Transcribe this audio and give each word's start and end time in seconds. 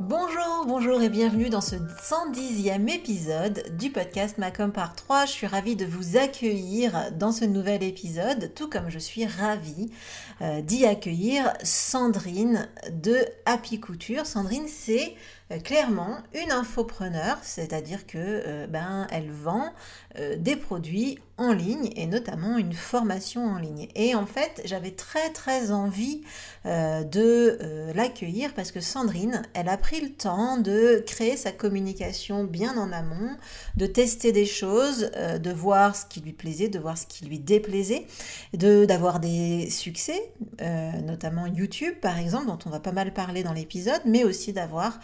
Bonjour, 0.00 0.64
bonjour 0.64 1.02
et 1.02 1.08
bienvenue 1.08 1.48
dans 1.48 1.60
ce 1.60 1.74
110e 1.74 2.88
épisode 2.88 3.76
du 3.76 3.90
podcast 3.90 4.38
Macom 4.38 4.70
par 4.70 4.94
3. 4.94 5.26
Je 5.26 5.32
suis 5.32 5.46
ravie 5.48 5.74
de 5.74 5.86
vous 5.86 6.16
accueillir 6.16 7.10
dans 7.18 7.32
ce 7.32 7.44
nouvel 7.44 7.82
épisode, 7.82 8.54
tout 8.54 8.70
comme 8.70 8.90
je 8.90 8.98
suis 9.00 9.26
ravie 9.26 9.90
euh, 10.40 10.60
d'y 10.60 10.86
accueillir 10.86 11.52
Sandrine 11.64 12.68
de 12.92 13.16
Happy 13.44 13.80
Couture. 13.80 14.24
Sandrine, 14.24 14.68
c'est 14.68 15.16
clairement 15.56 16.18
une 16.34 16.52
infopreneur, 16.52 17.38
c'est-à-dire 17.42 18.06
que 18.06 18.18
euh, 18.18 18.66
ben 18.66 19.06
elle 19.10 19.30
vend 19.30 19.72
euh, 20.18 20.36
des 20.36 20.56
produits 20.56 21.18
en 21.38 21.52
ligne 21.52 21.90
et 21.96 22.06
notamment 22.06 22.58
une 22.58 22.74
formation 22.74 23.46
en 23.46 23.58
ligne. 23.58 23.88
Et 23.94 24.14
en 24.14 24.26
fait, 24.26 24.60
j'avais 24.64 24.90
très 24.90 25.30
très 25.30 25.70
envie 25.70 26.22
de 26.64 27.92
l'accueillir 27.94 28.52
parce 28.54 28.72
que 28.72 28.80
Sandrine, 28.80 29.42
elle 29.54 29.68
a 29.68 29.78
pris 29.78 30.00
le 30.00 30.10
temps 30.10 30.58
de 30.58 31.02
créer 31.06 31.36
sa 31.36 31.52
communication 31.52 32.42
bien 32.42 32.76
en 32.76 32.92
amont, 32.92 33.36
de 33.76 33.86
tester 33.86 34.32
des 34.32 34.44
choses, 34.46 35.12
de 35.12 35.52
voir 35.52 35.94
ce 35.94 36.06
qui 36.06 36.20
lui 36.20 36.32
plaisait, 36.32 36.68
de 36.68 36.80
voir 36.80 36.98
ce 36.98 37.06
qui 37.06 37.24
lui 37.24 37.38
déplaisait, 37.38 38.06
de 38.52 38.84
d'avoir 38.84 39.20
des 39.20 39.70
succès, 39.70 40.20
notamment 41.04 41.46
YouTube 41.46 41.94
par 42.02 42.18
exemple, 42.18 42.46
dont 42.48 42.58
on 42.66 42.70
va 42.70 42.80
pas 42.80 42.92
mal 42.92 43.14
parler 43.14 43.44
dans 43.44 43.52
l'épisode, 43.52 44.02
mais 44.04 44.24
aussi 44.24 44.52
d'avoir 44.52 44.98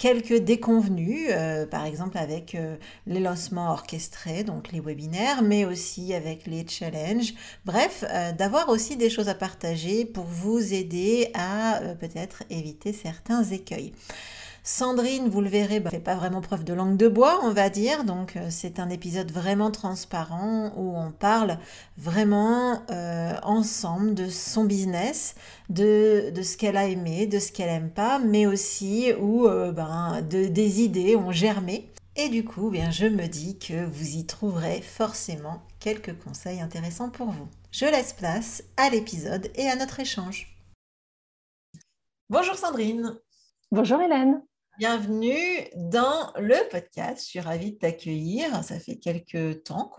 quelques 0.00 0.38
déconvenus, 0.38 1.28
euh, 1.30 1.66
par 1.66 1.84
exemple 1.84 2.16
avec 2.16 2.54
euh, 2.54 2.76
les 3.06 3.20
lancements 3.20 3.70
orchestrés, 3.70 4.44
donc 4.44 4.72
les 4.72 4.80
webinaires, 4.80 5.42
mais 5.42 5.66
aussi 5.66 6.14
avec 6.14 6.46
les 6.46 6.66
challenges. 6.66 7.34
Bref, 7.66 8.02
euh, 8.08 8.32
d'avoir 8.32 8.70
aussi 8.70 8.96
des 8.96 9.10
choses 9.10 9.28
à 9.28 9.34
partager 9.34 10.06
pour 10.06 10.24
vous 10.24 10.72
aider 10.72 11.30
à 11.34 11.80
peut-être 12.00 12.44
éviter 12.48 12.94
certains 12.94 13.44
écueils. 13.44 13.92
Sandrine, 14.72 15.28
vous 15.28 15.40
le 15.40 15.48
verrez, 15.48 15.80
ne 15.80 15.84
bah, 15.84 15.90
fait 15.90 15.98
pas 15.98 16.14
vraiment 16.14 16.40
preuve 16.40 16.62
de 16.62 16.72
langue 16.72 16.96
de 16.96 17.08
bois, 17.08 17.40
on 17.42 17.50
va 17.50 17.70
dire. 17.70 18.04
Donc 18.04 18.36
euh, 18.36 18.46
c'est 18.50 18.78
un 18.78 18.88
épisode 18.88 19.32
vraiment 19.32 19.72
transparent 19.72 20.72
où 20.76 20.96
on 20.96 21.10
parle 21.10 21.58
vraiment 21.98 22.80
euh, 22.88 23.32
ensemble 23.42 24.14
de 24.14 24.28
son 24.28 24.64
business, 24.64 25.34
de, 25.70 26.32
ce 26.40 26.56
qu'elle 26.56 26.76
a 26.76 26.86
aimé, 26.86 27.26
de 27.26 27.40
ce 27.40 27.50
qu'elle 27.50 27.68
aime 27.68 27.90
pas, 27.90 28.20
mais 28.20 28.46
aussi 28.46 29.12
où 29.20 29.46
euh, 29.46 29.72
ben, 29.72 30.22
des 30.22 30.82
idées 30.82 31.16
ont 31.16 31.32
germé. 31.32 31.90
Et 32.14 32.28
du 32.28 32.44
coup, 32.44 32.70
bien, 32.70 32.92
je 32.92 33.06
me 33.06 33.26
dis 33.26 33.58
que 33.58 33.84
vous 33.84 34.16
y 34.16 34.24
trouverez 34.24 34.82
forcément 34.82 35.62
quelques 35.80 36.16
conseils 36.16 36.60
intéressants 36.60 37.10
pour 37.10 37.30
vous. 37.30 37.48
Je 37.72 37.86
laisse 37.86 38.12
place 38.12 38.62
à 38.76 38.88
l'épisode 38.88 39.50
et 39.56 39.68
à 39.68 39.74
notre 39.74 39.98
échange. 39.98 40.56
Bonjour 42.30 42.54
Sandrine. 42.54 43.18
Bonjour 43.72 44.00
Hélène. 44.00 44.40
Bienvenue 44.80 45.68
dans 45.76 46.32
le 46.36 46.66
podcast. 46.70 47.22
Je 47.22 47.28
suis 47.28 47.40
ravie 47.40 47.72
de 47.72 47.76
t'accueillir. 47.76 48.64
Ça 48.64 48.80
fait 48.80 48.96
quelques 48.96 49.62
temps 49.64 49.92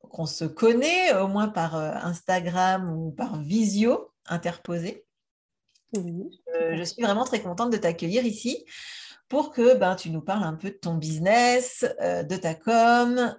qu'on 0.00 0.24
se 0.24 0.46
connaît, 0.46 1.12
au 1.12 1.28
moins 1.28 1.48
par 1.48 1.76
euh, 1.76 1.90
Instagram 2.02 2.90
ou 2.90 3.10
par 3.10 3.38
visio 3.42 4.10
interposé. 4.24 5.04
Euh, 5.94 6.74
je 6.74 6.82
suis 6.84 7.02
vraiment 7.02 7.24
très 7.24 7.42
contente 7.42 7.70
de 7.70 7.76
t'accueillir 7.76 8.24
ici 8.24 8.64
pour 9.28 9.50
que 9.50 9.76
ben, 9.76 9.94
tu 9.94 10.08
nous 10.08 10.22
parles 10.22 10.44
un 10.44 10.54
peu 10.54 10.70
de 10.70 10.78
ton 10.78 10.94
business, 10.94 11.84
euh, 12.00 12.22
de 12.22 12.36
ta 12.36 12.54
com, 12.54 13.36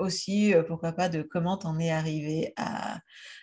aussi, 0.00 0.52
pourquoi 0.66 0.94
pas, 0.94 1.08
de 1.08 1.22
comment 1.22 1.58
tu 1.58 1.68
en 1.68 1.78
es 1.78 1.92
arrivé 1.92 2.54
à, 2.56 2.98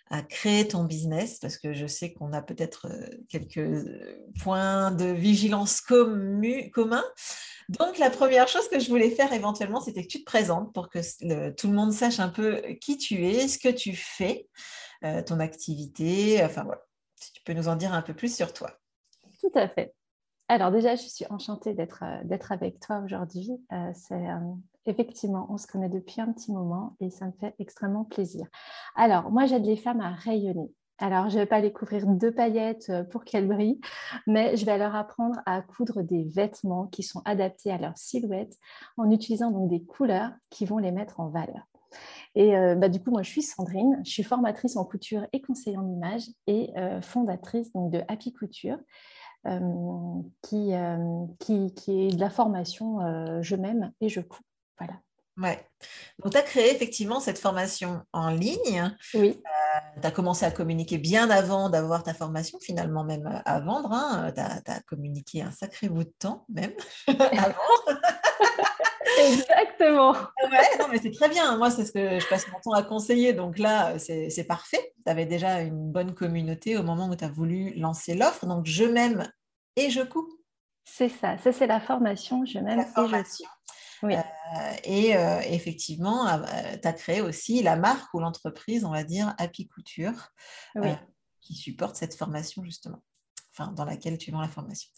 à 0.09 0.21
créer 0.21 0.67
ton 0.67 0.83
business 0.83 1.39
parce 1.39 1.57
que 1.57 1.73
je 1.73 1.87
sais 1.87 2.13
qu'on 2.13 2.33
a 2.33 2.41
peut-être 2.41 2.87
euh, 2.87 3.07
quelques 3.29 3.57
euh, 3.57 4.27
points 4.41 4.91
de 4.91 5.05
vigilance 5.05 5.81
communs. 5.81 7.03
Donc, 7.69 7.97
la 7.97 8.09
première 8.09 8.47
chose 8.47 8.67
que 8.69 8.79
je 8.79 8.89
voulais 8.89 9.09
faire 9.09 9.31
éventuellement, 9.31 9.79
c'était 9.79 10.03
que 10.03 10.07
tu 10.07 10.19
te 10.19 10.25
présentes 10.25 10.73
pour 10.73 10.89
que 10.89 11.51
tout 11.51 11.67
le 11.67 11.73
monde 11.73 11.93
sache 11.93 12.19
un 12.19 12.29
peu 12.29 12.61
qui 12.81 12.97
tu 12.97 13.25
es, 13.25 13.47
ce 13.47 13.57
que 13.57 13.69
tu 13.69 13.95
fais, 13.95 14.47
euh, 15.03 15.21
ton 15.23 15.39
activité. 15.39 16.43
Enfin, 16.43 16.63
voilà. 16.63 16.81
Si 17.15 17.31
tu 17.31 17.41
peux 17.43 17.53
nous 17.53 17.69
en 17.69 17.77
dire 17.77 17.93
un 17.93 18.01
peu 18.01 18.13
plus 18.13 18.35
sur 18.35 18.51
toi. 18.51 18.71
Tout 19.39 19.57
à 19.57 19.69
fait. 19.69 19.93
Alors 20.49 20.71
déjà, 20.71 20.95
je 20.95 21.07
suis 21.07 21.25
enchantée 21.29 21.73
d'être 21.73 22.03
avec 22.51 22.81
toi 22.81 22.99
aujourd'hui. 22.99 23.49
c'est 23.93 24.27
effectivement, 24.85 25.47
on 25.49 25.57
se 25.57 25.67
connaît 25.67 25.89
depuis 25.89 26.21
un 26.21 26.31
petit 26.31 26.51
moment 26.51 26.95
et 26.99 27.09
ça 27.09 27.25
me 27.25 27.31
fait 27.31 27.55
extrêmement 27.59 28.03
plaisir. 28.03 28.47
Alors, 28.95 29.31
moi, 29.31 29.45
j'aide 29.45 29.65
les 29.65 29.77
femmes 29.77 30.01
à 30.01 30.11
rayonner. 30.11 30.71
Alors, 30.99 31.29
je 31.29 31.35
ne 31.35 31.41
vais 31.41 31.45
pas 31.47 31.59
les 31.59 31.73
couvrir 31.73 32.05
de 32.05 32.29
paillettes 32.29 32.89
euh, 32.89 33.03
pour 33.03 33.25
qu'elles 33.25 33.47
brillent, 33.47 33.81
mais 34.27 34.55
je 34.55 34.65
vais 34.65 34.77
leur 34.77 34.95
apprendre 34.95 35.39
à 35.45 35.61
coudre 35.61 36.01
des 36.03 36.23
vêtements 36.23 36.87
qui 36.87 37.03
sont 37.03 37.21
adaptés 37.25 37.71
à 37.71 37.77
leur 37.77 37.97
silhouette 37.97 38.55
en 38.97 39.09
utilisant 39.09 39.51
donc 39.51 39.69
des 39.69 39.83
couleurs 39.83 40.31
qui 40.49 40.65
vont 40.65 40.77
les 40.77 40.91
mettre 40.91 41.19
en 41.19 41.29
valeur. 41.29 41.67
Et 42.35 42.55
euh, 42.55 42.75
bah, 42.75 42.89
du 42.89 43.01
coup, 43.01 43.11
moi, 43.11 43.23
je 43.23 43.29
suis 43.29 43.41
Sandrine, 43.41 44.01
je 44.05 44.11
suis 44.11 44.23
formatrice 44.23 44.77
en 44.77 44.85
couture 44.85 45.25
et 45.33 45.41
conseillère 45.41 45.81
en 45.81 45.91
image 45.91 46.29
et 46.47 46.71
euh, 46.77 47.01
fondatrice 47.01 47.71
donc, 47.73 47.91
de 47.91 48.01
Happy 48.07 48.31
Couture. 48.31 48.77
qui, 50.41 50.71
qui, 51.39 51.73
qui, 51.73 51.91
est 51.91 52.15
de 52.15 52.19
la 52.19 52.29
formation 52.29 53.41
Je 53.41 53.55
m'aime 53.57 53.91
et 53.99 54.07
je 54.07 54.21
couds. 54.21 54.39
Voilà. 54.79 54.93
Ouais. 55.37 55.67
Donc, 56.19 56.33
tu 56.33 56.37
as 56.37 56.43
créé 56.43 56.71
effectivement 56.71 57.19
cette 57.19 57.39
formation 57.39 58.01
en 58.13 58.29
ligne. 58.29 58.95
Oui. 59.15 59.41
Euh, 59.45 60.01
tu 60.01 60.07
as 60.07 60.11
commencé 60.11 60.45
à 60.45 60.51
communiquer 60.51 60.99
bien 60.99 61.29
avant 61.29 61.69
d'avoir 61.69 62.03
ta 62.03 62.13
formation, 62.13 62.59
finalement, 62.61 63.03
même 63.03 63.25
euh, 63.25 63.39
à 63.45 63.59
vendre. 63.59 63.91
Hein. 63.91 64.31
Tu 64.35 64.41
as, 64.41 64.81
communiqué 64.81 65.41
un 65.41 65.51
sacré 65.51 65.89
bout 65.89 66.03
de 66.03 66.13
temps, 66.19 66.45
même 66.49 66.73
avant. 67.07 67.55
Exactement. 69.19 70.11
ouais, 70.11 70.77
non, 70.79 70.87
mais 70.91 70.99
c'est 71.01 71.11
très 71.11 71.29
bien. 71.29 71.57
Moi, 71.57 71.71
c'est 71.71 71.85
ce 71.85 71.91
que 71.91 72.19
je 72.19 72.27
passe 72.27 72.47
mon 72.49 72.59
temps 72.59 72.73
à 72.73 72.83
conseiller. 72.83 73.33
Donc 73.33 73.57
là, 73.57 73.97
c'est 73.99 74.47
parfait. 74.47 74.93
Tu 75.05 75.11
avais 75.11 75.25
déjà 75.25 75.61
une 75.61 75.91
bonne 75.91 76.13
communauté 76.13 76.77
au 76.77 76.83
moment 76.83 77.07
où 77.07 77.15
tu 77.15 77.23
as 77.23 77.29
voulu 77.29 77.73
lancer 77.75 78.15
l'offre. 78.15 78.45
Donc, 78.45 78.65
je 78.65 78.83
m'aime 78.83 79.31
et 79.75 79.89
je 79.89 80.01
coupe. 80.01 80.29
C'est 80.83 81.09
ça. 81.09 81.37
Ça, 81.37 81.51
c'est 81.51 81.67
la 81.67 81.79
formation. 81.79 82.45
Je 82.45 82.59
m'aime 82.59 82.79
et 82.79 82.83
je 82.83 82.93
coupe. 82.93 83.47
Euh, 84.03 84.75
et 84.83 85.15
euh, 85.15 85.39
effectivement, 85.45 86.27
euh, 86.27 86.77
tu 86.81 86.87
as 86.87 86.93
créé 86.93 87.21
aussi 87.21 87.63
la 87.63 87.75
marque 87.75 88.13
ou 88.13 88.19
l'entreprise, 88.19 88.85
on 88.85 88.91
va 88.91 89.03
dire, 89.03 89.33
Happy 89.37 89.67
Couture, 89.67 90.29
qui 91.41 91.55
supporte 91.55 91.95
cette 91.95 92.15
formation 92.15 92.63
justement, 92.63 93.03
enfin, 93.51 93.71
dans 93.73 93.85
laquelle 93.85 94.17
tu 94.17 94.31
vends 94.31 94.41
la 94.41 94.47
formation. 94.47 94.89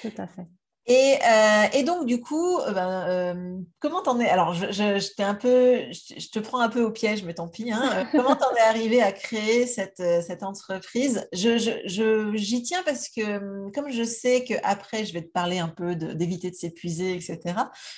Tout 0.00 0.12
à 0.16 0.26
fait. 0.26 0.46
Et, 0.86 1.16
euh, 1.24 1.66
et, 1.74 1.84
donc, 1.84 2.06
du 2.06 2.20
coup, 2.20 2.58
euh, 2.58 2.72
ben, 2.72 3.06
euh, 3.08 3.58
comment 3.78 4.02
t'en 4.02 4.18
es 4.18 4.28
Alors, 4.28 4.52
je, 4.52 4.72
je, 4.72 5.22
un 5.22 5.34
peu, 5.34 5.80
je, 5.92 6.28
te 6.28 6.40
prends 6.40 6.58
un 6.58 6.68
peu 6.68 6.82
au 6.82 6.90
piège, 6.90 7.22
mais 7.22 7.34
tant 7.34 7.46
pis. 7.46 7.70
Hein. 7.70 8.08
comment 8.12 8.34
t'en 8.34 8.52
es 8.56 8.60
arrivé 8.60 9.00
à 9.00 9.12
créer 9.12 9.66
cette, 9.66 10.02
cette 10.26 10.42
entreprise? 10.42 11.28
Je, 11.32 12.32
J'y 12.34 12.62
tiens 12.62 12.82
parce 12.84 13.08
que, 13.08 13.70
comme 13.70 13.90
je 13.90 14.02
sais 14.02 14.42
qu'après, 14.42 15.04
je 15.04 15.12
vais 15.12 15.22
te 15.22 15.30
parler 15.30 15.60
un 15.60 15.68
peu 15.68 15.94
d'éviter 15.94 16.50
de, 16.50 16.56
s'épuiser, 16.56 17.14
etc., 17.14 17.38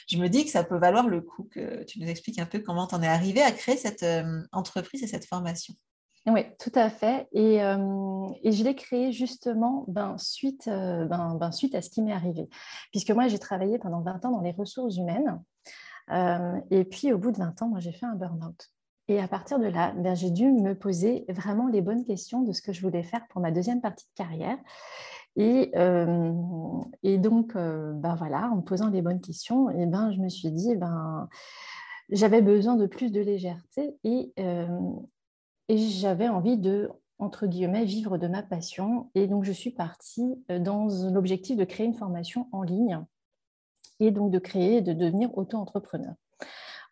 je 0.07 0.19
me 0.19 0.29
dis 0.29 0.45
que 0.45 0.51
ça 0.51 0.63
peut 0.63 0.79
valoir 0.79 1.09
le 1.09 1.23
coup 1.23 1.49
que 1.51 1.85
tu 1.85 2.01
nous 2.01 2.09
expliques 2.09 2.39
un 2.39 2.47
peu 2.47 2.59
comment 2.59 2.87
t'en 2.87 3.03
es 3.03 3.09
arrivé 3.09 3.41
à 3.41 3.53
créer 3.53 3.79
cette 3.79 4.05
entreprise 4.53 5.03
et 5.03 5.07
cette 5.07 5.25
formation. 5.25 5.75
Oui, 6.27 6.41
tout 6.59 6.73
à 6.75 6.89
fait. 6.89 7.29
Et, 7.33 7.59
je 7.59 8.65
l'ai 8.65 8.75
créé 8.75 9.13
justement 9.13 9.85
ben, 9.89 10.17
suite, 10.19 10.65
ben, 10.67 11.37
ben, 11.39 11.53
suite 11.53 11.75
à 11.75 11.83
ce 11.83 11.91
qui 11.91 12.03
m'est 12.03 12.13
arrivé. 12.13 12.49
Puisque 12.91 13.11
moi, 13.11 13.29
j'ai 13.29 13.39
travaillé 13.39 13.79
pendant 13.79 14.01
20 14.01 14.25
ans 14.25 14.31
dans 14.31 14.41
les 14.41 14.53
ressources 14.53 14.97
humaines. 14.97 15.43
et 16.71 16.85
puis, 16.85 17.13
au 17.13 17.19
bout 17.19 17.31
de 17.31 17.39
20 17.39 17.63
ans, 17.63 17.69
moi, 17.69 17.81
j'ai 17.81 17.93
fait 17.93 18.07
un 18.07 18.15
burn-out. 18.15 18.71
Et 19.09 19.21
à 19.21 19.29
partir 19.29 19.59
de 19.59 19.67
là, 19.67 19.93
ben, 19.99 20.15
j'ai 20.15 20.31
dû 20.31 20.51
me 20.51 20.75
poser 20.75 21.27
vraiment 21.29 21.69
les 21.69 21.83
bonnes 21.83 22.05
questions 22.05 22.41
de 22.43 22.53
ce 22.53 22.63
que 22.63 22.73
je 22.73 22.81
voulais 22.81 23.03
faire 23.03 23.27
pour 23.29 23.43
ma 23.43 23.51
deuxième 23.51 23.83
partie 23.83 24.07
de 24.07 24.15
carrière. 24.15 24.57
Et, 25.37 25.73
donc, 27.19 27.55
ben 27.55 28.15
voilà, 28.15 28.51
en 28.51 28.57
me 28.57 28.63
posant 28.63 28.89
les 28.89 29.03
bonnes 29.03 29.21
questions, 29.21 29.69
et 29.71 29.85
ben, 29.87 30.11
je 30.13 30.21
me 30.21 30.29
suis 30.29 30.51
dit, 30.51 30.75
ben, 30.77 31.29
j'avais 32.11 32.41
besoin 32.41 32.77
de 32.77 32.87
plus 32.87 33.11
de 33.13 33.21
légèreté 33.21 33.97
et, 34.05 34.33
et 35.69 35.79
j'avais 35.79 36.29
envie 36.29 36.57
de, 36.57 36.91
entre 37.19 37.47
guillemets, 37.47 37.85
vivre 37.85 38.19
de 38.19 38.27
ma 38.27 38.43
passion. 38.43 39.11
Et 39.15 39.27
donc, 39.27 39.45
je 39.45 39.53
suis 39.53 39.71
partie 39.71 40.45
euh, 40.51 40.59
dans 40.59 40.89
l'objectif 41.11 41.57
de 41.57 41.65
créer 41.65 41.87
une 41.87 41.95
formation 41.95 42.49
en 42.53 42.63
ligne 42.63 43.01
et 44.01 44.11
donc 44.11 44.31
de 44.31 44.39
créer, 44.39 44.81
de 44.81 44.93
devenir 44.93 45.37
auto-entrepreneur. 45.39 46.15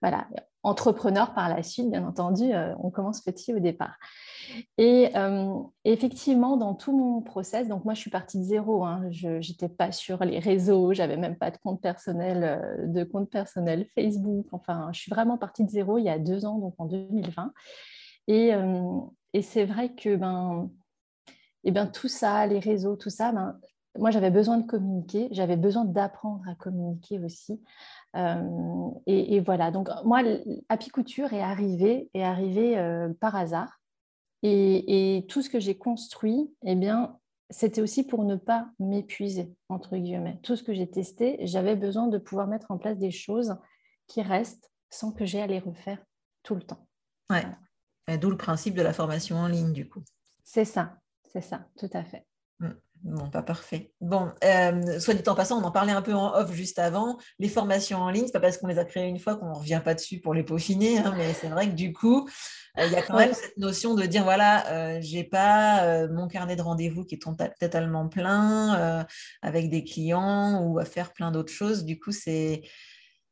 Voilà, 0.01 0.27
entrepreneur 0.65 1.33
par 1.33 1.49
la 1.49 1.63
suite, 1.63 1.89
bien 1.89 2.05
entendu, 2.05 2.53
euh, 2.53 2.75
on 2.81 2.91
commence 2.91 3.21
petit 3.21 3.55
au 3.55 3.61
départ. 3.61 3.99
Et 4.77 5.11
euh, 5.15 5.55
effectivement, 5.85 6.57
dans 6.57 6.75
tout 6.75 6.97
mon 6.97 7.21
process, 7.21 7.69
donc 7.69 7.85
moi 7.85 7.95
je 7.95 8.01
suis 8.01 8.11
partie 8.11 8.39
de 8.39 8.43
zéro, 8.43 8.85
hein, 8.85 9.05
je 9.11 9.29
n'étais 9.29 9.69
pas 9.69 9.93
sur 9.93 10.25
les 10.25 10.41
réseaux, 10.41 10.93
j'avais 10.93 11.17
même 11.17 11.37
pas 11.37 11.53
de 11.53 11.59
compte 11.59 11.81
personnel, 11.81 12.85
de 12.85 13.05
compte 13.05 13.31
personnel 13.31 13.87
Facebook, 13.95 14.47
enfin 14.51 14.91
je 14.93 15.01
suis 15.01 15.11
vraiment 15.11 15.39
partie 15.39 15.65
de 15.65 15.71
zéro 15.71 15.99
il 15.99 16.05
y 16.05 16.11
a 16.11 16.19
deux 16.19 16.47
ans, 16.47 16.59
donc 16.59 16.75
en 16.79 16.87
2020. 16.87 17.53
Euh, 18.31 19.01
et, 19.33 19.43
c'est 19.43 19.65
vrai 19.65 19.95
que 19.95 20.17
ben, 20.17 20.71
et 21.65 21.69
eh 21.69 21.71
ben, 21.71 21.87
tout 21.87 22.09
ça, 22.09 22.47
les 22.47 22.59
réseaux, 22.59 22.97
tout 22.97 23.11
ça, 23.11 23.33
ben, 23.33 23.59
moi 23.99 24.11
j'avais 24.11 24.31
besoin 24.31 24.59
de 24.59 24.67
communiquer, 24.67 25.29
j'avais 25.33 25.57
besoin 25.57 25.85
d'apprendre 25.85 26.43
à 26.49 26.55
communiquer 26.55 27.19
aussi. 27.21 27.63
Euh, 28.17 28.91
et, 29.07 29.41
voilà, 29.41 29.71
donc 29.71 29.89
moi, 30.05 30.23
Apiculture 30.69 31.33
est 31.33 31.43
arrivé, 31.43 32.11
est 32.15 32.23
arrivé 32.23 32.79
euh, 32.79 33.13
par 33.21 33.37
hasard. 33.37 33.81
Et, 34.43 35.25
tout 35.29 35.41
ce 35.41 35.51
que 35.51 35.61
j'ai 35.61 35.79
construit, 35.79 36.53
eh 36.65 36.75
bien, 36.75 37.17
c'était 37.51 37.81
aussi 37.81 38.05
pour 38.05 38.25
ne 38.25 38.37
pas 38.37 38.69
m'épuiser, 38.81 39.55
entre 39.69 39.97
guillemets. 39.97 40.41
Tout 40.43 40.57
ce 40.57 40.63
que 40.63 40.75
j'ai 40.75 40.91
testé, 40.91 41.39
j'avais 41.43 41.77
besoin 41.77 42.09
de 42.09 42.19
pouvoir 42.19 42.49
mettre 42.49 42.71
en 42.71 42.79
place 42.79 42.99
des 42.99 43.11
choses 43.11 43.57
qui 44.09 44.21
restent 44.23 44.71
sans 44.91 45.13
que 45.13 45.25
j'ai 45.25 45.41
à 45.41 45.47
les 45.47 45.61
refaire 45.61 46.05
tout 46.43 46.55
le 46.55 46.63
temps. 46.63 46.87
Ouais. 47.31 47.45
D'où 48.09 48.31
le 48.31 48.37
principe 48.37 48.75
de 48.75 48.83
la 48.83 48.93
formation 48.93 49.37
en 49.37 49.47
ligne, 49.47 49.73
du 49.73 49.89
coup. 49.89 50.03
C'est 50.45 50.65
ça, 50.65 50.99
c'est 51.33 51.41
ça, 51.41 51.67
tout 51.79 51.91
à 51.93 52.05
fait. 52.05 52.27
Mm. 52.59 52.73
Bon, 53.05 53.29
pas 53.29 53.43
parfait. 53.43 53.93
Bon, 54.01 54.31
euh, 54.45 55.01
soit 55.01 55.15
dit 55.15 55.29
en 55.29 55.35
passant, 55.35 55.61
on 55.61 55.65
en 55.65 55.73
parlait 55.73 55.93
un 55.93 56.03
peu 56.03 56.15
en 56.15 56.35
off 56.35 56.53
juste 56.53 56.79
avant. 56.79 57.19
Les 57.41 57.49
formations 57.49 57.99
en 57.99 58.11
ligne, 58.11 58.27
c'est 58.27 58.33
pas 58.33 58.39
parce 58.39 58.59
qu'on 58.59 58.69
les 58.69 58.79
a 58.79 58.85
créées 58.85 59.09
une 59.09 59.19
fois 59.19 59.35
qu'on 59.35 59.51
ne 59.51 59.55
revient 59.57 59.81
pas 59.85 59.95
dessus 59.95 60.21
pour 60.21 60.35
les 60.35 60.45
peaufiner, 60.45 60.99
hein, 60.99 61.13
mais 61.17 61.35
c'est 61.35 61.49
vrai 61.49 61.69
que 61.69 61.75
du 61.75 61.93
coup, 61.93 62.29
euh, 62.79 62.87
il 62.87 62.93
y 62.93 62.97
a 62.97 63.03
quand 63.03 63.19
même 63.19 63.35
cette 63.35 63.57
notion 63.57 63.95
de 63.95 64.05
dire 64.05 64.23
voilà, 64.23 64.69
euh, 64.69 64.99
j'ai 65.01 65.25
pas 65.25 66.07
mon 66.09 66.29
carnet 66.29 66.55
de 66.55 66.63
rendez-vous 66.63 67.05
qui 67.05 67.17
est 67.17 67.59
totalement 67.59 68.09
plein 68.09 69.05
avec 69.43 69.69
des 69.69 69.83
clients 69.83 70.63
ou 70.63 70.79
à 70.79 70.85
faire 70.85 71.13
plein 71.13 71.33
d'autres 71.33 71.53
choses. 71.53 71.85
Du 71.85 71.99
coup, 71.99 72.13
c'est, 72.13 72.63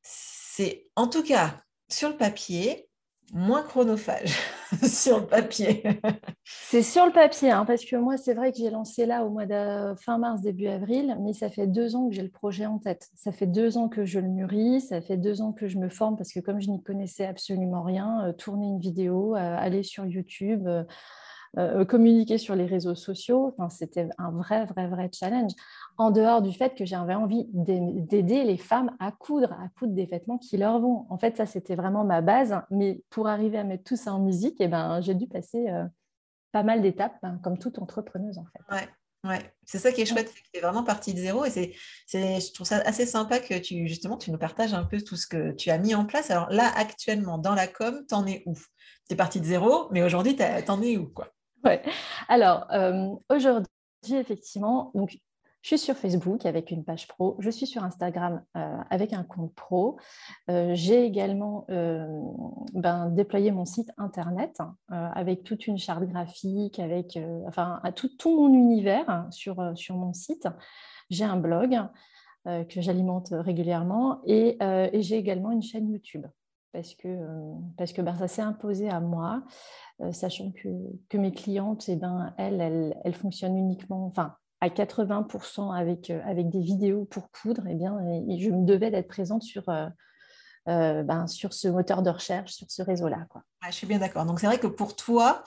c'est 0.03 0.89
en 0.97 1.07
tout 1.07 1.23
cas 1.23 1.57
sur 1.89 2.09
le 2.09 2.17
papier, 2.17 2.90
moins 3.33 3.63
chronophage 3.63 4.37
sur 4.83 5.21
le 5.21 5.27
papier. 5.27 5.83
c'est 6.45 6.83
sur 6.83 7.07
le 7.07 7.13
papier, 7.13 7.51
hein, 7.51 7.65
parce 7.65 7.85
que 7.85 7.97
moi, 7.97 8.17
c'est 8.17 8.35
vrai 8.35 8.53
que 8.53 8.59
j'ai 8.59 8.71
lancé 8.71 9.07
là 9.07 9.25
au 9.25 9.31
mois 9.31 9.47
de 9.47 9.95
fin 9.97 10.19
mars, 10.19 10.41
début 10.41 10.67
avril, 10.67 11.17
mais 11.21 11.33
ça 11.33 11.49
fait 11.49 11.67
deux 11.67 11.97
ans 11.97 12.09
que 12.09 12.15
j'ai 12.15 12.23
le 12.23 12.31
projet 12.31 12.67
en 12.67 12.79
tête. 12.79 13.09
Ça 13.15 13.33
fait 13.33 13.47
deux 13.47 13.79
ans 13.79 13.89
que 13.89 14.05
je 14.05 14.19
le 14.19 14.29
mûris, 14.29 14.81
ça 14.81 15.01
fait 15.01 15.17
deux 15.17 15.43
ans 15.43 15.53
que 15.53 15.69
je 15.69 15.79
me 15.79 15.89
forme, 15.89 16.17
parce 16.17 16.33
que 16.33 16.41
comme 16.41 16.61
je 16.61 16.71
n'y 16.71 16.83
connaissais 16.83 17.27
absolument 17.27 17.83
rien, 17.83 18.25
euh, 18.25 18.33
tourner 18.33 18.67
une 18.67 18.81
vidéo, 18.81 19.37
euh, 19.37 19.57
aller 19.57 19.83
sur 19.83 20.07
YouTube. 20.07 20.67
Euh, 20.67 20.85
communiquer 21.89 22.39
sur 22.39 22.55
les 22.55 22.67
réseaux 22.67 22.95
sociaux, 22.95 23.57
c'était 23.71 24.09
un 24.19 24.31
vrai, 24.31 24.67
vrai, 24.67 24.87
vrai 24.87 25.11
challenge 25.13 25.53
en 25.99 26.11
dehors 26.11 26.41
du 26.41 26.53
fait 26.53 26.75
que 26.75 26.87
j'avais 26.87 27.15
envie 27.15 27.47
d'aider 27.53 28.45
les 28.45 28.57
femmes 28.57 28.97
à 29.01 29.13
coudre, 29.13 29.53
à 29.53 29.69
coudre 29.79 29.93
des 29.93 30.07
vêtements 30.07 30.39
qui 30.39 30.57
leur 30.57 30.81
vont. 30.81 31.07
En 31.11 31.19
fait, 31.19 31.37
ça, 31.37 31.47
c'était 31.47 31.75
vraiment 31.75 32.05
ma 32.05 32.21
base. 32.23 32.59
Mais 32.71 33.03
pour 33.11 33.29
arriver 33.29 33.59
à 33.59 33.65
mettre 33.65 33.85
tout 33.85 33.97
ça 33.97 34.15
en 34.15 34.21
musique, 34.21 34.57
eh 34.61 34.69
ben, 34.69 35.01
j'ai 35.01 35.15
dû 35.15 35.27
passer 35.27 35.69
euh, 35.69 35.85
pas 36.53 36.63
mal 36.63 36.81
d'étapes, 36.81 37.17
ben, 37.23 37.39
comme 37.43 37.59
toute 37.59 37.79
entrepreneuse, 37.79 38.39
en 38.39 38.47
fait. 38.47 38.75
Ouais. 38.75 38.89
Ouais, 39.23 39.53
c'est 39.67 39.79
ça 39.79 39.93
qui 39.93 40.01
est 40.01 40.07
chouette, 40.07 40.29
c'est 40.29 40.41
que 40.41 40.49
tu 40.51 40.59
es 40.59 40.63
vraiment 40.63 40.83
partie 40.83 41.13
de 41.13 41.19
zéro 41.19 41.45
et 41.45 41.51
c'est, 41.51 41.75
je 42.11 42.53
trouve 42.55 42.67
ça 42.67 42.79
assez 42.87 43.05
sympa 43.05 43.39
que 43.39 43.59
tu 43.59 43.87
justement 43.87 44.17
tu 44.17 44.31
nous 44.31 44.39
partages 44.39 44.73
un 44.73 44.85
peu 44.85 44.99
tout 45.03 45.17
ce 45.17 45.27
que 45.27 45.53
tu 45.53 45.69
as 45.69 45.77
mis 45.77 45.95
en 45.95 46.07
place. 46.07 46.31
Alors 46.31 46.49
là, 46.49 46.73
actuellement, 46.75 47.37
dans 47.37 47.55
la 47.55 47.67
com, 47.67 48.07
t'en 48.07 48.27
es 48.27 48.43
où? 48.47 48.55
Tu 48.55 49.13
es 49.13 49.17
partie 49.17 49.43
de 49.43 49.45
zéro, 49.45 49.89
mais 49.91 50.03
aujourd'hui, 50.03 50.37
t'en 50.37 50.81
es 50.81 50.97
où 50.97 51.07
quoi? 51.09 51.35
Alors 52.29 52.67
euh, 52.73 53.09
aujourd'hui, 53.29 53.67
effectivement, 54.13 54.93
je 55.63 55.69
suis 55.69 55.79
sur 55.79 55.97
Facebook 55.97 56.47
avec 56.47 56.71
une 56.71 56.85
page 56.85 57.07
pro, 57.07 57.37
je 57.39 57.51
suis 57.51 57.67
sur 57.67 57.85
Instagram 57.85 58.43
euh, 58.57 58.77
avec 58.89 59.13
un 59.13 59.25
compte 59.25 59.55
pro. 59.55 59.99
Euh, 60.51 60.71
j'ai 60.75 61.05
également 61.05 61.67
ben, 61.69 63.11
déployé 63.11 63.51
mon 63.53 63.65
site 63.65 63.91
internet 63.99 64.59
avec 64.89 65.45
toute 65.45 65.67
une 65.67 65.79
charte 65.79 66.05
graphique, 66.05 66.79
avec 66.79 67.19
enfin, 67.47 67.81
tout, 67.95 68.11
tout, 68.19 68.35
mon 68.37 68.53
univers 68.55 69.27
sur, 69.31 69.73
sur 69.77 69.97
mon 69.97 70.13
site. 70.13 70.49
J'ai 71.11 71.25
un 71.25 71.37
blog 71.37 71.79
que 72.45 72.81
j'alimente 72.81 73.29
régulièrement 73.33 74.23
et 74.25 74.57
j'ai 74.95 75.17
également 75.17 75.51
une 75.51 75.63
chaîne 75.63 75.91
YouTube 75.91 76.27
parce 76.73 76.95
que, 76.95 77.19
parce 77.77 77.93
que 77.93 78.03
ben, 78.03 78.17
ça 78.17 78.29
s'est 78.29 78.43
imposé 78.43 78.89
à 78.89 79.01
moi, 79.01 79.43
sachant 80.13 80.51
que, 80.53 80.69
que, 81.09 81.19
mes 81.19 81.33
clientes, 81.33 81.89
eh 81.89 81.97
ben, 81.97 82.35
elles, 82.39 82.61
elles, 82.61 82.97
elles, 83.05 83.15
fonctionnent 83.15 83.57
uniquement, 83.57 84.07
enfin, 84.07 84.37
à 84.61 84.69
80% 84.69 85.75
avec, 85.75 86.11
euh, 86.11 86.21
avec 86.25 86.51
des 86.51 86.61
vidéos 86.61 87.05
pour 87.07 87.31
coudre, 87.31 87.63
eh 87.69 87.75
bien, 87.75 87.99
je 88.29 88.51
me 88.51 88.65
devais 88.65 88.91
d'être 88.91 89.09
présente 89.09 89.43
sur, 89.43 89.69
euh, 89.69 89.89
euh, 90.69 91.03
ben, 91.03 91.27
sur 91.27 91.55
ce 91.55 91.69
moteur 91.69 92.03
de 92.03 92.11
recherche, 92.11 92.53
sur 92.53 92.71
ce 92.71 92.83
réseau-là. 92.83 93.27
Je 93.67 93.73
suis 93.73 93.87
bien 93.87 93.99
d'accord. 93.99 94.27
Donc, 94.27 94.41
c'est 94.41 94.47
vrai 94.47 94.59
que 94.59 94.67
pour 94.67 94.97
toi, 94.97 95.43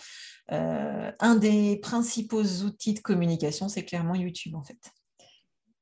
un 0.49 1.35
des 1.35 1.77
principaux 1.77 2.43
outils 2.43 2.93
de 2.93 2.99
communication, 2.99 3.69
c'est 3.69 3.85
clairement 3.85 4.15
YouTube, 4.15 4.55
en 4.55 4.63
fait. 4.63 4.79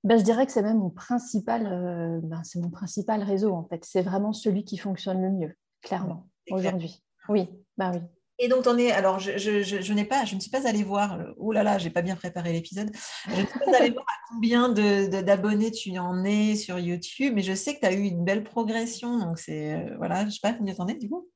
Ben, 0.03 0.17
je 0.17 0.23
dirais 0.23 0.45
que 0.45 0.51
c'est 0.51 0.63
même 0.63 0.79
mon 0.79 0.89
principal, 0.89 2.21
ben, 2.23 2.43
c'est 2.43 2.59
mon 2.59 2.69
principal 2.69 3.21
réseau, 3.21 3.53
en 3.53 3.65
fait. 3.65 3.83
C'est 3.85 4.01
vraiment 4.01 4.33
celui 4.33 4.63
qui 4.63 4.77
fonctionne 4.77 5.21
le 5.21 5.29
mieux, 5.29 5.55
clairement, 5.81 6.27
aujourd'hui. 6.49 7.03
Oui, 7.29 7.49
bah 7.77 7.91
oui. 7.93 8.01
Et 8.43 8.47
donc, 8.47 8.65
on 8.65 8.75
est. 8.75 8.91
Alors, 8.91 9.19
je, 9.19 9.37
je, 9.37 9.61
je, 9.61 9.93
n'ai 9.93 10.03
pas, 10.03 10.25
je 10.25 10.33
ne 10.33 10.39
suis 10.39 10.49
pas 10.49 10.67
allée 10.67 10.83
voir. 10.83 11.19
Oh 11.37 11.51
là 11.51 11.61
là, 11.61 11.77
j'ai 11.77 11.91
pas 11.91 12.01
bien 12.01 12.15
préparé 12.15 12.51
l'épisode. 12.51 12.89
Je 13.27 13.41
ne 13.41 13.45
suis 13.45 13.59
pas 13.59 13.77
allée 13.77 13.91
voir 13.91 14.05
à 14.07 14.33
combien 14.33 14.69
d'abonnés 14.69 15.69
de, 15.69 15.75
tu 15.75 15.95
en 15.99 16.23
es 16.23 16.55
sur 16.55 16.79
YouTube, 16.79 17.33
mais 17.35 17.43
je 17.43 17.53
sais 17.53 17.75
que 17.75 17.81
tu 17.81 17.85
as 17.85 17.93
eu 17.93 18.01
une 18.01 18.25
belle 18.25 18.43
progression. 18.43 19.19
Donc, 19.19 19.37
c'est. 19.37 19.75
Euh, 19.75 19.95
voilà, 19.97 20.21
je 20.21 20.25
ne 20.25 20.29
sais 20.31 20.39
pas 20.41 20.53
combien 20.53 20.73
tu 20.73 20.81
en 20.81 20.87
es 20.87 20.95
du 20.95 21.07
coup. 21.07 21.29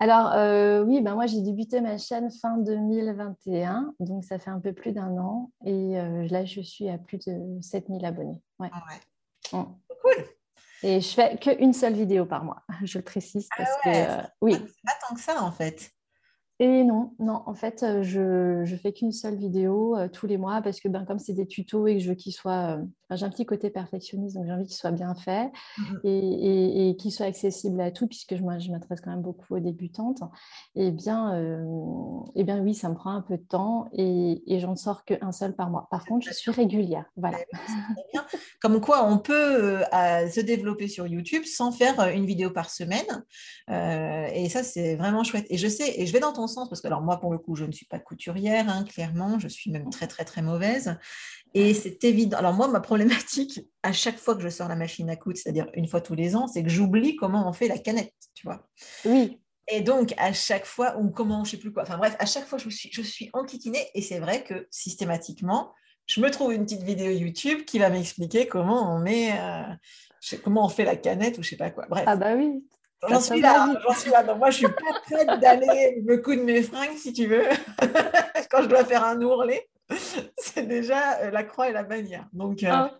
Alors, 0.00 0.32
euh, 0.34 0.84
oui, 0.84 1.00
ben 1.00 1.14
moi, 1.14 1.26
j'ai 1.26 1.40
débuté 1.40 1.80
ma 1.80 1.98
chaîne 1.98 2.30
fin 2.30 2.56
2021, 2.58 3.94
donc 3.98 4.24
ça 4.24 4.38
fait 4.38 4.50
un 4.50 4.60
peu 4.60 4.72
plus 4.72 4.92
d'un 4.92 5.16
an. 5.18 5.50
Et 5.64 5.98
euh, 5.98 6.26
là, 6.28 6.44
je 6.44 6.60
suis 6.60 6.88
à 6.88 6.98
plus 6.98 7.18
de 7.18 7.60
7000 7.60 8.04
abonnés. 8.04 8.40
Ouais. 8.60 8.70
Ah 8.72 8.84
ouais. 8.88 9.64
Cool. 10.02 10.24
Et 10.84 11.00
je 11.00 11.08
fais 11.08 11.36
qu'une 11.36 11.72
seule 11.72 11.94
vidéo 11.94 12.26
par 12.26 12.44
mois, 12.44 12.62
je 12.84 12.98
le 12.98 13.04
précise. 13.04 13.48
Ah 13.52 13.64
parce 13.64 13.76
que, 13.82 14.28
oui. 14.40 14.54
C'est 14.54 14.86
pas 14.86 14.98
tant 15.08 15.14
que 15.14 15.20
ça, 15.20 15.42
en 15.42 15.50
fait. 15.50 15.90
Et 16.60 16.82
non, 16.82 17.12
non, 17.20 17.42
en 17.46 17.54
fait, 17.54 17.84
euh, 17.84 18.02
je 18.02 18.68
ne 18.68 18.78
fais 18.78 18.92
qu'une 18.92 19.12
seule 19.12 19.36
vidéo 19.36 19.96
euh, 19.96 20.08
tous 20.08 20.26
les 20.26 20.38
mois 20.38 20.60
parce 20.60 20.80
que 20.80 20.88
ben, 20.88 21.04
comme 21.04 21.20
c'est 21.20 21.32
des 21.32 21.46
tutos 21.46 21.86
et 21.86 21.94
que 21.94 22.02
je 22.02 22.08
veux 22.08 22.16
qu'ils 22.16 22.32
soient 22.32 22.78
euh, 22.78 22.84
j'ai 23.14 23.24
un 23.24 23.30
petit 23.30 23.46
côté 23.46 23.70
perfectionniste, 23.70 24.34
donc 24.34 24.44
j'ai 24.44 24.52
envie 24.52 24.66
qu'il 24.66 24.76
soit 24.76 24.90
bien 24.90 25.14
fait 25.14 25.50
mmh 25.78 25.82
et, 26.04 26.96
qu'il 26.98 27.12
soit 27.12 27.26
accessible 27.26 27.80
à 27.80 27.90
tout, 27.90 28.06
puisque 28.06 28.34
je, 28.34 28.38
je 28.38 28.70
m'adresse 28.70 29.00
quand 29.00 29.10
même 29.10 29.22
beaucoup 29.22 29.54
aux 29.54 29.60
débutantes. 29.60 30.20
Et 30.74 30.88
eh 30.88 30.90
bien, 30.90 31.34
et 31.38 32.40
eh 32.40 32.44
bien 32.44 32.60
oui, 32.60 32.74
ça 32.74 32.88
me 32.88 32.94
prend 32.94 33.12
un 33.12 33.22
peu 33.22 33.36
de 33.36 33.42
temps 33.42 33.88
et, 33.92 34.42
et 34.46 34.58
j'en 34.58 34.74
sors 34.74 35.04
qu'un 35.04 35.32
seul 35.32 35.54
par 35.54 35.70
mois. 35.70 35.86
Par 35.90 36.04
contre, 36.04 36.26
je 36.26 36.34
suis 36.34 36.50
régulière. 36.50 37.04
Voilà. 37.16 37.38
Comme 38.60 38.80
quoi, 38.80 39.06
on 39.06 39.18
peut 39.18 39.82
se 39.92 40.40
développer 40.40 40.88
sur 40.88 41.06
YouTube 41.06 41.44
sans 41.44 41.72
faire 41.72 42.08
une 42.08 42.26
vidéo 42.26 42.50
par 42.50 42.70
semaine. 42.70 43.24
et 43.68 44.48
ça, 44.50 44.62
c'est 44.62 44.96
vraiment 44.96 45.24
chouette. 45.24 45.46
Et 45.50 45.56
je 45.56 45.68
sais, 45.68 46.00
et 46.00 46.06
je 46.06 46.12
vais 46.12 46.20
dans 46.20 46.32
ton 46.32 46.47
sens, 46.48 46.68
parce 46.68 46.80
que 46.80 46.88
alors 46.88 47.02
moi, 47.02 47.20
pour 47.20 47.32
le 47.32 47.38
coup, 47.38 47.54
je 47.54 47.64
ne 47.64 47.72
suis 47.72 47.86
pas 47.86 47.98
couturière, 47.98 48.68
hein, 48.68 48.84
clairement, 48.84 49.38
je 49.38 49.46
suis 49.46 49.70
même 49.70 49.90
très, 49.90 50.08
très, 50.08 50.24
très 50.24 50.42
mauvaise. 50.42 50.96
Et 51.54 51.72
c'est 51.74 52.02
évident. 52.04 52.36
Alors 52.38 52.54
moi, 52.54 52.68
ma 52.68 52.80
problématique, 52.80 53.60
à 53.82 53.92
chaque 53.92 54.18
fois 54.18 54.34
que 54.34 54.42
je 54.42 54.48
sors 54.48 54.68
la 54.68 54.76
machine 54.76 55.08
à 55.10 55.16
coudre, 55.16 55.38
c'est-à-dire 55.38 55.68
une 55.74 55.86
fois 55.86 56.00
tous 56.00 56.14
les 56.14 56.34
ans, 56.34 56.48
c'est 56.48 56.62
que 56.62 56.68
j'oublie 56.68 57.16
comment 57.16 57.48
on 57.48 57.52
fait 57.52 57.68
la 57.68 57.78
canette, 57.78 58.12
tu 58.34 58.46
vois. 58.46 58.68
Oui. 59.04 59.40
Et 59.70 59.82
donc, 59.82 60.14
à 60.16 60.32
chaque 60.32 60.64
fois, 60.64 60.96
ou 60.98 61.10
comment, 61.10 61.44
je 61.44 61.52
sais 61.52 61.56
plus 61.58 61.72
quoi, 61.72 61.82
enfin 61.82 61.98
bref, 61.98 62.16
à 62.18 62.26
chaque 62.26 62.46
fois, 62.46 62.58
je 62.58 62.68
suis, 62.70 62.90
je 62.92 63.02
suis 63.02 63.30
enquiquinée. 63.32 63.86
Et 63.94 64.02
c'est 64.02 64.18
vrai 64.18 64.42
que 64.42 64.66
systématiquement, 64.70 65.72
je 66.06 66.20
me 66.20 66.30
trouve 66.30 66.54
une 66.54 66.64
petite 66.64 66.82
vidéo 66.82 67.10
YouTube 67.10 67.64
qui 67.66 67.78
va 67.78 67.90
m'expliquer 67.90 68.48
comment 68.48 68.94
on 68.94 68.98
met, 68.98 69.38
euh, 69.38 70.38
comment 70.42 70.64
on 70.64 70.68
fait 70.70 70.84
la 70.84 70.96
canette 70.96 71.38
ou 71.38 71.42
je 71.42 71.50
sais 71.50 71.56
pas 71.56 71.70
quoi. 71.70 71.86
Bref. 71.88 72.04
Ah 72.06 72.16
bah 72.16 72.34
oui, 72.34 72.64
J'en 73.06 73.20
suis 73.20 73.40
là, 73.40 73.74
j'en 73.86 73.94
suis 73.94 74.10
là. 74.10 74.22
Donc 74.22 74.38
moi, 74.38 74.50
je 74.50 74.56
suis 74.56 74.66
pas 74.66 75.00
prête 75.04 75.40
d'aller 75.40 76.02
me 76.04 76.16
coudre 76.16 76.42
mes 76.42 76.62
fringues, 76.62 76.96
si 76.96 77.12
tu 77.12 77.26
veux, 77.26 77.44
quand 78.50 78.62
je 78.62 78.68
dois 78.68 78.84
faire 78.84 79.04
un 79.04 79.20
ourlet. 79.22 79.68
C'est 80.36 80.66
déjà 80.66 81.18
euh, 81.20 81.30
la 81.30 81.44
croix 81.44 81.70
et 81.70 81.72
la 81.72 81.82
bannière. 81.82 82.26
Donc, 82.32 82.62
euh, 82.62 82.70
ah. 82.70 82.98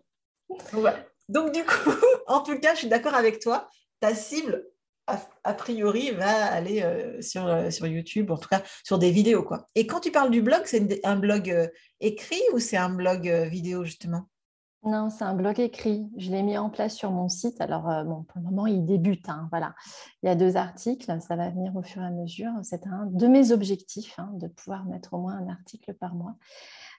donc, 1.28 1.52
du 1.52 1.64
coup, 1.64 1.90
en 2.26 2.40
tout 2.40 2.59
cas, 2.59 2.75
je 2.75 2.81
suis 2.81 2.88
d'accord 2.88 3.14
avec 3.14 3.40
toi. 3.40 3.69
Ta 4.00 4.14
cible, 4.14 4.64
a, 5.07 5.55
priori, 5.55 6.12
va 6.12 6.47
aller 6.47 6.83
euh, 6.83 7.21
sur, 7.21 7.73
sur 7.73 7.87
YouTube, 7.87 8.31
en 8.31 8.38
tout 8.38 8.49
cas 8.49 8.62
sur 8.85 8.99
des 8.99 9.11
vidéos. 9.11 9.43
Quoi. 9.43 9.67
Et 9.75 9.87
quand 9.87 10.00
tu 10.00 10.12
parles 10.12 10.31
du 10.31 10.43
blog, 10.43 10.62
c'est 10.64 11.05
un 11.05 11.17
blog 11.17 11.71
écrit 12.00 12.43
ou 12.52 12.59
c'est 12.59 12.76
un 12.76 12.90
blog 12.90 13.28
vidéo, 13.50 13.85
justement? 13.85 14.28
Non, 14.85 15.11
c'est 15.11 15.25
un 15.25 15.35
blog 15.35 15.58
écrit. 15.58 16.08
Je 16.16 16.30
l'ai 16.30 16.42
mis 16.42 16.56
en 16.56 16.70
place 16.70 16.94
sur 16.94 17.11
mon 17.11 17.28
site. 17.28 17.61
Alors, 17.61 17.88
euh, 17.90 18.04
bon, 18.04 18.23
pour 18.23 18.38
le 18.38 18.44
moment, 18.44 18.66
il 18.66 18.85
débute. 18.85 19.28
Hein, 19.28 19.49
voilà. 19.50 19.75
Il 20.23 20.26
y 20.26 20.28
a 20.28 20.37
deux 20.37 20.56
articles. 20.56 21.20
Ça 21.20 21.37
va 21.37 21.50
venir 21.50 21.75
au 21.75 21.82
fur 21.82 22.02
et 22.02 22.06
à 22.06 22.11
mesure. 22.11 22.52
C'est 22.62 22.87
un 22.87 23.06
de 23.06 23.26
mes 23.26 23.50
objectifs, 23.50 24.14
hein, 24.18 24.30
de 24.35 24.47
pouvoir 24.47 24.85
mettre 24.85 25.14
au 25.14 25.18
moins 25.18 25.37
un 25.37 25.49
article 25.49 25.94
par 25.94 26.14
mois. 26.14 26.37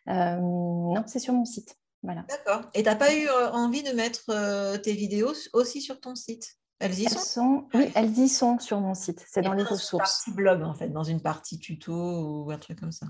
Euh, 0.09 0.37
non, 0.39 1.03
c'est 1.07 1.19
sur 1.19 1.33
mon 1.33 1.45
site. 1.45 1.77
Voilà. 2.03 2.25
D'accord. 2.29 2.69
Et 2.73 2.83
tu 2.83 2.89
n'as 2.89 2.95
pas 2.95 3.13
eu 3.13 3.27
euh, 3.27 3.51
envie 3.51 3.83
de 3.83 3.91
mettre 3.91 4.79
tes 4.81 4.93
vidéos 4.93 5.33
aussi 5.53 5.81
sur 5.81 5.99
ton 5.99 6.15
site? 6.15 6.57
Elles 6.79 6.97
y 6.97 7.09
sont, 7.09 7.67
Oui, 7.73 7.91
elles 7.95 8.17
y 8.17 8.29
sont 8.29 8.57
sur 8.59 8.79
mon 8.79 8.93
site. 8.93 9.25
C'est 9.27 9.41
dans 9.41 9.53
les 9.53 9.63
ressources. 9.63 10.23
Dans 10.27 10.33
blog, 10.33 10.63
en 10.63 10.73
fait, 10.73 10.89
dans 10.89 11.03
une 11.03 11.21
partie 11.21 11.59
tuto 11.59 11.93
ou 11.93 12.51
un 12.51 12.57
truc 12.57 12.79
comme 12.79 12.93
ça. 12.93 13.07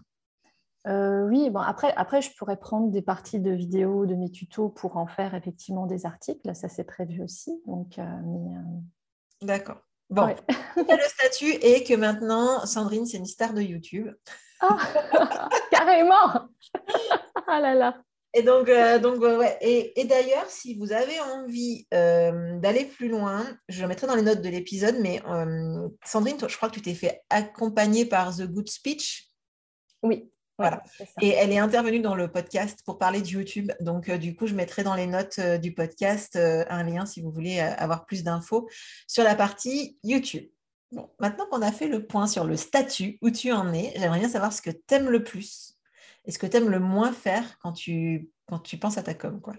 Euh, 0.87 1.27
oui, 1.27 1.49
bon, 1.49 1.59
après, 1.59 1.93
après, 1.95 2.21
je 2.21 2.31
pourrais 2.35 2.57
prendre 2.57 2.89
des 2.89 3.01
parties 3.01 3.39
de 3.39 3.51
vidéos 3.51 4.05
de 4.05 4.15
mes 4.15 4.31
tutos 4.31 4.69
pour 4.69 4.97
en 4.97 5.07
faire 5.07 5.35
effectivement 5.35 5.85
des 5.85 6.05
articles. 6.05 6.55
Ça, 6.55 6.69
c'est 6.69 6.85
prévu 6.85 7.21
aussi. 7.21 7.61
Donc, 7.65 7.99
euh, 7.99 8.03
euh, 8.03 9.45
D'accord. 9.45 9.81
Bon, 10.09 10.27
le 10.77 11.07
statut 11.07 11.51
est 11.61 11.87
que 11.87 11.93
maintenant, 11.93 12.65
Sandrine, 12.65 13.05
c'est 13.05 13.17
une 13.17 13.25
star 13.25 13.53
de 13.53 13.61
YouTube. 13.61 14.09
Ah, 14.61 14.77
carrément 15.71 16.49
Ah 17.47 17.61
là 17.61 17.75
là 17.75 17.97
et 18.35 18.43
donc, 18.43 18.69
donc 19.01 19.21
ouais. 19.21 19.57
Et, 19.59 19.99
et 19.99 20.05
d'ailleurs, 20.05 20.45
si 20.49 20.75
vous 20.75 20.91
avez 20.91 21.19
envie 21.19 21.87
d'aller 21.91 22.85
plus 22.85 23.09
loin, 23.09 23.43
je 23.69 23.81
le 23.81 23.87
mettrai 23.87 24.05
dans 24.05 24.13
les 24.13 24.21
notes 24.21 24.43
de 24.43 24.49
l'épisode, 24.49 24.97
mais 24.99 25.19
Sandrine, 26.05 26.37
toi, 26.37 26.47
je 26.47 26.55
crois 26.55 26.69
que 26.69 26.75
tu 26.75 26.83
t'es 26.83 26.93
fait 26.93 27.23
accompagner 27.31 28.05
par 28.05 28.35
The 28.35 28.43
Good 28.43 28.69
Speech. 28.69 29.31
Oui, 30.03 30.29
voilà. 30.59 30.83
Et 31.21 31.29
elle 31.29 31.53
est 31.53 31.57
intervenue 31.57 32.01
dans 32.01 32.15
le 32.15 32.27
podcast 32.27 32.81
pour 32.85 32.97
parler 32.97 33.21
de 33.21 33.27
YouTube. 33.27 33.71
Donc, 33.79 34.09
euh, 34.09 34.17
du 34.17 34.35
coup, 34.35 34.45
je 34.45 34.53
mettrai 34.53 34.83
dans 34.83 34.93
les 34.93 35.07
notes 35.07 35.39
euh, 35.39 35.57
du 35.57 35.73
podcast 35.73 36.35
euh, 36.35 36.65
un 36.69 36.83
lien 36.83 37.05
si 37.05 37.21
vous 37.21 37.31
voulez 37.31 37.61
avoir 37.61 38.05
plus 38.05 38.25
d'infos 38.25 38.67
sur 39.07 39.23
la 39.23 39.35
partie 39.35 39.97
YouTube. 40.03 40.43
Bon, 40.91 41.09
maintenant 41.17 41.45
qu'on 41.49 41.61
a 41.61 41.71
fait 41.71 41.87
le 41.87 42.05
point 42.05 42.27
sur 42.27 42.43
le 42.43 42.57
statut, 42.57 43.17
où 43.21 43.31
tu 43.31 43.53
en 43.53 43.73
es, 43.73 43.93
j'aimerais 43.95 44.19
bien 44.19 44.27
savoir 44.27 44.51
ce 44.51 44.61
que 44.61 44.69
tu 44.69 44.93
aimes 44.93 45.09
le 45.09 45.23
plus 45.23 45.77
et 46.25 46.31
ce 46.31 46.39
que 46.39 46.45
tu 46.45 46.57
aimes 46.57 46.69
le 46.69 46.79
moins 46.79 47.13
faire 47.13 47.57
quand 47.59 47.71
tu, 47.71 48.29
quand 48.45 48.59
tu 48.59 48.77
penses 48.77 48.97
à 48.97 49.03
ta 49.03 49.13
com. 49.13 49.39
Quoi. 49.39 49.53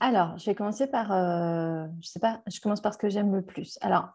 Alors, 0.00 0.38
je 0.38 0.46
vais 0.46 0.54
commencer 0.54 0.86
par, 0.86 1.08
je 1.08 2.08
sais 2.08 2.18
pas, 2.18 2.40
je 2.50 2.60
commence 2.60 2.80
par 2.80 2.94
ce 2.94 2.98
que 2.98 3.10
j'aime 3.10 3.34
le 3.34 3.42
plus. 3.42 3.78
Alors, 3.82 4.08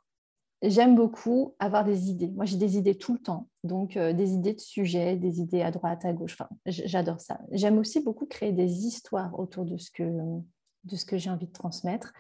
j'aime 0.61 0.95
beaucoup 0.95 1.55
avoir 1.59 1.83
des 1.83 2.09
idées. 2.09 2.29
Moi, 2.29 2.45
j'ai 2.45 2.57
des 2.57 2.77
idées 2.77 2.97
tout 2.97 3.13
le 3.13 3.19
temps. 3.19 3.47
Donc, 3.63 3.97
euh, 3.97 4.13
des 4.13 4.33
idées 4.33 4.53
de 4.53 4.59
sujets, 4.59 5.15
des 5.15 5.39
idées 5.39 5.61
à 5.61 5.71
droite, 5.71 6.05
à 6.05 6.13
gauche. 6.13 6.37
J'adore 6.65 7.19
ça. 7.19 7.39
J'aime 7.51 7.77
aussi 7.77 8.01
beaucoup 8.01 8.25
créer 8.25 8.51
des 8.51 8.85
histoires 8.85 9.37
autour 9.39 9.65
de 9.65 9.77
ce 9.77 9.91
que, 9.91 10.03
de 10.03 10.95
ce 10.95 11.05
que 11.05 11.17
j'ai 11.17 11.29
envie 11.29 11.47
de 11.47 11.51
transmettre, 11.51 12.13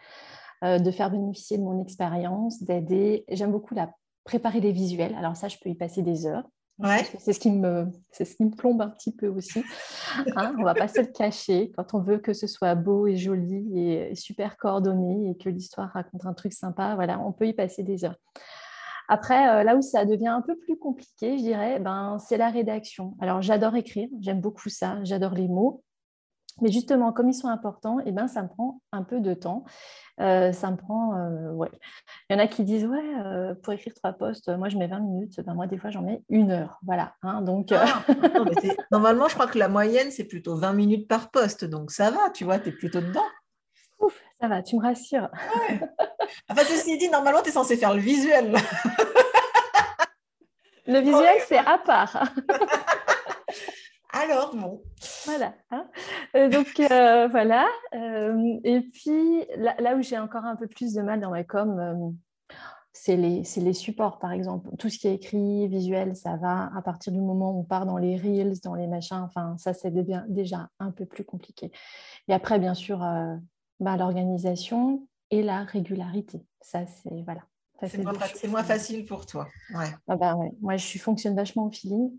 euh, 0.63 0.79
de 0.79 0.91
faire 0.91 1.11
bénéficier 1.11 1.57
de 1.57 1.63
mon 1.63 1.81
expérience, 1.81 2.63
d'aider. 2.63 3.25
J'aime 3.29 3.51
beaucoup 3.51 3.73
la 3.73 3.91
préparer 4.23 4.59
les 4.59 4.73
visuels. 4.73 5.15
Alors 5.15 5.35
ça, 5.35 5.47
je 5.47 5.57
peux 5.57 5.69
y 5.69 5.75
passer 5.75 6.01
des 6.01 6.25
heures. 6.25 6.47
C'est 7.19 7.33
ce, 7.33 7.39
qui 7.39 7.49
me, 7.49 7.87
plombe 8.55 8.81
un 8.81 8.89
petit 8.89 9.11
peu 9.11 9.27
aussi. 9.27 9.63
Hein 10.35 10.53
on 10.55 10.59
ne 10.59 10.63
va 10.63 10.75
pas 10.75 10.87
se 10.87 11.01
le 11.01 11.07
cacher. 11.07 11.71
Quand 11.75 11.93
on 11.93 12.01
veut 12.01 12.19
que 12.19 12.33
ce 12.33 12.45
soit 12.45 12.75
beau 12.75 13.07
et 13.07 13.17
joli 13.17 13.79
et 13.79 14.15
super 14.15 14.57
coordonné 14.57 15.31
et 15.31 15.37
que 15.37 15.49
l'histoire 15.49 15.89
raconte 15.91 16.25
un 16.25 16.33
truc 16.33 16.53
sympa, 16.53 16.95
voilà, 16.95 17.19
on 17.19 17.31
peut 17.31 17.47
y 17.47 17.53
passer 17.53 17.83
des 17.83 18.05
heures. 18.05 18.17
Après, 19.09 19.49
euh, 19.49 19.63
là 19.63 19.75
où 19.75 19.81
ça 19.81 20.05
devient 20.05 20.27
un 20.27 20.41
peu 20.41 20.57
plus 20.57 20.77
compliqué, 20.77 21.37
je 21.37 21.43
dirais, 21.43 21.79
ben, 21.79 22.17
c'est 22.19 22.37
la 22.37 22.49
rédaction. 22.49 23.15
Alors, 23.21 23.41
j'adore 23.41 23.75
écrire, 23.75 24.09
j'aime 24.19 24.41
beaucoup 24.41 24.69
ça, 24.69 24.99
j'adore 25.03 25.33
les 25.33 25.47
mots. 25.47 25.83
Mais 26.61 26.71
justement, 26.71 27.13
comme 27.13 27.29
ils 27.29 27.33
sont 27.33 27.47
importants, 27.47 27.99
eh 28.05 28.11
ben, 28.11 28.27
ça 28.27 28.41
me 28.41 28.47
prend 28.47 28.81
un 28.91 29.03
peu 29.03 29.19
de 29.19 29.33
temps. 29.33 29.65
Euh, 30.19 30.51
ça 30.51 30.71
me 30.71 30.77
prend, 30.77 31.15
euh, 31.15 31.51
ouais. 31.51 31.69
Il 32.29 32.33
y 32.33 32.35
en 32.35 32.43
a 32.43 32.47
qui 32.47 32.63
disent, 32.63 32.85
ouais, 32.85 33.13
euh, 33.23 33.53
pour 33.53 33.73
écrire 33.73 33.93
trois 33.93 34.13
postes, 34.13 34.49
moi 34.49 34.69
je 34.69 34.77
mets 34.77 34.87
20 34.87 34.99
minutes. 34.99 35.39
Ben, 35.41 35.53
moi, 35.53 35.67
des 35.67 35.77
fois, 35.77 35.91
j'en 35.91 36.01
mets 36.01 36.23
une 36.29 36.51
heure. 36.51 36.79
Voilà. 36.83 37.13
Hein, 37.21 37.41
donc, 37.41 37.71
ah, 37.71 38.03
Normalement, 38.91 39.27
je 39.27 39.35
crois 39.35 39.47
que 39.47 39.59
la 39.59 39.67
moyenne, 39.67 40.09
c'est 40.09 40.25
plutôt 40.25 40.55
20 40.55 40.73
minutes 40.73 41.07
par 41.07 41.29
poste. 41.29 41.65
Donc, 41.65 41.91
ça 41.91 42.09
va, 42.09 42.29
tu 42.31 42.43
vois, 42.43 42.59
tu 42.59 42.69
es 42.69 42.71
plutôt 42.71 43.01
dedans. 43.01 43.25
Ouf, 43.99 44.19
ça 44.39 44.47
va, 44.47 44.63
tu 44.63 44.75
me 44.75 44.81
rassures. 44.81 45.29
Enfin, 46.49 46.63
ceci 46.63 46.97
dit, 46.97 47.09
normalement, 47.09 47.41
tu 47.41 47.49
es 47.49 47.51
censé 47.51 47.77
faire 47.77 47.93
le 47.93 47.99
visuel. 47.99 48.55
le 50.87 50.99
visuel, 50.99 51.37
c'est 51.47 51.57
à 51.57 51.77
part. 51.77 52.23
Alors, 54.11 54.55
bon. 54.55 54.81
Voilà. 55.25 55.53
Hein. 55.71 55.87
Euh, 56.35 56.49
donc, 56.49 56.79
euh, 56.79 57.27
voilà. 57.31 57.67
Euh, 57.93 58.59
et 58.63 58.81
puis, 58.81 59.45
là, 59.57 59.95
où 59.95 60.01
j'ai 60.01 60.17
encore 60.17 60.45
un 60.45 60.55
peu 60.55 60.67
plus 60.67 60.93
de 60.93 61.01
mal 61.01 61.19
dans 61.19 61.31
ma 61.31 61.43
com, 61.43 62.15
c'est 62.93 63.15
les, 63.15 63.43
les, 63.57 63.73
supports, 63.73 64.17
par 64.17 64.31
exemple. 64.31 64.69
Tout 64.77 64.89
ce 64.89 64.97
qui 64.97 65.07
est 65.07 65.15
écrit, 65.15 65.67
visuel, 65.67 66.15
ça 66.15 66.35
va. 66.37 66.71
À 66.75 66.81
partir 66.81 67.13
du 67.13 67.19
moment 67.19 67.51
où 67.51 67.59
on 67.59 67.63
part 67.63 67.85
dans 67.85 67.97
les 67.97 68.17
reels, 68.17 68.59
dans 68.63 68.75
les 68.75 68.87
machins, 68.87 69.21
enfin, 69.23 69.55
ça, 69.57 69.73
c'est 69.73 69.93
déjà 70.29 70.69
un 70.79 70.91
peu 70.91 71.05
plus 71.05 71.23
compliqué. 71.23 71.71
Et 72.27 72.33
après, 72.33 72.59
bien 72.59 72.73
sûr, 72.73 72.99
bah, 73.79 73.97
l'organisation 73.97 75.07
et 75.29 75.43
la 75.43 75.63
régularité. 75.63 76.45
Ça, 76.61 76.85
c'est 76.85 77.23
voilà. 77.23 77.41
C'est 77.85 78.47
moins, 78.47 78.63
facile 78.63 79.05
pour 79.05 79.27
toi. 79.27 79.47
Ouais. 79.75 79.89
Ah 80.07 80.15
bah, 80.15 80.35
ouais. 80.35 80.51
Moi, 80.61 80.77
je 80.77 80.97
fonctionne 80.97 81.35
vachement 81.35 81.67
au 81.67 81.71
feeling. 81.71 82.11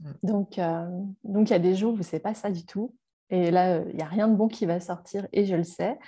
Mm. 0.00 0.12
Donc, 0.22 0.58
euh, 0.58 0.86
donc 1.24 1.48
il 1.48 1.52
y 1.52 1.56
a 1.56 1.60
des 1.60 1.74
jours 1.74 1.94
où 1.94 2.02
c'est 2.02 2.20
pas 2.20 2.34
ça 2.34 2.50
du 2.50 2.64
tout. 2.64 2.94
Et 3.30 3.50
là, 3.50 3.80
il 3.88 3.96
n'y 3.96 4.02
a 4.02 4.06
rien 4.06 4.28
de 4.28 4.34
bon 4.34 4.48
qui 4.48 4.66
va 4.66 4.80
sortir 4.80 5.26
et 5.32 5.46
je 5.46 5.54
le 5.54 5.64
sais. 5.64 5.98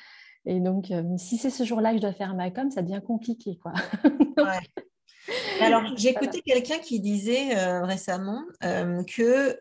Et 0.45 0.59
donc, 0.59 0.91
euh, 0.91 1.05
si 1.19 1.39
c'est 1.39 1.51
ce 1.51 1.63
jour-là 1.63 1.91
que 1.91 1.99
je 1.99 2.03
dois 2.03 2.13
faire 2.13 2.35
ma 2.35 2.51
com, 2.51 2.71
ça 2.71 2.83
devient 2.83 3.01
compliqué. 3.05 3.59
Quoi. 3.63 3.73
Alors, 5.61 5.85
j'ai 5.97 6.09
écouté 6.09 6.43
quelqu'un 6.43 6.79
qui 6.79 6.99
disait 6.99 7.57
euh, 7.57 7.85
récemment 7.85 8.43
que 8.61 9.57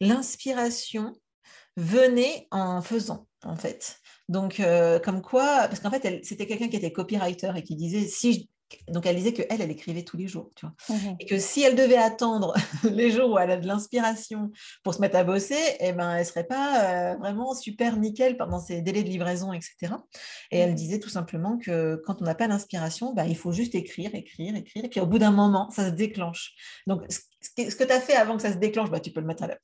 l'inspiration 0.00 1.12
venait 1.76 2.48
en 2.50 2.82
faisant, 2.82 3.28
en 3.44 3.54
fait. 3.54 3.98
Donc, 4.28 4.60
comme 5.04 5.22
quoi, 5.22 5.68
parce 5.68 5.78
qu'en 5.78 5.90
fait, 5.90 6.24
c'était 6.24 6.46
quelqu'un 6.46 6.66
qui 6.66 6.76
était 6.76 6.92
copywriter 6.92 7.52
et 7.54 7.62
qui 7.62 7.76
disait 7.76 8.08
si 8.08 8.50
donc 8.88 9.06
elle 9.06 9.16
disait 9.16 9.32
qu'elle, 9.32 9.60
elle 9.60 9.70
écrivait 9.70 10.02
tous 10.02 10.16
les 10.16 10.28
jours, 10.28 10.50
tu 10.54 10.66
vois. 10.66 10.74
Mmh 10.88 11.16
et 11.20 11.26
que 11.26 11.38
si 11.38 11.62
elle 11.62 11.76
devait 11.76 11.96
attendre 11.96 12.54
les 12.90 13.10
jours 13.10 13.30
où 13.30 13.38
elle 13.38 13.50
a 13.50 13.56
de 13.56 13.66
l'inspiration 13.66 14.50
pour 14.82 14.94
se 14.94 15.00
mettre 15.00 15.16
à 15.16 15.24
bosser, 15.24 15.58
eh 15.80 15.92
ben, 15.92 16.12
elle 16.12 16.20
ne 16.20 16.24
serait 16.24 16.44
pas 16.44 17.12
euh, 17.12 17.16
vraiment 17.16 17.54
super 17.54 17.96
nickel 17.96 18.36
pendant 18.36 18.60
ses 18.60 18.80
délais 18.80 19.02
de 19.02 19.08
livraison, 19.08 19.52
etc. 19.52 19.94
Et 20.50 20.58
elle 20.58 20.74
disait 20.74 20.98
tout 20.98 21.08
simplement 21.08 21.58
que 21.58 22.02
quand 22.06 22.20
on 22.22 22.24
n'a 22.24 22.34
pas 22.34 22.46
l'inspiration, 22.46 23.14
bah, 23.14 23.26
il 23.26 23.36
faut 23.36 23.52
juste 23.52 23.74
écrire, 23.74 24.14
écrire, 24.14 24.56
écrire, 24.56 24.84
et 24.84 24.88
puis 24.88 25.00
au 25.00 25.06
bout 25.06 25.18
d'un 25.18 25.30
moment, 25.30 25.70
ça 25.70 25.86
se 25.86 25.94
déclenche. 25.94 26.54
Donc, 26.86 27.02
ce 27.10 27.76
que 27.76 27.84
tu 27.84 27.92
as 27.92 28.00
fait 28.00 28.14
avant 28.14 28.36
que 28.36 28.42
ça 28.42 28.52
se 28.52 28.58
déclenche, 28.58 28.90
bah, 28.90 29.00
tu 29.00 29.10
peux 29.10 29.20
le 29.20 29.26
mettre 29.26 29.42
à 29.44 29.48
la 29.48 29.58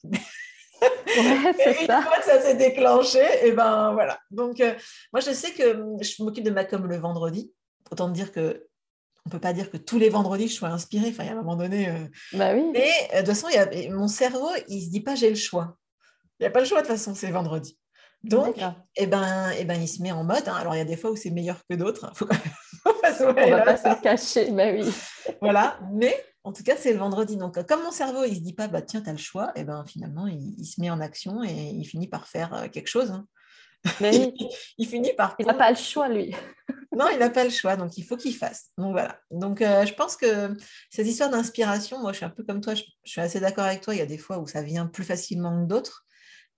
Ouais, 0.81 1.53
c'est 1.57 1.87
ça. 1.87 1.99
Une 1.99 2.05
fois 2.05 2.19
que 2.19 2.25
ça 2.25 2.41
s'est 2.41 2.57
déclenché, 2.57 3.21
et 3.43 3.53
ben 3.53 3.93
voilà. 3.93 4.19
Donc, 4.31 4.61
euh, 4.61 4.75
moi, 5.13 5.21
je 5.21 5.33
sais 5.33 5.53
que 5.53 5.77
hum, 5.77 6.03
je 6.03 6.23
m'occupe 6.23 6.45
de 6.45 6.51
ma 6.51 6.65
com 6.65 6.87
le 6.87 6.97
vendredi. 6.97 7.53
Autant 7.91 8.09
dire 8.09 8.33
que 8.33 8.67
on 9.27 9.31
peut 9.31 9.41
pas 9.41 9.53
dire 9.53 9.71
que 9.71 9.77
tous 9.77 9.99
les 9.99 10.09
vendredis 10.09 10.49
je 10.49 10.55
sois 10.55 10.69
inspirée. 10.69 11.09
Enfin, 11.11 11.25
il 11.25 11.27
y 11.27 11.31
a 11.31 11.33
un 11.33 11.37
moment 11.37 11.57
donné. 11.57 11.89
Euh, 11.89 12.07
bah 12.33 12.55
oui. 12.55 12.65
Mais 12.73 12.91
de 13.13 13.19
toute 13.19 13.29
façon, 13.29 13.49
y 13.49 13.57
a... 13.57 13.69
mon 13.91 14.09
cerveau, 14.09 14.51
il 14.69 14.83
se 14.85 14.91
dit 14.91 15.01
pas 15.01 15.15
j'ai 15.15 15.31
le 15.31 15.37
choix. 15.37 15.77
Il 16.39 16.45
n'y 16.45 16.47
a 16.47 16.51
pas 16.51 16.61
le 16.61 16.67
choix 16.67 16.81
de 16.81 16.87
toute 16.87 16.97
façon, 16.97 17.15
c'est 17.15 17.31
vendredi. 17.31 17.79
Donc, 18.23 18.57
eh 18.97 19.07
ben, 19.07 19.51
eh 19.59 19.65
ben, 19.65 19.81
il 19.81 19.89
se 19.89 20.03
met 20.03 20.13
en 20.13 20.25
mode. 20.25 20.47
Hein. 20.47 20.55
Alors, 20.55 20.75
il 20.75 20.79
y 20.79 20.83
a 20.83 20.85
des 20.85 20.97
fois 20.97 21.11
où 21.11 21.17
c'est 21.17 21.31
meilleur 21.31 21.61
que 21.69 21.75
d'autres. 21.75 22.05
Hein. 22.05 22.13
Faut. 22.15 22.29
On 22.87 23.33
ne 23.33 23.51
va 23.51 23.63
pas 23.63 23.77
se 23.77 24.01
cacher, 24.03 24.51
bah 24.51 24.73
oui. 24.73 24.91
voilà, 25.41 25.79
mais 25.93 26.15
en 26.45 26.53
tout 26.53 26.63
cas, 26.63 26.77
c'est 26.77 26.93
le 26.93 26.99
vendredi. 26.99 27.37
Donc, 27.37 27.63
comme 27.67 27.83
mon 27.83 27.91
cerveau, 27.91 28.25
il 28.25 28.37
se 28.37 28.41
dit 28.41 28.55
pas, 28.55 28.69
bah, 28.69 28.83
tiens, 28.83 29.03
tu 29.03 29.11
as 29.11 29.13
le 29.13 29.19
choix, 29.19 29.53
et 29.57 29.61
eh 29.61 29.65
ben 29.65 29.85
finalement, 29.87 30.27
il, 30.27 30.65
se 30.65 30.81
met 30.81 30.91
en 30.91 31.01
action 31.01 31.43
et 31.45 31.51
il 31.51 31.85
finit 31.85 32.09
par 32.09 32.29
faire 32.29 32.55
euh, 32.55 32.69
quelque 32.69 32.89
chose. 32.89 33.11
Hein. 33.11 33.27
il, 34.79 34.87
finit 34.87 35.13
par. 35.15 35.35
Il 35.39 35.47
n'a 35.47 35.55
pas 35.55 35.71
le 35.71 35.77
choix, 35.77 36.09
lui. 36.09 36.35
Non, 36.97 37.07
il 37.13 37.19
n'a 37.19 37.31
pas 37.31 37.45
le 37.45 37.51
choix, 37.51 37.77
donc 37.77 37.97
il 37.99 38.05
faut 38.05 38.17
qu'il 38.17 38.35
fasse. 38.35 38.71
Donc 38.77 38.93
voilà. 38.93 39.21
Donc 39.31 39.63
euh, 39.63 39.87
je 39.87 39.95
pense 39.95 40.17
que 40.17 40.57
cette 40.91 41.07
histoire 41.07 41.31
d'inspiration, 41.31 42.01
moi 42.01 42.13
je 42.13 42.19
suis 42.19 42.27
un 42.27 42.31
peu 42.31 42.43
comme 42.43 42.61
toi, 42.61 42.75
je 42.75 42.83
suis 43.05 43.21
assez 43.21 43.39
d'accord 43.39 43.65
avec 43.65 43.81
toi. 43.81 43.95
Il 43.95 43.99
y 43.99 44.03
a 44.03 44.07
des 44.07 44.19
fois 44.19 44.39
où 44.39 44.47
ça 44.47 44.63
vient 44.63 44.87
plus 44.87 45.05
facilement 45.05 45.63
que 45.63 45.69
d'autres, 45.69 46.05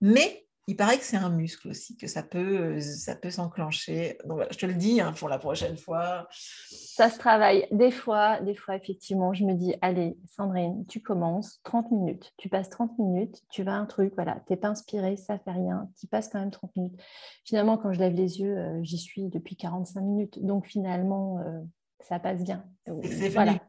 mais 0.01 0.42
il 0.67 0.77
paraît 0.77 0.97
que 0.97 1.03
c'est 1.03 1.17
un 1.17 1.29
muscle 1.29 1.67
aussi, 1.67 1.97
que 1.97 2.07
ça 2.07 2.23
peut, 2.23 2.79
ça 2.79 3.15
peut 3.15 3.29
s'enclencher. 3.29 4.17
Donc 4.25 4.41
je 4.49 4.57
te 4.57 4.65
le 4.65 4.73
dis 4.73 5.01
hein, 5.01 5.11
pour 5.11 5.27
la 5.27 5.37
prochaine 5.37 5.75
fois. 5.75 6.27
Ça 6.31 7.09
se 7.09 7.19
travaille. 7.19 7.67
Des 7.71 7.91
fois, 7.91 8.39
des 8.39 8.55
fois, 8.55 8.75
effectivement, 8.75 9.33
je 9.33 9.43
me 9.43 9.53
dis, 9.53 9.75
allez, 9.81 10.17
Sandrine, 10.29 10.85
tu 10.87 11.01
commences 11.01 11.59
30 11.63 11.91
minutes. 11.91 12.31
Tu 12.37 12.47
passes 12.47 12.69
30 12.69 12.97
minutes, 12.97 13.43
tu 13.49 13.63
vas 13.63 13.73
un 13.73 13.85
truc, 13.85 14.13
voilà, 14.15 14.41
tu 14.47 14.53
n'es 14.53 14.57
pas 14.57 14.69
inspiré, 14.69 15.17
ça 15.17 15.37
fait 15.37 15.51
rien. 15.51 15.89
Tu 15.99 16.07
passes 16.07 16.29
quand 16.29 16.39
même 16.39 16.51
30 16.51 16.75
minutes. 16.77 17.01
Finalement, 17.43 17.77
quand 17.77 17.91
je 17.91 17.99
lève 17.99 18.13
les 18.13 18.39
yeux, 18.39 18.57
euh, 18.57 18.79
j'y 18.83 18.97
suis 18.97 19.27
depuis 19.27 19.57
45 19.57 20.01
minutes. 20.01 20.43
Donc 20.43 20.65
finalement, 20.65 21.39
euh, 21.39 21.59
ça 21.99 22.19
passe 22.19 22.41
bien. 22.41 22.63
C'est 22.85 23.29
voilà. 23.29 23.59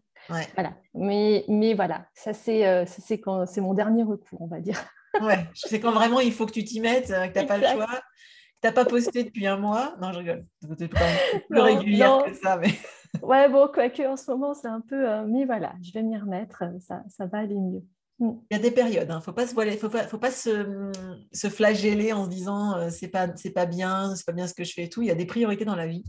voilà. 0.54 0.74
Mais, 0.94 1.44
mais 1.48 1.74
voilà, 1.74 2.06
ça 2.14 2.32
c'est 2.32 2.66
euh, 2.66 2.84
c'est 2.86 3.60
mon 3.60 3.74
dernier 3.74 4.04
recours, 4.04 4.42
on 4.42 4.46
va 4.46 4.60
dire. 4.60 4.78
Ouais, 5.20 5.48
c'est 5.54 5.80
quand 5.80 5.92
vraiment 5.92 6.20
il 6.20 6.32
faut 6.32 6.46
que 6.46 6.52
tu 6.52 6.64
t'y 6.64 6.80
mettes, 6.80 7.10
euh, 7.10 7.28
que 7.28 7.32
tu 7.32 7.38
n'as 7.38 7.46
pas 7.46 7.58
le 7.58 7.66
choix, 7.66 7.86
que 7.86 8.60
tu 8.62 8.66
n'as 8.66 8.72
pas 8.72 8.84
posté 8.84 9.24
depuis 9.24 9.46
un 9.46 9.56
mois. 9.56 9.94
Non, 10.00 10.12
je 10.12 10.18
rigole. 10.18 10.46
C'est 10.78 10.88
plus 11.48 11.60
régulière 11.60 12.24
que 12.24 12.34
ça. 12.34 12.56
Mais... 12.56 12.72
ouais, 13.22 13.48
bon, 13.48 13.68
quoique 13.72 14.02
en 14.02 14.16
ce 14.16 14.30
moment, 14.30 14.54
c'est 14.54 14.68
un 14.68 14.80
peu. 14.80 15.08
Euh, 15.08 15.24
mais 15.26 15.44
voilà, 15.44 15.74
je 15.82 15.92
vais 15.92 16.02
m'y 16.02 16.18
remettre, 16.18 16.64
ça, 16.80 17.02
ça 17.08 17.26
va 17.26 17.38
aller 17.38 17.60
mieux. 17.60 17.82
Mm. 18.18 18.30
Il 18.50 18.56
y 18.56 18.60
a 18.60 18.62
des 18.62 18.70
périodes, 18.70 19.06
il 19.08 19.12
hein. 19.12 19.16
ne 19.16 19.20
faut 19.20 19.32
pas, 19.32 19.46
se, 19.46 19.54
faut 19.54 19.88
pas, 19.88 20.04
faut 20.04 20.18
pas 20.18 20.30
se, 20.30 20.90
se, 21.32 21.48
flageller 21.48 22.12
en 22.12 22.24
se 22.24 22.30
disant 22.30 22.76
euh, 22.76 22.88
c'est 22.90 23.08
pas, 23.08 23.28
pas 23.28 23.66
bien, 23.66 24.14
c'est 24.14 24.26
pas 24.26 24.32
bien 24.32 24.46
ce 24.46 24.54
que 24.54 24.64
je 24.64 24.72
fais 24.72 24.84
et 24.84 24.88
tout. 24.88 25.02
Il 25.02 25.08
y 25.08 25.12
a 25.12 25.16
des 25.16 25.26
priorités 25.26 25.64
dans 25.64 25.76
la 25.76 25.86
vie 25.86 26.04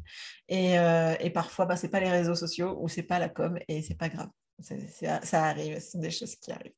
et, 0.47 0.75
et 1.19 1.29
parfois 1.31 1.65
bah, 1.65 1.75
c'est 1.75 1.89
pas 1.89 1.99
les 1.99 2.11
réseaux 2.11 2.35
sociaux 2.35 2.77
ou 2.79 2.87
c'est 2.87 3.03
pas 3.03 3.17
la 3.17 3.29
com 3.29 3.57
et 3.67 3.81
c'est 3.81 3.97
pas 3.97 4.09
grave. 4.09 4.29
ça 4.61 5.43
arrive, 5.45 5.79
ce 5.79 5.91
sont 5.91 5.99
des 5.99 6.11
choses 6.11 6.35
qui 6.35 6.51
arrivent. 6.51 6.73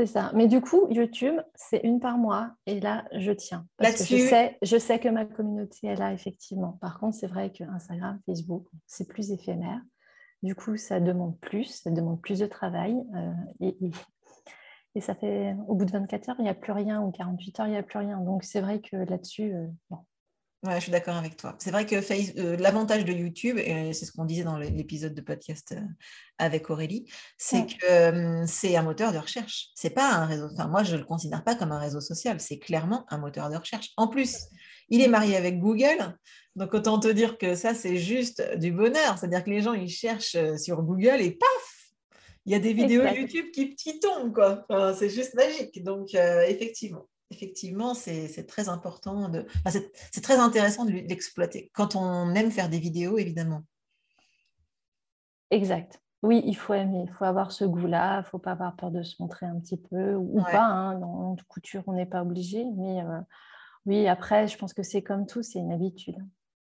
C'est 0.00 0.06
ça. 0.06 0.30
Mais 0.34 0.48
du 0.48 0.62
coup, 0.62 0.86
YouTube, 0.88 1.38
c'est 1.54 1.82
une 1.84 2.00
par 2.00 2.16
mois. 2.16 2.52
Et 2.64 2.80
là, 2.80 3.04
je 3.12 3.32
tiens. 3.32 3.66
Parce 3.76 3.98
que 3.98 4.16
je 4.16 4.16
sais, 4.16 4.56
je 4.62 4.78
sais 4.78 4.98
que 4.98 5.10
ma 5.10 5.26
communauté 5.26 5.88
est 5.88 5.94
là, 5.94 6.14
effectivement. 6.14 6.78
Par 6.80 6.98
contre, 6.98 7.18
c'est 7.18 7.26
vrai 7.26 7.52
que 7.52 7.64
Instagram, 7.64 8.18
Facebook, 8.24 8.66
c'est 8.86 9.06
plus 9.06 9.30
éphémère. 9.30 9.78
Du 10.42 10.54
coup, 10.54 10.78
ça 10.78 11.00
demande 11.00 11.38
plus, 11.40 11.82
ça 11.82 11.90
demande 11.90 12.18
plus 12.22 12.38
de 12.38 12.46
travail. 12.46 12.96
Euh, 13.14 13.32
et, 13.60 13.76
et, 14.94 15.02
ça 15.02 15.14
fait, 15.14 15.54
au 15.68 15.74
bout 15.74 15.84
de 15.84 15.92
24 15.92 16.30
heures, 16.30 16.36
il 16.38 16.44
n'y 16.44 16.48
a 16.48 16.54
plus 16.54 16.72
rien, 16.72 17.02
ou 17.02 17.10
48 17.10 17.60
heures, 17.60 17.66
il 17.66 17.72
n'y 17.72 17.76
a 17.76 17.82
plus 17.82 17.98
rien. 17.98 18.20
Donc, 18.20 18.42
c'est 18.42 18.62
vrai 18.62 18.80
que 18.80 18.96
là-dessus, 18.96 19.52
euh, 19.52 19.66
Ouais, 20.62 20.74
je 20.74 20.80
suis 20.80 20.92
d'accord 20.92 21.16
avec 21.16 21.38
toi. 21.38 21.56
C'est 21.58 21.70
vrai 21.70 21.86
que 21.86 21.96
euh, 22.38 22.56
l'avantage 22.58 23.06
de 23.06 23.12
YouTube, 23.12 23.56
et 23.56 23.94
c'est 23.94 24.04
ce 24.04 24.12
qu'on 24.12 24.26
disait 24.26 24.44
dans 24.44 24.58
l'épisode 24.58 25.14
de 25.14 25.22
podcast 25.22 25.72
euh, 25.72 25.80
avec 26.36 26.68
Aurélie, 26.68 27.10
c'est 27.38 27.66
que 27.66 27.86
euh, 27.90 28.44
c'est 28.46 28.76
un 28.76 28.82
moteur 28.82 29.10
de 29.14 29.16
recherche. 29.16 29.68
C'est 29.74 29.88
pas 29.88 30.12
un 30.12 30.26
réseau. 30.26 30.48
Enfin, 30.52 30.68
moi, 30.68 30.82
je 30.82 30.96
le 30.96 31.04
considère 31.04 31.44
pas 31.44 31.54
comme 31.54 31.72
un 31.72 31.78
réseau 31.78 32.02
social. 32.02 32.40
C'est 32.40 32.58
clairement 32.58 33.06
un 33.08 33.16
moteur 33.16 33.48
de 33.48 33.56
recherche. 33.56 33.88
En 33.96 34.06
plus, 34.06 34.48
il 34.90 35.00
est 35.00 35.08
marié 35.08 35.34
avec 35.34 35.60
Google. 35.60 36.14
Donc, 36.56 36.74
autant 36.74 37.00
te 37.00 37.08
dire 37.08 37.38
que 37.38 37.54
ça, 37.54 37.72
c'est 37.72 37.96
juste 37.96 38.42
du 38.58 38.70
bonheur. 38.70 39.16
C'est-à-dire 39.16 39.42
que 39.42 39.50
les 39.50 39.62
gens, 39.62 39.72
ils 39.72 39.88
cherchent 39.88 40.36
sur 40.58 40.82
Google 40.82 41.22
et 41.22 41.30
paf, 41.30 41.92
il 42.44 42.52
y 42.52 42.54
a 42.54 42.58
des 42.58 42.74
vidéos 42.74 43.06
YouTube 43.06 43.46
qui, 43.54 43.74
qui 43.76 43.98
tombent. 43.98 44.34
Quoi. 44.34 44.66
c'est 44.94 45.08
juste 45.08 45.32
magique. 45.32 45.82
Donc, 45.82 46.12
effectivement 46.12 47.06
effectivement, 47.30 47.94
c'est 47.94 48.46
très 48.46 48.68
important, 48.68 49.28
de... 49.28 49.46
c'est 49.66 50.22
très 50.22 50.36
intéressant 50.36 50.84
de 50.84 50.92
l'exploiter 50.92 51.70
quand 51.74 51.96
on 51.96 52.34
aime 52.34 52.50
faire 52.50 52.68
des 52.68 52.78
vidéos, 52.78 53.18
évidemment. 53.18 53.62
Exact. 55.50 56.00
Oui, 56.22 56.42
il 56.44 56.54
faut 56.54 56.74
aimer, 56.74 57.04
il 57.06 57.12
faut 57.12 57.24
avoir 57.24 57.50
ce 57.50 57.64
goût-là, 57.64 58.16
il 58.16 58.18
ne 58.18 58.24
faut 58.24 58.38
pas 58.38 58.52
avoir 58.52 58.76
peur 58.76 58.90
de 58.90 59.02
se 59.02 59.16
montrer 59.20 59.46
un 59.46 59.58
petit 59.58 59.78
peu, 59.78 60.14
ou 60.14 60.42
pas, 60.42 60.64
hein, 60.64 60.98
dans 60.98 61.32
de 61.32 61.42
couture, 61.44 61.82
on 61.86 61.94
n'est 61.94 62.06
pas 62.06 62.22
obligé, 62.22 62.64
mais 62.76 63.02
euh, 63.02 63.20
oui, 63.86 64.06
après, 64.06 64.46
je 64.46 64.58
pense 64.58 64.74
que 64.74 64.82
c'est 64.82 65.02
comme 65.02 65.26
tout, 65.26 65.42
c'est 65.42 65.58
une 65.58 65.72
habitude. 65.72 66.18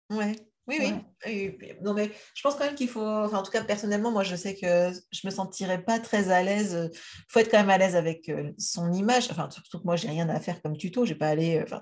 Ouais. 0.09 0.35
Oui, 0.69 0.77
oui. 1.25 1.73
Non, 1.81 1.95
mais 1.95 2.11
je 2.35 2.41
pense 2.43 2.55
quand 2.55 2.65
même 2.65 2.75
qu'il 2.75 2.87
faut, 2.87 3.01
enfin, 3.01 3.39
en 3.39 3.43
tout 3.43 3.51
cas, 3.51 3.63
personnellement, 3.63 4.11
moi, 4.11 4.23
je 4.23 4.35
sais 4.35 4.55
que 4.55 4.91
je 5.11 5.21
me 5.25 5.31
sentirais 5.31 5.81
pas 5.83 5.99
très 5.99 6.29
à 6.29 6.43
l'aise. 6.43 6.91
Il 6.93 7.25
faut 7.27 7.39
être 7.39 7.49
quand 7.49 7.57
même 7.57 7.71
à 7.71 7.79
l'aise 7.79 7.95
avec 7.95 8.29
euh, 8.29 8.51
son 8.59 8.93
image. 8.93 9.29
Enfin, 9.31 9.49
surtout 9.49 9.79
que 9.79 9.85
moi, 9.85 9.95
j'ai 9.95 10.09
rien 10.09 10.29
à 10.29 10.39
faire 10.39 10.61
comme 10.61 10.77
tuto. 10.77 11.05
Je 11.05 11.13
vais 11.13 11.17
pas 11.17 11.29
aller. 11.29 11.65
Euh, 11.71 11.77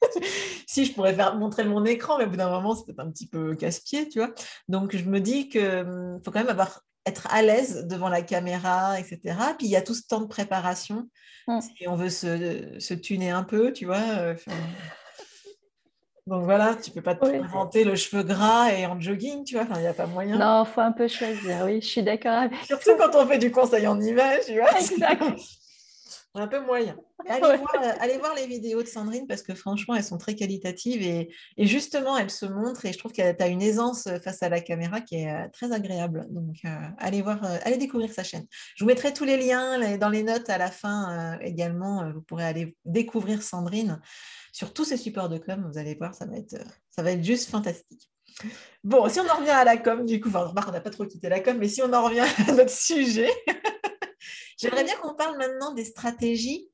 si 0.66 0.86
je 0.86 0.94
pourrais 0.94 1.14
faire 1.14 1.36
montrer 1.36 1.64
mon 1.64 1.84
écran, 1.84 2.16
mais 2.16 2.24
au 2.24 2.30
bout 2.30 2.36
d'un 2.36 2.50
moment, 2.50 2.74
c'est 2.74 2.98
un 2.98 3.10
petit 3.10 3.28
peu 3.28 3.54
casse-pied, 3.54 4.08
tu 4.08 4.20
vois. 4.20 4.32
Donc, 4.68 4.96
je 4.96 5.04
me 5.04 5.20
dis 5.20 5.50
qu'il 5.50 5.62
hum, 5.62 6.18
faut 6.24 6.30
quand 6.30 6.40
même 6.40 6.48
avoir 6.48 6.80
être 7.06 7.26
à 7.30 7.42
l'aise 7.42 7.86
devant 7.86 8.08
la 8.08 8.22
caméra, 8.22 8.98
etc. 8.98 9.36
Puis 9.58 9.66
il 9.66 9.70
y 9.70 9.76
a 9.76 9.82
tout 9.82 9.92
ce 9.92 10.06
temps 10.08 10.22
de 10.22 10.26
préparation. 10.26 11.10
Mmh. 11.46 11.60
Si 11.60 11.86
on 11.86 11.96
veut 11.96 12.08
se, 12.08 12.78
se 12.78 12.94
tuner 12.94 13.30
un 13.30 13.42
peu, 13.42 13.72
tu 13.74 13.84
vois. 13.84 13.98
Euh, 13.98 14.34
donc 16.26 16.44
voilà, 16.44 16.74
tu 16.74 16.90
peux 16.90 17.02
pas 17.02 17.14
te 17.14 17.20
présenter 17.20 17.84
le 17.84 17.96
cheveu 17.96 18.22
gras 18.22 18.72
et 18.72 18.86
en 18.86 18.98
jogging, 18.98 19.44
tu 19.44 19.56
vois, 19.56 19.66
il 19.74 19.80
n'y 19.82 19.86
a 19.86 19.92
pas 19.92 20.06
moyen. 20.06 20.38
Non, 20.38 20.64
il 20.64 20.72
faut 20.72 20.80
un 20.80 20.92
peu 20.92 21.06
choisir, 21.06 21.62
oui, 21.64 21.80
je 21.82 21.86
suis 21.86 22.02
d'accord 22.02 22.32
avec 22.32 22.56
Surtout 22.64 22.96
quand 22.96 23.14
on 23.14 23.26
fait 23.26 23.38
du 23.38 23.50
conseil 23.50 23.86
en 23.86 24.00
image, 24.00 24.46
tu 24.46 24.58
vois. 24.58 24.78
Exact. 24.78 25.22
Un 26.34 26.48
peu 26.48 26.60
moyen. 26.60 26.96
Allez, 27.28 27.40
voir, 27.40 27.74
euh, 27.82 27.92
allez, 28.00 28.18
voir, 28.18 28.34
les 28.34 28.46
vidéos 28.46 28.82
de 28.82 28.86
Sandrine 28.86 29.26
parce 29.26 29.42
que 29.42 29.54
franchement, 29.54 29.94
elles 29.94 30.04
sont 30.04 30.18
très 30.18 30.34
qualitatives 30.34 31.00
et, 31.00 31.30
justement, 31.56 32.18
elles 32.18 32.30
se 32.30 32.44
montrent 32.44 32.84
et 32.84 32.92
je 32.92 32.98
trouve 32.98 33.12
que 33.12 33.32
tu 33.32 33.42
as 33.42 33.46
une 33.46 33.62
aisance 33.62 34.08
face 34.22 34.42
à 34.42 34.50
la 34.50 34.60
caméra 34.60 35.00
qui 35.00 35.16
est 35.16 35.32
euh, 35.32 35.48
très 35.52 35.72
agréable. 35.72 36.26
Donc, 36.28 36.56
euh, 36.66 36.68
allez 36.98 37.22
voir, 37.22 37.42
allez 37.62 37.78
découvrir 37.78 38.12
sa 38.12 38.24
chaîne. 38.24 38.46
Je 38.76 38.84
vous 38.84 38.88
mettrai 38.88 39.14
tous 39.14 39.24
les 39.24 39.38
liens 39.38 39.96
dans 39.96 40.10
les 40.10 40.22
notes 40.22 40.50
à 40.50 40.58
la 40.58 40.70
fin 40.70 41.38
également. 41.40 42.12
vous 42.12 42.20
pourrez 42.20 42.44
aller 42.44 42.76
découvrir 42.84 43.42
Sandrine 43.42 44.00
sur 44.52 44.74
tous 44.74 44.84
ces 44.84 44.98
supports 44.98 45.30
de 45.30 45.38
com. 45.38 45.66
Vous 45.72 45.78
allez 45.78 45.94
voir, 45.94 46.14
ça 46.14 46.26
va 46.26 46.36
être, 46.36 46.56
ça 46.90 47.02
va 47.02 47.12
être 47.12 47.24
juste 47.24 47.48
fantastique. 47.48 48.10
Bon, 48.82 49.08
si 49.08 49.20
on 49.20 49.28
en 49.28 49.36
revient 49.36 49.50
à 49.50 49.64
la 49.64 49.76
com, 49.76 50.04
du 50.04 50.20
coup, 50.20 50.28
enfin, 50.28 50.52
on 50.68 50.72
n'a 50.72 50.80
pas 50.80 50.90
trop 50.90 51.06
quitté 51.06 51.28
la 51.28 51.40
com, 51.40 51.56
mais 51.58 51.68
si 51.68 51.82
on 51.82 51.92
en 51.92 52.04
revient 52.04 52.20
à 52.48 52.52
notre 52.52 52.70
sujet, 52.70 53.30
j'aimerais 54.58 54.84
bien 54.84 54.96
qu'on 54.96 55.14
parle 55.14 55.36
maintenant 55.38 55.72
des 55.74 55.84
stratégies 55.84 56.68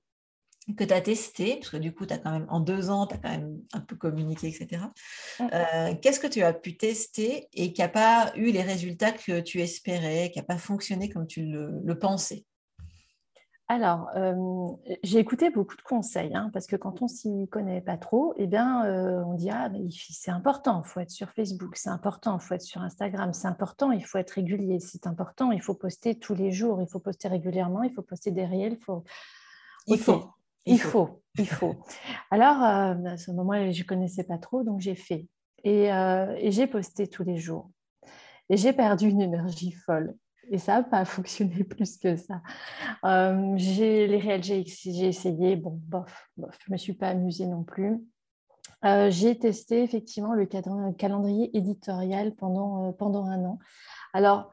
que 0.76 0.84
tu 0.84 0.92
as 0.92 1.00
testées, 1.00 1.56
parce 1.56 1.70
que 1.70 1.76
du 1.76 1.92
coup, 1.92 2.04
as 2.10 2.18
quand 2.18 2.30
même, 2.30 2.46
en 2.48 2.60
deux 2.60 2.90
ans, 2.90 3.06
tu 3.06 3.14
as 3.14 3.18
quand 3.18 3.30
même 3.30 3.60
un 3.72 3.80
peu 3.80 3.96
communiqué, 3.96 4.48
etc. 4.48 4.82
Euh, 5.40 5.94
qu'est-ce 6.00 6.20
que 6.20 6.26
tu 6.26 6.42
as 6.42 6.52
pu 6.52 6.76
tester 6.76 7.48
et 7.52 7.72
qui 7.72 7.80
n'a 7.80 7.88
pas 7.88 8.32
eu 8.36 8.52
les 8.52 8.62
résultats 8.62 9.12
que 9.12 9.40
tu 9.40 9.60
espérais, 9.60 10.30
qui 10.30 10.38
n'a 10.38 10.44
pas 10.44 10.58
fonctionné 10.58 11.08
comme 11.08 11.26
tu 11.26 11.42
le 11.42 11.98
pensais? 11.98 12.44
Alors, 13.70 14.08
euh, 14.16 14.34
j'ai 15.04 15.20
écouté 15.20 15.48
beaucoup 15.48 15.76
de 15.76 15.82
conseils, 15.82 16.34
hein, 16.34 16.50
parce 16.52 16.66
que 16.66 16.74
quand 16.74 17.02
on 17.02 17.06
s'y 17.06 17.46
connaît 17.52 17.80
pas 17.80 17.96
trop, 17.96 18.34
eh 18.36 18.48
bien, 18.48 18.84
euh, 18.84 19.22
on 19.24 19.34
dit 19.34 19.48
ah, 19.48 19.70
c'est 20.10 20.32
important, 20.32 20.82
il 20.84 20.88
faut 20.88 20.98
être 20.98 21.12
sur 21.12 21.30
Facebook, 21.30 21.76
c'est 21.76 21.88
important, 21.88 22.36
il 22.36 22.44
faut 22.44 22.54
être 22.54 22.62
sur 22.62 22.82
Instagram, 22.82 23.32
c'est 23.32 23.46
important, 23.46 23.92
il 23.92 24.04
faut 24.04 24.18
être 24.18 24.32
régulier, 24.32 24.80
c'est 24.80 25.06
important, 25.06 25.52
il 25.52 25.62
faut 25.62 25.74
poster 25.74 26.18
tous 26.18 26.34
les 26.34 26.50
jours, 26.50 26.80
il 26.80 26.88
faut 26.88 26.98
poster 26.98 27.28
régulièrement, 27.28 27.84
il 27.84 27.92
faut 27.92 28.02
poster 28.02 28.32
des 28.32 28.44
réels, 28.44 28.76
faut... 28.76 29.04
il 29.86 29.98
faut, 29.98 30.24
il 30.66 30.80
faut, 30.80 31.22
il 31.38 31.46
faut. 31.46 31.76
Alors, 32.32 32.64
euh, 32.64 33.04
à 33.04 33.18
ce 33.18 33.30
moment-là, 33.30 33.70
je 33.70 33.84
connaissais 33.84 34.24
pas 34.24 34.38
trop, 34.38 34.64
donc 34.64 34.80
j'ai 34.80 34.96
fait 34.96 35.28
et, 35.62 35.84
et 35.84 36.50
j'ai 36.50 36.66
posté 36.66 37.06
tous 37.06 37.22
les 37.22 37.36
jours. 37.36 37.70
Et 38.48 38.56
j'ai 38.56 38.72
perdu 38.72 39.06
une 39.06 39.20
énergie 39.20 39.70
folle. 39.70 40.16
Et 40.50 40.58
ça 40.58 40.76
n'a 40.76 40.82
pas 40.82 41.04
fonctionné 41.06 41.64
plus 41.64 41.96
que 41.96 42.16
ça. 42.16 42.42
Euh, 43.04 43.54
j'ai 43.56 44.06
les 44.06 44.18
réels, 44.18 44.42
j'ai 44.42 45.06
essayé, 45.06 45.56
bon, 45.56 45.80
bof, 45.84 46.28
bof, 46.36 46.58
je 46.64 46.70
ne 46.70 46.74
me 46.74 46.78
suis 46.78 46.94
pas 46.94 47.08
amusée 47.08 47.46
non 47.46 47.64
plus. 47.64 48.04
Euh, 48.84 49.10
j'ai 49.10 49.38
testé 49.38 49.82
effectivement 49.82 50.32
le 50.32 50.46
calendrier 50.46 51.56
éditorial 51.56 52.34
pendant, 52.34 52.88
euh, 52.88 52.92
pendant 52.92 53.26
un 53.26 53.44
an. 53.44 53.58
Alors, 54.12 54.52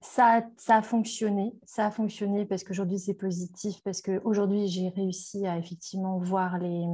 ça, 0.00 0.44
ça 0.56 0.78
a 0.78 0.82
fonctionné, 0.82 1.54
ça 1.64 1.86
a 1.86 1.90
fonctionné 1.90 2.44
parce 2.44 2.64
qu'aujourd'hui 2.64 2.98
c'est 2.98 3.14
positif, 3.14 3.80
parce 3.84 4.02
qu'aujourd'hui 4.02 4.66
j'ai 4.66 4.88
réussi 4.88 5.46
à 5.46 5.58
effectivement 5.58 6.18
voir 6.18 6.58
les, 6.58 6.84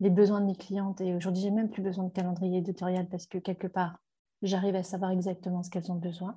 les 0.00 0.10
besoins 0.10 0.40
de 0.42 0.46
mes 0.46 0.56
clientes 0.56 1.00
et 1.00 1.14
aujourd'hui 1.14 1.42
j'ai 1.42 1.50
même 1.50 1.70
plus 1.70 1.82
besoin 1.82 2.04
de 2.04 2.10
calendrier 2.10 2.58
éditorial 2.58 3.08
parce 3.08 3.26
que 3.26 3.38
quelque 3.38 3.68
part 3.68 3.98
j'arrive 4.42 4.76
à 4.76 4.82
savoir 4.82 5.12
exactement 5.12 5.62
ce 5.62 5.70
qu'elles 5.70 5.90
ont 5.90 5.96
besoin. 5.96 6.36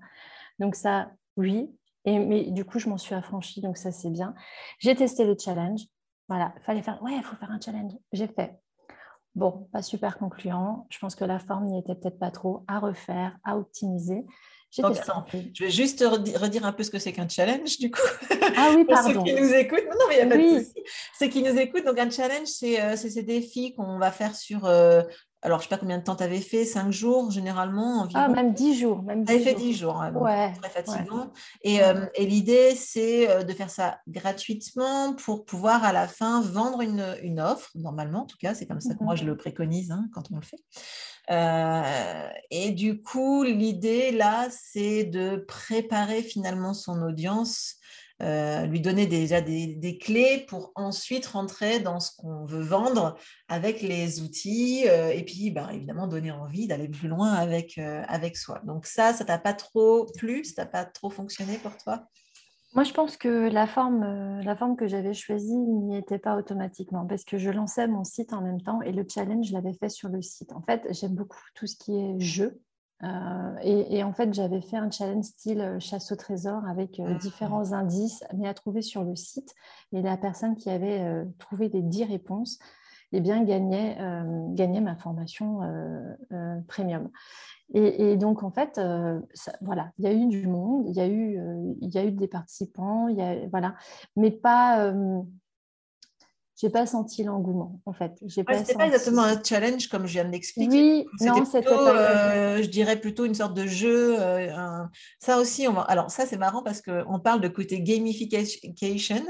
Donc 0.60 0.76
ça, 0.76 1.12
oui, 1.38 1.70
et, 2.06 2.20
mais 2.20 2.52
du 2.52 2.66
coup 2.66 2.80
je 2.80 2.90
m'en 2.90 2.98
suis 2.98 3.16
affranchie, 3.16 3.62
donc 3.62 3.78
ça 3.78 3.92
c'est 3.92 4.10
bien. 4.10 4.36
J'ai 4.80 4.96
testé 4.96 5.26
le 5.26 5.36
challenge, 5.38 5.82
voilà, 6.28 6.54
il 6.58 6.64
fallait 6.64 6.82
faire, 6.82 7.02
ouais, 7.02 7.16
il 7.16 7.24
faut 7.24 7.36
faire 7.36 7.52
un 7.52 7.60
challenge, 7.60 7.94
j'ai 8.12 8.28
fait. 8.28 8.60
Bon, 9.36 9.70
pas 9.72 9.82
super 9.82 10.18
concluant, 10.18 10.88
je 10.90 11.00
pense 11.00 11.16
que 11.16 11.24
la 11.26 11.40
forme 11.40 11.66
n'y 11.66 11.80
était 11.80 11.96
peut-être 11.96 12.20
pas 12.20 12.32
trop, 12.32 12.64
à 12.68 12.80
refaire, 12.80 13.38
à 13.44 13.58
optimiser 13.58 14.26
je 14.72 15.64
vais 15.64 15.72
juste 15.72 16.04
redire 16.04 16.66
un 16.66 16.72
peu 16.72 16.84
ce 16.84 16.92
que 16.92 17.00
c'est 17.00 17.12
qu'un 17.12 17.28
challenge, 17.28 17.80
du 17.80 17.90
coup. 17.90 18.02
Ah 18.56 18.72
oui, 18.76 18.86
pardon. 18.86 19.14
Pour 19.14 19.28
ceux 19.28 19.34
qui 19.34 19.42
nous 19.42 19.54
écoutent. 19.54 19.86
Non, 19.86 20.06
mais 20.08 20.16
il 20.20 20.26
n'y 20.28 20.34
a 20.34 20.36
pas 20.36 20.38
de 20.38 20.64
souci. 20.64 20.84
Ceux 21.18 21.28
qui 21.28 21.42
nous 21.42 21.58
écoutent, 21.58 21.86
donc 21.86 21.98
un 21.98 22.10
challenge, 22.10 22.48
c'est 22.48 22.80
euh, 22.82 22.96
ces 22.96 23.24
défis 23.24 23.74
qu'on 23.74 23.98
va 23.98 24.12
faire 24.12 24.36
sur. 24.36 24.66
Euh, 24.66 25.02
alors, 25.42 25.60
je 25.60 25.66
ne 25.66 25.70
sais 25.70 25.76
pas 25.76 25.80
combien 25.80 25.98
de 25.98 26.04
temps 26.04 26.16
tu 26.16 26.24
avais 26.24 26.42
fait, 26.42 26.66
cinq 26.66 26.92
jours 26.92 27.32
généralement 27.32 28.02
environ? 28.02 28.24
Ah, 28.26 28.28
même 28.28 28.54
dix 28.54 28.78
jours. 28.78 29.02
Même 29.04 29.26
tu 29.26 29.32
avais 29.32 29.42
fait 29.42 29.54
dix 29.54 29.74
jours, 29.74 30.02
hein, 30.02 30.14
ouais, 30.14 30.54
très 30.62 30.70
fatigant. 30.70 31.32
Et, 31.64 31.82
euh, 31.84 32.06
et 32.16 32.26
l'idée, 32.26 32.76
c'est 32.76 33.44
de 33.44 33.54
faire 33.54 33.70
ça 33.70 34.00
gratuitement 34.08 35.14
pour 35.14 35.46
pouvoir 35.46 35.84
à 35.84 35.94
la 35.94 36.08
fin 36.08 36.42
vendre 36.42 36.82
une, 36.82 37.16
une 37.22 37.40
offre, 37.40 37.70
normalement 37.76 38.22
en 38.22 38.26
tout 38.26 38.38
cas, 38.38 38.54
c'est 38.54 38.68
comme 38.68 38.82
ça 38.82 38.94
que 38.94 39.04
moi 39.04 39.16
je 39.16 39.26
le 39.26 39.38
préconise 39.38 39.92
hein, 39.92 40.08
quand 40.14 40.32
on 40.32 40.36
le 40.36 40.42
fait. 40.42 40.60
Euh, 41.32 42.30
et 42.50 42.72
du 42.72 43.02
coup, 43.02 43.44
l'idée 43.44 44.12
là, 44.12 44.48
c'est 44.50 45.04
de 45.04 45.38
préparer 45.48 46.24
finalement 46.24 46.74
son 46.74 47.02
audience, 47.04 47.76
euh, 48.22 48.66
lui 48.66 48.82
donner 48.82 49.08
déjà 49.08 49.42
des, 49.42 49.98
clés 50.02 50.46
pour 50.48 50.72
ensuite 50.76 51.26
rentrer 51.26 51.80
dans 51.80 52.00
ce 52.00 52.12
qu'on 52.16 52.46
veut 52.46 52.64
vendre 52.64 53.18
avec 53.48 53.82
les 53.82 54.22
outils 54.22 54.86
euh, 54.88 55.10
et 55.10 55.24
puis 55.24 55.52
bah, 55.52 55.70
évidemment 55.74 56.08
donner 56.08 56.32
envie 56.32 56.68
d'aller 56.68 56.90
plus 56.90 57.08
loin 57.08 57.32
avec, 57.34 57.78
avec 57.78 58.38
soi. 58.38 58.62
Donc 58.66 58.86
ça, 58.86 59.14
ça 59.14 59.26
t'a 59.26 59.38
pas 59.38 59.54
trop 59.54 60.06
plu, 60.18 60.44
ça 60.44 60.64
t'a 60.64 60.66
pas 60.66 60.86
trop 60.86 61.10
fonctionné 61.10 61.58
pour 61.58 61.76
toi? 61.78 62.06
Moi, 62.76 62.84
je 62.84 62.94
pense 62.94 63.18
que 63.18 63.50
la 63.50 63.66
forme, 63.66 64.04
euh, 64.04 64.44
la 64.44 64.56
forme 64.56 64.76
que 64.76 64.88
j'avais 64.88 65.16
choisie 65.16 65.58
n'y 65.58 65.98
était 65.98 66.20
pas 66.20 66.36
automatiquement 66.38 67.06
parce 67.08 67.24
que 67.24 67.40
je 67.40 67.50
lançais 67.50 67.88
mon 67.88 68.04
site 68.04 68.32
en 68.32 68.42
même 68.42 68.62
temps 68.62 68.82
et 68.84 68.92
le 68.92 69.04
challenge, 69.10 69.48
je 69.48 69.54
l'avais 69.54 69.74
fait 69.74 69.90
sur 69.90 70.08
le 70.08 70.22
site. 70.22 70.54
En 70.54 70.62
fait, 70.62 70.86
j'aime 70.92 71.16
beaucoup 71.16 71.40
tout 71.56 71.66
ce 71.66 71.76
qui 71.76 71.98
est 71.98 72.20
jeu. 72.20 72.62
Euh, 73.04 73.56
et, 73.62 74.04
en 74.04 74.12
fait, 74.12 74.34
j'avais 74.34 74.62
fait 74.62 74.78
un 74.78 74.92
challenge 74.92 75.24
style 75.24 75.62
euh, 75.62 75.80
chasse 75.80 76.12
au 76.12 76.16
trésor 76.16 76.66
avec 76.68 77.00
mmh. 77.00 77.18
différents 77.18 77.72
indices, 77.72 78.24
mais 78.36 78.48
à 78.48 78.54
trouver 78.54 78.82
sur 78.82 79.04
le 79.04 79.16
site. 79.16 79.56
Et 79.94 80.02
la 80.02 80.18
personne 80.18 80.56
qui 80.56 80.70
avait 80.70 81.26
trouvé 81.38 81.70
les 81.70 81.82
10 81.82 82.04
réponses, 82.06 82.60
eh 83.12 83.22
bien, 83.22 83.44
gagnait, 83.44 83.98
gagnait 84.54 84.82
ma 84.82 84.96
formation 84.96 85.62
premium. 86.68 87.10
Et, 87.76 88.18
donc, 88.18 88.42
en 88.42 88.50
fait, 88.50 88.80
euh, 88.80 89.20
voilà, 89.62 89.92
il 90.00 90.06
y 90.06 90.08
a 90.08 90.14
eu 90.14 90.26
du 90.26 90.48
monde, 90.48 90.86
il 90.88 90.96
y 90.96 91.00
a 91.00 91.08
eu, 91.08 91.38
euh, 91.38 91.74
il 91.82 91.94
y 91.94 92.00
a 92.00 92.04
eu 92.04 92.12
des 92.12 92.28
participants, 92.28 93.08
y 93.10 93.22
a, 93.22 93.48
voilà, 93.50 93.76
mais 94.16 94.32
pas, 94.32 94.86
euh, 94.86 95.22
j'ai 96.60 96.70
pas 96.70 96.86
senti 96.86 97.24
l'engouement 97.24 97.80
en 97.86 97.94
fait. 97.94 98.12
J'ai 98.26 98.44
pas 98.44 98.58
c'était 98.58 98.74
pas 98.74 98.88
exactement 98.88 99.24
un 99.24 99.42
challenge 99.42 99.88
comme 99.88 100.06
je 100.08 100.14
viens 100.14 100.26
de 100.26 100.32
l'expliquer. 100.32 100.70
Oui, 100.70 101.06
non, 101.22 101.46
c'était 101.46 101.64
pas. 101.64 101.96
Euh, 101.96 102.62
je 102.62 102.68
dirais 102.68 103.00
plutôt 103.00 103.26
une 103.26 103.36
sorte 103.36 103.54
de 103.54 103.66
jeu. 103.66 104.16
Euh, 104.20 104.84
Ça 105.20 105.40
aussi, 105.40 105.68
on 105.68 105.74
va... 105.74 105.82
alors 105.82 106.12
ça 106.12 106.26
c'est 106.26 106.38
marrant 106.38 106.62
parce 106.64 106.82
qu'on 106.82 107.20
parle 107.20 107.42
de 107.42 107.48
côté 107.48 107.82
gamification 107.82 109.24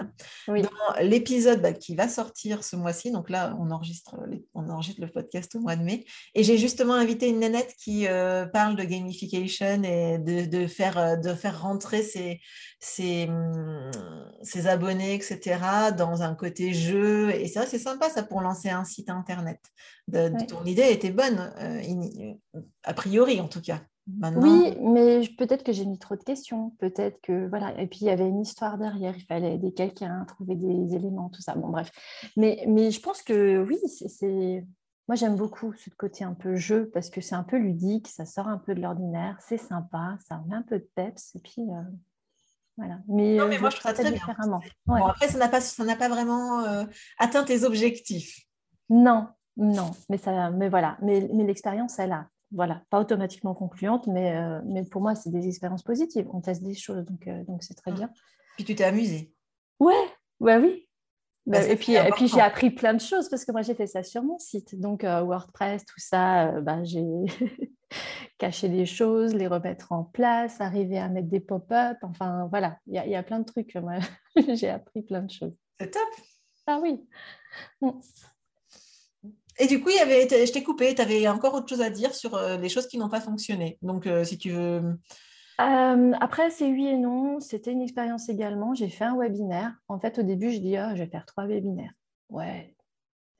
oui. 0.47 0.61
dans 0.61 0.69
l'épisode 1.01 1.61
bah, 1.61 1.73
qui 1.73 1.95
va 1.95 2.07
sortir 2.07 2.63
ce 2.63 2.75
mois-ci. 2.75 3.11
Donc 3.11 3.29
là, 3.29 3.55
on 3.59 3.71
enregistre, 3.71 4.15
on 4.53 4.69
enregistre 4.69 5.01
le 5.01 5.07
podcast 5.07 5.55
au 5.55 5.59
mois 5.59 5.75
de 5.75 5.83
mai. 5.83 6.05
Et 6.35 6.43
j'ai 6.43 6.57
justement 6.57 6.93
invité 6.93 7.29
une 7.29 7.39
nanette 7.39 7.75
qui 7.77 8.07
euh, 8.07 8.45
parle 8.45 8.75
de 8.75 8.83
gamification 8.83 9.83
et 9.83 10.17
de, 10.19 10.45
de, 10.45 10.67
faire, 10.67 10.97
euh, 10.97 11.15
de 11.15 11.33
faire 11.33 11.61
rentrer 11.61 12.03
ses, 12.03 12.41
ses, 12.79 13.27
hum, 13.27 13.91
ses 14.41 14.67
abonnés, 14.67 15.15
etc., 15.15 15.59
dans 15.97 16.21
un 16.21 16.35
côté 16.35 16.73
jeu 16.73 17.18
et 17.29 17.47
c'est 17.47 17.59
vrai, 17.59 17.67
c'est 17.67 17.79
sympa 17.79 18.09
ça 18.09 18.23
pour 18.23 18.41
lancer 18.41 18.69
un 18.69 18.83
site 18.83 19.09
internet. 19.09 19.59
De, 20.07 20.29
Ton 20.45 20.63
idée 20.65 20.91
était 20.91 21.11
bonne, 21.11 21.51
euh, 21.59 22.61
a 22.83 22.93
priori 22.93 23.41
en 23.41 23.47
tout 23.47 23.61
cas. 23.61 23.81
Oui, 24.35 24.75
mais 24.81 25.21
peut-être 25.37 25.63
que 25.63 25.71
j'ai 25.71 25.85
mis 25.85 25.99
trop 25.99 26.15
de 26.15 26.23
questions, 26.23 26.71
peut-être 26.79 27.19
que 27.21 27.47
voilà. 27.47 27.79
Et 27.79 27.87
puis 27.87 27.99
il 28.01 28.05
y 28.07 28.09
avait 28.09 28.27
une 28.27 28.41
histoire 28.41 28.77
derrière, 28.77 29.15
il 29.15 29.25
fallait 29.25 29.55
aider 29.55 29.71
quelqu'un, 29.71 30.25
trouver 30.25 30.55
des 30.55 30.95
éléments, 30.95 31.29
tout 31.29 31.41
ça. 31.41 31.55
Bon, 31.55 31.69
bref. 31.69 31.91
Mais, 32.35 32.63
mais 32.67 32.91
je 32.91 32.99
pense 33.01 33.21
que 33.21 33.63
oui, 33.63 33.77
c'est. 33.87 34.65
Moi, 35.07 35.15
j'aime 35.15 35.35
beaucoup 35.35 35.73
ce 35.73 35.89
côté 35.89 36.23
un 36.23 36.35
peu 36.35 36.55
jeu 36.55 36.89
parce 36.93 37.09
que 37.09 37.19
c'est 37.19 37.33
un 37.33 37.43
peu 37.43 37.57
ludique, 37.57 38.07
ça 38.07 38.25
sort 38.25 38.47
un 38.47 38.59
peu 38.59 38.75
de 38.75 38.81
l'ordinaire, 38.81 39.37
c'est 39.41 39.57
sympa, 39.57 40.17
ça 40.27 40.39
met 40.47 40.55
un 40.55 40.61
peu 40.61 40.77
de 40.77 40.87
peps. 40.95 41.35
Et 41.35 41.39
puis, 41.39 41.63
euh, 41.63 41.81
mais, 43.07 43.35
non, 43.35 43.47
mais 43.47 43.57
euh, 43.57 43.59
moi, 43.59 43.69
je 43.69 43.77
trouve 43.77 43.91
ça 43.91 43.93
très 43.93 44.11
bien. 44.11 44.21
Bon, 44.85 45.05
après, 45.05 45.27
ça 45.27 45.37
n'a 45.37 45.47
pas, 45.47 45.61
ça 45.61 45.83
n'a 45.83 45.95
pas 45.95 46.09
vraiment 46.09 46.63
euh, 46.63 46.85
atteint 47.17 47.43
tes 47.43 47.63
objectifs. 47.63 48.39
Non, 48.89 49.27
non. 49.57 49.91
Mais, 50.09 50.17
ça, 50.17 50.49
mais 50.51 50.69
voilà. 50.69 50.97
Mais, 51.01 51.29
mais 51.33 51.43
l'expérience, 51.43 51.99
elle 51.99 52.11
a. 52.11 52.27
Voilà, 52.51 52.81
pas 52.89 52.99
automatiquement 52.99 53.53
concluante, 53.53 54.07
mais, 54.07 54.35
euh, 54.35 54.59
mais 54.65 54.83
pour 54.83 55.01
moi, 55.01 55.13
c'est 55.13 55.29
des 55.29 55.47
expériences 55.47 55.83
positives. 55.83 56.27
On 56.33 56.41
teste 56.41 56.63
des 56.63 56.73
choses, 56.73 57.05
donc 57.05 57.29
donc 57.45 57.61
c'est 57.61 57.75
très 57.75 57.91
mmh. 57.91 57.95
bien. 57.95 58.09
Puis 58.55 58.65
tu 58.65 58.73
t'es 58.73 58.85
amusée. 58.85 59.31
Ouais, 59.79 59.93
ouais, 60.39 60.57
oui. 60.57 60.89
Bah, 61.45 61.63
et 61.63 61.75
puis, 61.75 61.93
et 61.93 62.09
puis 62.15 62.27
j'ai 62.27 62.41
appris 62.41 62.71
plein 62.71 62.95
de 62.95 63.01
choses 63.01 63.29
parce 63.29 63.45
que 63.45 63.51
moi 63.51 63.61
j'ai 63.61 63.75
fait 63.75 63.85
ça 63.85 64.01
sur 64.01 64.23
mon 64.23 64.39
site. 64.39 64.79
Donc 64.79 65.03
WordPress, 65.03 65.85
tout 65.85 65.99
ça, 65.99 66.59
bah, 66.61 66.83
j'ai 66.83 67.05
cacher 68.37 68.69
des 68.69 68.85
choses, 68.85 69.33
les 69.33 69.47
remettre 69.47 69.91
en 69.91 70.03
place, 70.03 70.61
arriver 70.61 70.97
à 70.97 71.09
mettre 71.09 71.27
des 71.27 71.39
pop-up. 71.39 71.97
Enfin, 72.01 72.47
voilà, 72.49 72.77
il 72.87 72.93
y, 72.93 73.15
a 73.15 73.23
plein 73.23 73.39
de 73.39 73.45
trucs. 73.45 73.75
Moi, 73.75 73.99
j'ai 74.53 74.69
appris 74.69 75.01
plein 75.01 75.21
de 75.21 75.31
choses. 75.31 75.55
C'est 75.79 75.91
top. 75.91 76.09
Ah 76.67 76.79
oui. 76.81 77.07
Mm. 77.81 77.91
Et 79.61 79.67
du 79.67 79.81
coup, 79.81 79.89
il 79.89 79.97
y 79.97 79.99
avait, 79.99 80.21
je 80.21 80.51
t'ai 80.51 80.63
coupé, 80.63 80.95
tu 80.95 81.01
avais 81.01 81.27
encore 81.27 81.53
autre 81.53 81.67
chose 81.67 81.81
à 81.81 81.89
dire 81.89 82.15
sur 82.15 82.35
euh, 82.35 82.57
les 82.57 82.69
choses 82.69 82.87
qui 82.87 82.97
n'ont 82.97 83.09
pas 83.09 83.19
fonctionné. 83.19 83.77
Donc, 83.81 84.07
euh, 84.07 84.23
si 84.23 84.37
tu 84.37 84.51
veux. 84.51 84.97
Euh, 85.59 86.11
après, 86.21 86.49
c'est 86.49 86.71
oui 86.71 86.87
et 86.87 86.97
non. 86.97 87.41
C'était 87.41 87.73
une 87.73 87.81
expérience 87.81 88.29
également. 88.29 88.73
J'ai 88.73 88.87
fait 88.87 89.03
un 89.03 89.17
webinaire. 89.17 89.73
En 89.89 89.99
fait, 89.99 90.17
au 90.17 90.23
début, 90.23 90.51
je 90.51 90.59
dis, 90.59 90.77
ah, 90.77 90.95
je 90.95 91.03
vais 91.03 91.09
faire 91.09 91.25
trois 91.25 91.45
webinaires. 91.45 91.91
Ouais. 92.29 92.73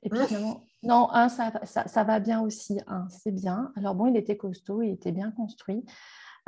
Et 0.02 0.10
puis 0.10 0.26
finalement, 0.26 0.64
non, 0.82 1.08
ça, 1.28 2.04
va 2.04 2.20
bien 2.20 2.40
aussi. 2.40 2.80
C'est 3.08 3.32
bien. 3.32 3.72
Alors 3.76 3.94
bon, 3.94 4.06
il 4.06 4.16
était 4.16 4.36
costaud, 4.36 4.82
il 4.82 4.92
était 4.92 5.12
bien 5.12 5.30
construit. 5.30 5.84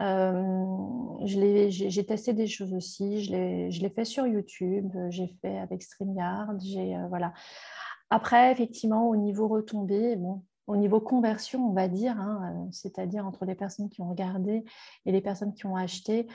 Euh, 0.00 1.16
j'ai 1.24 2.06
testé 2.06 2.32
des 2.32 2.46
choses 2.46 2.72
aussi. 2.72 3.24
Je 3.24 3.80
l'ai 3.80 3.90
fait 3.90 4.04
sur 4.04 4.26
YouTube, 4.26 4.90
j'ai 5.10 5.28
fait 5.40 5.58
avec 5.58 5.82
StreamYard. 5.82 6.58
Euh, 6.76 7.06
voilà. 7.08 7.34
Après, 8.10 8.52
effectivement, 8.52 9.08
au 9.08 9.16
niveau 9.16 9.48
retombée, 9.48 10.18
au 10.66 10.76
niveau 10.76 11.00
conversion, 11.00 11.68
on 11.68 11.72
va 11.72 11.88
dire, 11.88 12.18
hein, 12.18 12.54
euh, 12.54 12.68
c'est-à-dire 12.70 13.26
entre 13.26 13.44
les 13.44 13.54
personnes 13.54 13.88
qui 13.88 14.00
ont 14.00 14.08
regardé 14.08 14.64
et 15.06 15.12
les 15.12 15.20
personnes 15.20 15.54
qui 15.54 15.66
ont 15.66 15.76
acheté, 15.76 16.26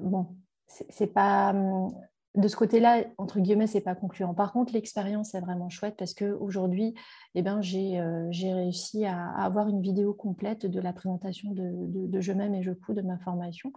bon, 0.00 0.36
c'est 0.66 1.12
pas 1.12 1.50
hum, 1.50 1.92
de 2.34 2.48
ce 2.48 2.56
côté-là, 2.56 3.04
entre 3.16 3.38
guillemets, 3.38 3.68
c'est 3.68 3.80
pas 3.80 3.94
concluant. 3.94 4.34
Par 4.34 4.52
contre, 4.52 4.72
l'expérience 4.72 5.34
est 5.34 5.40
vraiment 5.40 5.68
chouette 5.68 5.94
parce 5.96 6.14
qu'aujourd'hui, 6.14 6.94
eh 7.34 7.42
ben, 7.42 7.60
euh, 7.60 8.26
j'ai 8.30 8.52
réussi 8.52 9.04
à, 9.04 9.30
avoir 9.36 9.68
une 9.68 9.80
vidéo 9.80 10.14
complète 10.14 10.66
de 10.66 10.80
la 10.80 10.92
présentation 10.92 11.52
de, 11.52 11.70
de, 11.72 12.20
Je 12.20 12.32
m'aime 12.32 12.54
et 12.54 12.62
je 12.62 12.72
couds 12.72 12.94
de 12.94 13.02
ma 13.02 13.18
formation. 13.18 13.72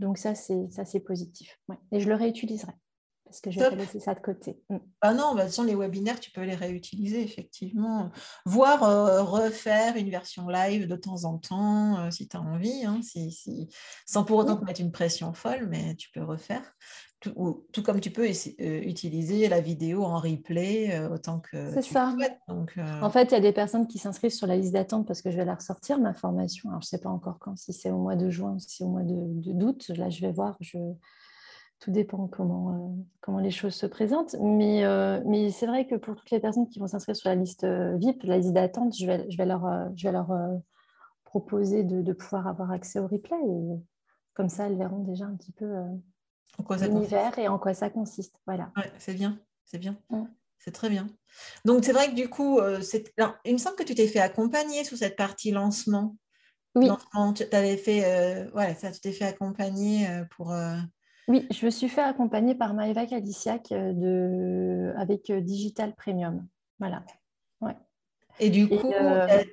Donc 0.00 0.18
ça, 0.18 0.34
c'est 0.34 1.00
positif. 1.00 1.60
Et 1.92 2.00
je 2.00 2.08
le 2.08 2.16
réutiliserai 2.16 2.72
parce 3.30 3.40
que 3.40 3.50
je 3.52 3.60
vais 3.60 3.76
laisser 3.76 4.00
ça 4.00 4.14
de 4.14 4.20
côté. 4.20 4.60
Mm. 4.70 4.78
Ah 5.02 5.14
non, 5.14 5.36
bah, 5.36 5.46
les 5.64 5.74
webinaires, 5.76 6.18
tu 6.18 6.32
peux 6.32 6.42
les 6.42 6.56
réutiliser, 6.56 7.22
effectivement. 7.22 8.10
Voire 8.44 8.82
euh, 8.82 9.22
refaire 9.22 9.96
une 9.96 10.10
version 10.10 10.48
live 10.48 10.88
de 10.88 10.96
temps 10.96 11.24
en 11.24 11.38
temps, 11.38 12.00
euh, 12.00 12.10
si 12.10 12.26
tu 12.26 12.36
as 12.36 12.40
envie, 12.40 12.84
hein, 12.84 13.00
si, 13.02 13.68
sans 14.04 14.24
pour 14.24 14.38
autant 14.38 14.56
te 14.56 14.64
mettre 14.64 14.80
une 14.80 14.90
pression 14.90 15.32
folle, 15.32 15.68
mais 15.68 15.94
tu 15.94 16.10
peux 16.10 16.24
refaire. 16.24 16.74
Tout, 17.20 17.66
tout 17.72 17.82
comme 17.82 18.00
tu 18.00 18.10
peux 18.10 18.26
euh, 18.26 18.80
utiliser 18.82 19.48
la 19.48 19.60
vidéo 19.60 20.04
en 20.04 20.18
replay 20.18 21.06
autant 21.08 21.40
que 21.40 21.70
C'est 21.74 21.82
ça. 21.82 22.14
Donc, 22.48 22.78
En 23.02 23.10
fait, 23.10 23.24
il 23.24 23.32
y 23.32 23.36
a 23.36 23.40
des 23.40 23.52
personnes 23.52 23.86
qui 23.86 23.98
s'inscrivent 23.98 24.32
sur 24.32 24.46
la 24.46 24.56
liste 24.56 24.72
d'attente 24.72 25.06
parce 25.06 25.20
que 25.20 25.30
je 25.30 25.36
vais 25.36 25.44
la 25.44 25.54
ressortir, 25.54 25.98
ma 25.98 26.14
formation. 26.14 26.70
Alors, 26.70 26.80
je 26.80 26.86
ne 26.86 26.88
sais 26.88 27.00
pas 27.00 27.10
encore 27.10 27.38
quand, 27.38 27.56
si 27.56 27.72
c'est 27.72 27.90
au 27.90 27.98
mois 27.98 28.16
de 28.16 28.30
juin, 28.30 28.58
si 28.58 28.76
c'est 28.76 28.84
au 28.84 28.88
mois 28.88 29.02
d'août. 29.02 29.90
De, 29.90 29.94
là, 29.96 30.08
je 30.08 30.20
vais 30.22 30.32
voir. 30.32 30.56
Je 30.60 30.78
tout 31.80 31.90
dépend 31.90 32.28
comment, 32.28 32.72
euh, 32.72 33.02
comment 33.20 33.40
les 33.40 33.50
choses 33.50 33.74
se 33.74 33.86
présentent. 33.86 34.36
Mais, 34.40 34.84
euh, 34.84 35.20
mais 35.26 35.50
c'est 35.50 35.66
vrai 35.66 35.86
que 35.86 35.96
pour 35.96 36.14
toutes 36.14 36.30
les 36.30 36.38
personnes 36.38 36.68
qui 36.68 36.78
vont 36.78 36.86
s'inscrire 36.86 37.16
sur 37.16 37.30
la 37.30 37.34
liste 37.34 37.64
euh, 37.64 37.96
VIP, 37.96 38.22
la 38.24 38.36
liste 38.36 38.52
d'attente, 38.52 38.94
je 38.96 39.06
vais, 39.06 39.28
je 39.30 39.36
vais 39.36 39.46
leur, 39.46 39.66
je 39.96 40.06
vais 40.06 40.12
leur 40.12 40.30
proposer 41.24 41.82
de, 41.82 42.12
pouvoir 42.12 42.46
avoir 42.46 42.70
accès 42.70 42.98
au 42.98 43.06
replay. 43.06 43.38
Comme 44.34 44.48
ça, 44.48 44.66
elles 44.66 44.76
verront 44.76 45.02
déjà 45.04 45.24
un 45.24 45.34
petit 45.34 45.52
peu 45.52 45.66
l'univers 46.68 47.38
et 47.38 47.48
en 47.48 47.58
quoi 47.58 47.74
ça 47.74 47.90
consiste. 47.90 48.34
Voilà. 48.46 48.72
c'est 48.98 49.14
bien, 49.14 49.38
c'est 49.64 49.78
bien. 49.78 49.96
C'est 50.58 50.72
très 50.72 50.90
bien. 50.90 51.06
Donc, 51.64 51.84
c'est 51.84 51.92
vrai 51.92 52.08
que 52.08 52.14
du 52.14 52.28
coup, 52.28 52.60
il 53.44 53.52
me 53.52 53.58
semble 53.58 53.76
que 53.76 53.82
tu 53.82 53.94
t'es 53.94 54.06
fait 54.06 54.20
accompagner 54.20 54.84
sous 54.84 54.96
cette 54.96 55.16
partie 55.16 55.50
lancement. 55.52 56.16
Oui. 56.74 56.88
tu 57.34 57.44
avais 57.52 57.76
fait, 57.76 58.46
ça, 58.78 58.92
tu 58.92 59.00
t'es 59.00 59.12
fait 59.12 59.24
accompagner 59.24 60.06
pour. 60.36 60.54
Oui, 61.28 61.46
je 61.50 61.64
me 61.64 61.70
suis 61.70 61.88
fait 61.88 62.02
accompagner 62.02 62.54
par 62.54 62.74
Maëva 62.74 63.06
Kalisiak 63.06 63.70
de... 63.70 64.92
avec 64.96 65.30
Digital 65.30 65.94
Premium. 65.94 66.46
Voilà. 66.78 67.04
Ouais. 67.60 67.76
Et 68.38 68.50
du 68.50 68.68
coup, 68.68 68.92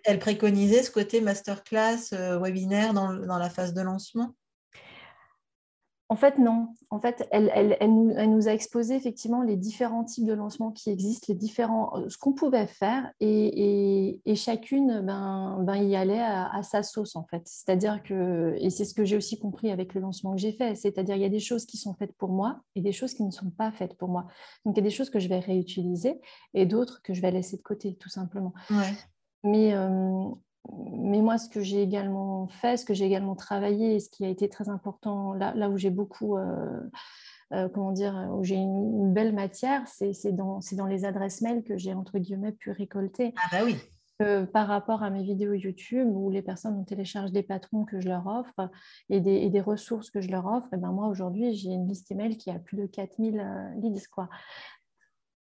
elle, 0.03 0.19
préconisait 0.19 0.83
ce 0.83 0.91
côté 0.91 1.21
masterclass, 1.21 2.09
webinaire 2.41 2.93
dans, 2.93 3.13
dans, 3.13 3.37
la 3.37 3.49
phase 3.49 3.73
de 3.73 3.81
lancement? 3.81 4.33
En 6.09 6.15
fait, 6.15 6.37
non. 6.37 6.69
En 6.89 7.01
fait, 7.01 7.27
elle, 7.31 7.77
nous, 7.81 8.47
a 8.47 8.53
exposé 8.53 8.95
effectivement 8.95 9.41
les 9.41 9.57
différents 9.57 10.05
types 10.05 10.25
de 10.25 10.33
lancements 10.33 10.71
qui 10.71 10.89
existent, 10.89 11.25
les 11.27 11.35
différents, 11.35 11.97
euh, 11.97 12.07
ce 12.07 12.17
qu'on 12.17 12.31
pouvait 12.31 12.67
faire, 12.67 13.11
et, 13.19 14.21
chacune 14.35 15.01
ben, 15.01 15.57
ben, 15.63 15.75
y 15.75 15.97
allait 15.97 16.21
à, 16.21 16.61
sa 16.63 16.81
sauce 16.81 17.17
en 17.17 17.25
fait. 17.25 17.41
C'est-à-dire 17.45 18.01
que, 18.03 18.55
et 18.57 18.69
c'est 18.69 18.85
ce 18.85 18.93
que 18.93 19.03
j'ai 19.03 19.17
aussi 19.17 19.37
compris 19.37 19.69
avec 19.69 19.93
le 19.93 20.01
lancement 20.01 20.33
que 20.33 20.39
j'ai 20.39 20.53
fait, 20.53 20.75
c'est-à-dire 20.75 21.15
il 21.15 21.21
y 21.21 21.25
a 21.25 21.29
des 21.29 21.39
choses 21.39 21.65
qui 21.65 21.77
sont 21.77 21.93
faites 21.93 22.15
pour 22.15 22.29
moi 22.29 22.61
et 22.75 22.81
des 22.81 22.93
choses 22.93 23.13
qui 23.13 23.23
ne 23.23 23.31
sont 23.31 23.49
pas 23.49 23.71
faites 23.71 23.97
pour 23.97 24.07
moi. 24.07 24.27
Donc 24.63 24.75
il 24.75 24.79
y 24.79 24.85
a 24.85 24.89
des 24.89 24.95
choses 24.95 25.09
que 25.09 25.19
je 25.19 25.27
vais 25.27 25.39
réutiliser 25.39 26.21
et 26.53 26.65
d'autres 26.65 27.01
que 27.01 27.13
je 27.13 27.21
vais 27.21 27.31
laisser 27.31 27.57
de 27.57 27.63
côté, 27.63 27.95
tout 27.95 28.09
simplement. 28.09 28.53
Mais 29.43 29.73
euh, 29.73 30.29
mais 30.71 31.21
moi, 31.21 31.37
ce 31.37 31.49
que 31.49 31.61
j'ai 31.61 31.81
également 31.81 32.47
fait, 32.47 32.77
ce 32.77 32.85
que 32.85 32.93
j'ai 32.93 33.05
également 33.05 33.35
travaillé, 33.35 33.95
et 33.95 33.99
ce 33.99 34.09
qui 34.09 34.25
a 34.25 34.29
été 34.29 34.49
très 34.49 34.69
important, 34.69 35.33
là, 35.33 35.69
où 35.69 35.77
j'ai 35.77 35.89
beaucoup, 35.89 36.37
euh, 36.37 36.81
euh, 37.53 37.69
comment 37.69 37.91
dire, 37.91 38.29
où 38.33 38.43
j'ai 38.43 38.55
une, 38.55 39.13
belle 39.13 39.33
matière, 39.33 39.87
c'est 39.87 40.31
dans, 40.31 40.59
dans 40.73 40.85
les 40.85 41.05
adresses 41.05 41.41
mail 41.41 41.63
que 41.63 41.77
j'ai, 41.77 41.93
entre 41.93 42.19
guillemets, 42.19 42.51
pu 42.51 42.71
récolter. 42.71 43.33
Ah 43.37 43.47
bah 43.51 43.65
oui. 43.65 43.77
par 44.51 44.67
rapport 44.67 45.03
à 45.03 45.09
mes 45.09 45.23
vidéos 45.23 45.53
YouTube 45.53 46.07
où 46.11 46.29
les 46.31 46.41
personnes 46.41 46.75
ont 46.75 46.83
téléchargé 46.83 47.31
des 47.31 47.43
patrons 47.43 47.85
que 47.85 48.01
je 48.01 48.07
leur 48.07 48.25
offre 48.25 48.71
et 49.09 49.21
des, 49.21 49.35
et 49.35 49.49
des 49.49 49.61
ressources 49.61 50.09
que 50.09 50.21
je 50.21 50.29
leur 50.29 50.47
offre, 50.47 50.73
et 50.73 50.77
ben 50.77 50.91
moi 50.91 51.07
aujourd'hui 51.07 51.53
j'ai 51.53 51.69
une 51.69 51.87
liste 51.87 52.11
email 52.11 52.35
qui 52.37 52.49
a 52.49 52.57
plus 52.57 52.77
de 52.77 52.87
4000 52.87 53.39
euh, 53.39 53.69
leads. 53.79 54.07
Quoi. 54.11 54.27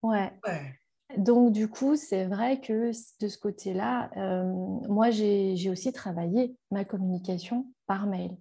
Ouais. 0.02 0.32
ouais. 0.46 0.74
Donc, 1.18 1.52
du 1.52 1.68
coup, 1.68 1.96
c'est 1.96 2.26
vrai 2.26 2.60
que 2.60 2.90
de 3.20 3.28
ce 3.28 3.38
côté-là, 3.38 4.10
euh, 4.16 4.44
moi, 4.88 5.10
j'ai 5.10 5.70
aussi 5.70 5.92
travaillé 5.92 6.56
ma 6.70 6.84
communication 6.84 7.66
par 7.86 8.06
mail. 8.06 8.36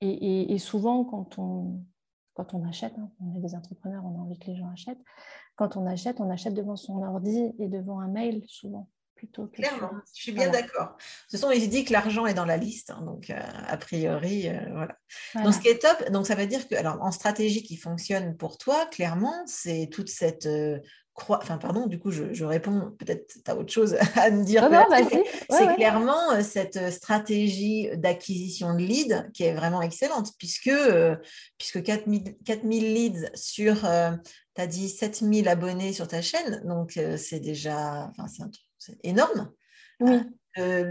Et, 0.00 0.58
souvent, 0.58 1.04
quand 1.04 1.38
on, 1.38 1.80
quand 2.34 2.54
on 2.54 2.66
achète, 2.66 2.94
hein, 2.98 3.10
on 3.20 3.36
est 3.36 3.40
des 3.40 3.54
entrepreneurs, 3.54 4.04
on 4.04 4.18
a 4.18 4.22
envie 4.22 4.38
que 4.38 4.46
les 4.46 4.56
gens 4.56 4.70
achètent, 4.72 5.02
quand 5.56 5.76
on 5.76 5.86
achète, 5.86 6.20
on 6.20 6.30
achète 6.30 6.54
devant 6.54 6.76
son 6.76 7.02
ordi 7.02 7.52
et 7.58 7.68
devant 7.68 8.00
un 8.00 8.08
mail, 8.08 8.42
souvent. 8.46 8.88
Plutôt 9.14 9.46
que 9.46 9.58
Clairement, 9.58 9.92
je 10.12 10.22
suis 10.22 10.32
bien 10.32 10.50
d'accord. 10.50 10.96
Ce 11.28 11.38
sont 11.38 11.52
ils 11.52 11.70
disent 11.70 11.84
que 11.84 11.92
l'argent 11.92 12.26
est 12.26 12.34
dans 12.34 12.44
la 12.44 12.56
liste, 12.56 12.90
hein, 12.90 13.00
donc 13.06 13.30
euh, 13.30 13.40
a 13.68 13.76
priori, 13.76 14.48
euh, 14.48 14.58
voilà. 14.72 14.96
Donc 15.44 15.54
ce 15.54 15.60
qui 15.60 15.68
est 15.68 15.80
top, 15.80 16.10
donc 16.10 16.26
ça 16.26 16.34
veut 16.34 16.48
dire 16.48 16.66
que, 16.66 16.74
alors 16.74 17.00
en 17.00 17.12
stratégie 17.12 17.62
qui 17.62 17.76
fonctionne 17.76 18.36
pour 18.36 18.58
toi, 18.58 18.86
clairement, 18.86 19.44
c'est 19.46 19.88
toute 19.92 20.08
cette 20.08 20.48
Enfin, 21.16 21.58
pardon, 21.58 21.86
du 21.86 21.98
coup, 22.00 22.10
je, 22.10 22.44
réponds, 22.44 22.92
peut-être 22.98 23.34
tu 23.44 23.50
as 23.50 23.56
autre 23.56 23.72
chose 23.72 23.96
à 24.16 24.30
me 24.30 24.44
dire. 24.44 24.68
c'est 25.48 25.74
clairement 25.76 26.32
euh, 26.32 26.42
cette 26.42 26.76
euh, 26.76 26.90
stratégie 26.90 27.88
d'acquisition 27.96 28.74
de 28.74 28.80
leads 28.80 29.30
qui 29.32 29.44
est 29.44 29.54
vraiment 29.54 29.80
excellente, 29.80 30.32
puisque, 30.38 30.68
euh, 30.68 31.16
puisque 31.56 31.82
4000, 31.82 32.36
4000 32.44 32.94
leads 32.94 33.30
sur, 33.34 33.82
tu 33.82 34.60
as 34.60 34.66
dit 34.66 34.88
7000 34.88 35.48
abonnés 35.48 35.92
sur 35.92 36.08
ta 36.08 36.20
chaîne, 36.20 36.62
donc 36.64 36.98
c'est 37.16 37.40
déjà, 37.40 38.10
enfin, 38.16 38.26
c'est 38.78 38.98
énorme. 39.04 39.52
Oui. 40.00 40.18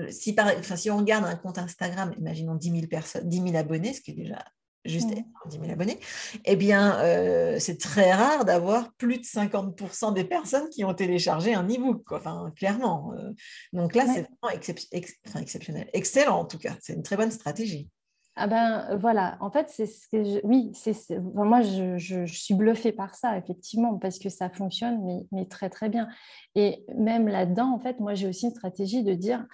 si, 0.09 0.33
par, 0.33 0.51
si 0.77 0.89
on 0.89 0.97
regarde 0.97 1.25
un 1.25 1.35
compte 1.35 1.57
Instagram, 1.57 2.13
imaginons 2.17 2.55
10 2.55 2.71
000, 2.71 2.87
personnes, 2.87 3.27
10 3.27 3.43
000 3.43 3.55
abonnés, 3.55 3.93
ce 3.93 4.01
qui 4.01 4.11
est 4.11 4.15
déjà 4.15 4.43
juste 4.85 5.09
10 5.09 5.59
000 5.59 5.71
abonnés, 5.71 5.99
eh 6.45 6.55
bien, 6.55 6.99
euh, 6.99 7.57
c'est 7.59 7.79
très 7.79 8.11
rare 8.13 8.45
d'avoir 8.45 8.93
plus 8.93 9.17
de 9.17 9.23
50% 9.23 10.13
des 10.13 10.23
personnes 10.23 10.69
qui 10.69 10.83
ont 10.83 10.93
téléchargé 10.93 11.53
un 11.53 11.67
e-book, 11.67 12.11
enfin, 12.11 12.51
clairement. 12.55 13.13
Euh. 13.13 13.31
donc 13.71 13.95
là, 13.95 14.05
c'est 14.07 14.27
vraiment 14.41 15.09
exceptionnel. 15.35 15.89
Excellent, 15.93 16.39
en 16.39 16.45
tout 16.45 16.59
cas. 16.59 16.75
C'est 16.81 16.93
une 16.93 17.03
très 17.03 17.17
bonne 17.17 17.31
stratégie. 17.31 17.89
Ah 18.35 18.47
ben 18.47 18.97
voilà, 18.97 19.37
en 19.41 19.51
fait, 19.51 19.69
c'est 19.69 19.85
ce 19.85 20.07
que 20.07 20.43
oui, 20.43 20.71
c'est 20.73 20.95
moi 21.19 21.61
je, 21.61 22.25
suis 22.25 22.55
bluffée 22.55 22.91
par 22.91 23.13
ça 23.13 23.37
effectivement 23.37 23.99
parce 23.99 24.17
que 24.17 24.29
ça 24.29 24.49
fonctionne 24.49 25.05
mais, 25.05 25.19
mais 25.31 25.45
très 25.45 25.69
très 25.69 25.87
bien. 25.87 26.07
Et 26.55 26.83
même 26.97 27.27
là-dedans, 27.27 27.71
en 27.75 27.79
fait, 27.79 27.99
moi 27.99 28.15
j'ai 28.15 28.27
aussi 28.27 28.45
une 28.47 28.51
stratégie 28.51 29.03
de 29.03 29.13
dire 29.13 29.45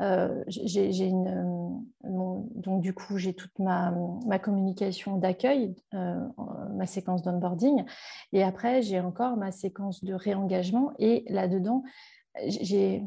euh, 0.00 0.44
j'ai 0.46 1.06
une, 1.06 1.82
euh, 2.04 2.38
donc 2.54 2.82
du 2.82 2.94
coup, 2.94 3.18
j'ai 3.18 3.34
toute 3.34 3.58
ma, 3.58 3.92
ma 4.26 4.38
communication 4.38 5.16
d'accueil, 5.16 5.74
euh, 5.94 6.20
ma 6.74 6.86
séquence 6.86 7.22
d'onboarding, 7.22 7.84
et 8.32 8.42
après, 8.42 8.82
j'ai 8.82 9.00
encore 9.00 9.36
ma 9.36 9.50
séquence 9.50 10.04
de 10.04 10.14
réengagement. 10.14 10.92
Et 10.98 11.24
là-dedans, 11.28 11.82
j'ai 12.46 13.04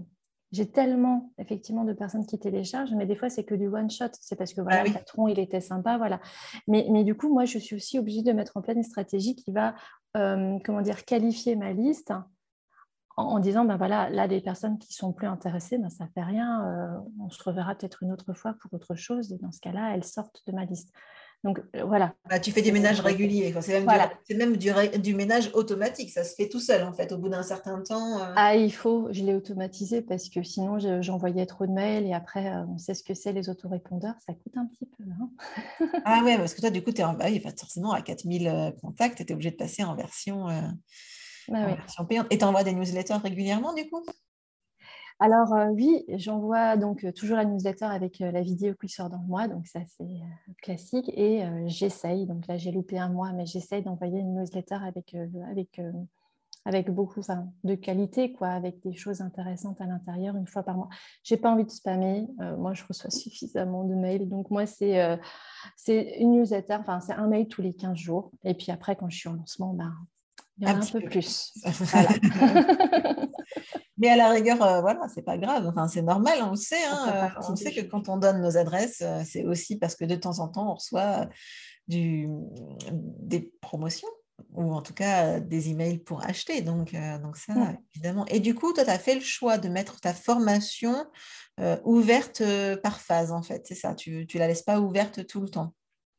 j'ai 0.51 0.69
tellement 0.69 1.31
effectivement 1.37 1.85
de 1.85 1.93
personnes 1.93 2.25
qui 2.25 2.37
téléchargent, 2.37 2.93
mais 2.93 3.05
des 3.05 3.15
fois 3.15 3.29
c'est 3.29 3.45
que 3.45 3.55
du 3.55 3.67
one 3.67 3.89
shot. 3.89 4.09
C'est 4.19 4.35
parce 4.35 4.53
que 4.53 4.59
voilà, 4.59 4.81
ah 4.81 4.83
le 4.83 4.91
patron 4.91 5.29
il 5.29 5.39
était 5.39 5.61
sympa, 5.61 5.97
voilà. 5.97 6.19
Mais, 6.67 6.87
mais, 6.91 7.05
du 7.05 7.15
coup, 7.15 7.31
moi 7.31 7.45
je 7.45 7.57
suis 7.57 7.77
aussi 7.77 7.97
obligée 7.97 8.21
de 8.21 8.33
mettre 8.33 8.57
en 8.57 8.61
place 8.61 8.75
une 8.75 8.83
stratégie 8.83 9.33
qui 9.33 9.53
va, 9.53 9.75
comment 10.13 10.81
dire, 10.81 11.05
qualifier 11.05 11.55
ma 11.55 11.71
liste 11.71 12.11
en, 13.21 13.39
disant, 13.39 13.65
ben 13.65 13.77
voilà, 13.77 14.09
là, 14.09 14.27
des 14.27 14.41
personnes 14.41 14.77
qui 14.77 14.93
sont 14.93 15.13
plus 15.13 15.27
intéressées, 15.27 15.77
ben, 15.77 15.89
ça 15.89 16.07
fait 16.13 16.23
rien, 16.23 16.65
euh, 16.65 16.97
on 17.19 17.29
se 17.29 17.41
reverra 17.43 17.75
peut-être 17.75 18.03
une 18.03 18.11
autre 18.11 18.33
fois 18.33 18.55
pour 18.59 18.73
autre 18.73 18.95
chose, 18.95 19.31
et 19.31 19.37
dans 19.37 19.51
ce 19.51 19.59
cas-là, 19.59 19.93
elles 19.93 20.03
sortent 20.03 20.43
de 20.47 20.51
ma 20.51 20.65
liste. 20.65 20.91
Donc 21.43 21.59
euh, 21.75 21.83
voilà. 21.83 22.13
Bah, 22.29 22.39
tu 22.39 22.51
fais 22.51 22.61
des 22.61 22.71
ménages 22.71 22.99
réguliers, 22.99 23.51
c'est 23.61 23.83
même, 24.35 24.57
du, 24.57 25.15
ménage 25.15 25.49
automatique, 25.55 26.11
ça 26.11 26.23
se 26.23 26.35
fait 26.35 26.47
tout 26.47 26.59
seul 26.59 26.83
en 26.83 26.93
fait, 26.93 27.11
au 27.11 27.17
bout 27.17 27.29
d'un 27.29 27.41
certain 27.41 27.81
temps. 27.81 28.19
Euh. 28.19 28.33
Ah, 28.35 28.55
il 28.55 28.71
faut, 28.71 29.07
je 29.11 29.23
l'ai 29.23 29.33
automatisé 29.33 30.03
parce 30.03 30.29
que 30.29 30.43
sinon 30.43 30.77
j'envoyais 31.01 31.47
trop 31.47 31.65
de 31.65 31.71
mails 31.71 32.05
et 32.05 32.13
après 32.13 32.47
on 32.69 32.77
sait 32.77 32.93
ce 32.93 33.01
que 33.01 33.15
c'est 33.15 33.33
les 33.33 33.49
autorépondeurs, 33.49 34.13
ça 34.23 34.33
coûte 34.33 34.55
un 34.55 34.67
petit 34.67 34.85
peu. 34.85 35.03
Hein. 35.19 35.31
ah 36.05 36.21
ouais, 36.23 36.37
parce 36.37 36.53
que 36.53 36.61
toi 36.61 36.69
du 36.69 36.83
coup, 36.83 36.91
tu 36.91 37.01
es 37.01 37.03
en... 37.03 37.15
bah, 37.15 37.25
forcément 37.57 37.91
à 37.91 38.03
4000 38.03 38.75
contacts, 38.79 39.17
tu 39.17 39.23
es 39.23 39.33
obligé 39.33 39.49
de 39.49 39.57
passer 39.57 39.83
en 39.83 39.95
version. 39.95 40.45
Bah 41.47 41.77
Et 42.29 42.37
tu 42.37 42.45
envoies 42.45 42.63
des 42.63 42.73
newsletters 42.73 43.17
régulièrement 43.17 43.73
du 43.73 43.89
coup? 43.89 44.03
Alors 45.23 45.53
euh, 45.53 45.67
oui, 45.67 46.03
j'envoie 46.07 46.77
donc 46.77 47.03
euh, 47.03 47.11
toujours 47.11 47.37
la 47.37 47.45
newsletter 47.45 47.85
avec 47.85 48.21
euh, 48.21 48.31
la 48.31 48.41
vidéo 48.41 48.73
qui 48.73 48.89
sort 48.89 49.07
dans 49.07 49.19
le 49.19 49.27
mois, 49.27 49.47
donc 49.47 49.67
ça 49.67 49.81
c'est 49.85 50.19
classique. 50.63 51.11
Et 51.15 51.43
j'essaye, 51.67 52.25
donc 52.25 52.47
là 52.47 52.57
j'ai 52.57 52.71
loupé 52.71 52.97
un 52.97 53.09
mois, 53.09 53.31
mais 53.31 53.45
j'essaye 53.45 53.83
d'envoyer 53.83 54.19
une 54.19 54.33
newsletter 54.33 54.79
avec, 54.83 55.15
avec, 55.47 55.79
avec 56.65 56.89
beaucoup 56.89 57.21
de 57.63 57.75
qualité, 57.75 58.33
quoi, 58.33 58.47
avec 58.47 58.81
des 58.81 58.93
choses 58.93 59.21
intéressantes 59.21 59.79
à 59.79 59.85
l'intérieur 59.85 60.35
une 60.35 60.47
fois 60.47 60.63
par 60.63 60.75
mois. 60.75 60.89
J'ai 61.21 61.37
pas 61.37 61.51
envie 61.51 61.65
de 61.65 61.69
spammer, 61.69 62.25
moi 62.57 62.73
je 62.73 62.83
reçois 62.89 63.11
suffisamment 63.11 63.83
de 63.83 63.93
mails, 63.93 64.27
donc 64.27 64.49
moi 64.49 64.65
c'est 64.65 65.19
c'est 65.77 66.15
une 66.19 66.31
newsletter, 66.31 66.77
enfin 66.79 66.99
c'est 66.99 67.13
un 67.13 67.27
mail 67.27 67.47
tous 67.47 67.61
les 67.61 67.75
15 67.75 67.95
jours. 67.95 68.31
Et 68.43 68.55
puis 68.55 68.71
après 68.71 68.95
quand 68.95 69.09
je 69.09 69.17
suis 69.17 69.29
en 69.29 69.33
lancement, 69.33 69.75
ben, 69.75 69.93
il 70.61 70.67
y 70.67 70.71
en 70.71 70.75
a 70.75 70.77
un, 70.77 70.85
peu, 70.85 71.01
plus. 71.01 71.53
Mais 74.01 74.09
à 74.09 74.15
la 74.15 74.29
rigueur, 74.29 74.61
euh, 74.63 74.81
voilà, 74.81 75.07
c'est 75.13 75.21
pas 75.21 75.37
grave. 75.37 75.67
Enfin, 75.67 75.87
c'est 75.87 76.01
normal, 76.01 76.39
on 76.41 76.51
le 76.51 76.55
sait. 76.55 76.83
Hein, 76.85 77.31
euh, 77.37 77.41
on 77.49 77.55
sait 77.55 77.71
que 77.71 77.81
quand 77.81 78.09
on 78.09 78.17
donne 78.17 78.41
nos 78.41 78.57
adresses, 78.57 79.01
euh, 79.01 79.21
c'est 79.23 79.45
aussi 79.45 79.77
parce 79.77 79.95
que 79.95 80.05
de 80.05 80.15
temps 80.15 80.39
en 80.39 80.47
temps, 80.47 80.71
on 80.71 80.73
reçoit 80.73 81.27
du, 81.87 82.27
des 82.91 83.51
promotions 83.61 84.07
ou 84.53 84.73
en 84.73 84.81
tout 84.81 84.95
cas 84.95 85.39
des 85.39 85.69
emails 85.69 85.99
pour 85.99 86.25
acheter. 86.25 86.61
Donc, 86.61 86.95
donc 87.21 87.37
ça, 87.37 87.53
évidemment. 87.93 88.25
Et 88.25 88.39
du 88.39 88.55
coup, 88.55 88.73
toi, 88.73 88.83
tu 88.83 88.89
as 88.89 88.97
fait 88.97 89.13
le 89.13 89.21
choix 89.21 89.59
de 89.59 89.69
mettre 89.69 89.99
ta 89.99 90.15
formation 90.15 91.05
ouverte 91.83 92.41
par 92.81 93.01
phase, 93.01 93.31
en 93.31 93.43
fait. 93.43 93.67
C'est 93.67 93.75
ça, 93.75 93.93
tu 93.93 94.27
ne 94.33 94.39
la 94.39 94.47
laisses 94.47 94.63
pas 94.63 94.79
ouverte 94.79 95.27
tout 95.27 95.41
le 95.41 95.49
temps? 95.49 95.75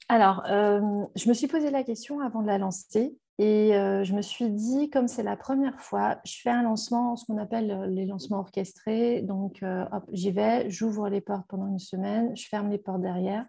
Alors, 0.08 0.44
je 0.46 1.28
me 1.28 1.34
suis 1.34 1.48
posé 1.48 1.72
la 1.72 1.82
question 1.82 2.20
avant 2.20 2.42
de 2.42 2.46
la 2.46 2.58
lancer. 2.58 3.12
Et 3.42 3.74
euh, 3.74 4.04
je 4.04 4.14
me 4.14 4.22
suis 4.22 4.50
dit, 4.50 4.88
comme 4.88 5.08
c'est 5.08 5.24
la 5.24 5.36
première 5.36 5.80
fois, 5.80 6.20
je 6.24 6.36
fais 6.40 6.50
un 6.50 6.62
lancement, 6.62 7.16
ce 7.16 7.24
qu'on 7.24 7.38
appelle 7.38 7.72
euh, 7.72 7.86
les 7.88 8.06
lancements 8.06 8.38
orchestrés. 8.38 9.20
Donc, 9.20 9.64
euh, 9.64 9.84
j'y 10.12 10.30
vais, 10.30 10.70
j'ouvre 10.70 11.08
les 11.08 11.20
portes 11.20 11.48
pendant 11.48 11.66
une 11.66 11.80
semaine, 11.80 12.36
je 12.36 12.46
ferme 12.46 12.70
les 12.70 12.78
portes 12.78 13.00
derrière. 13.00 13.44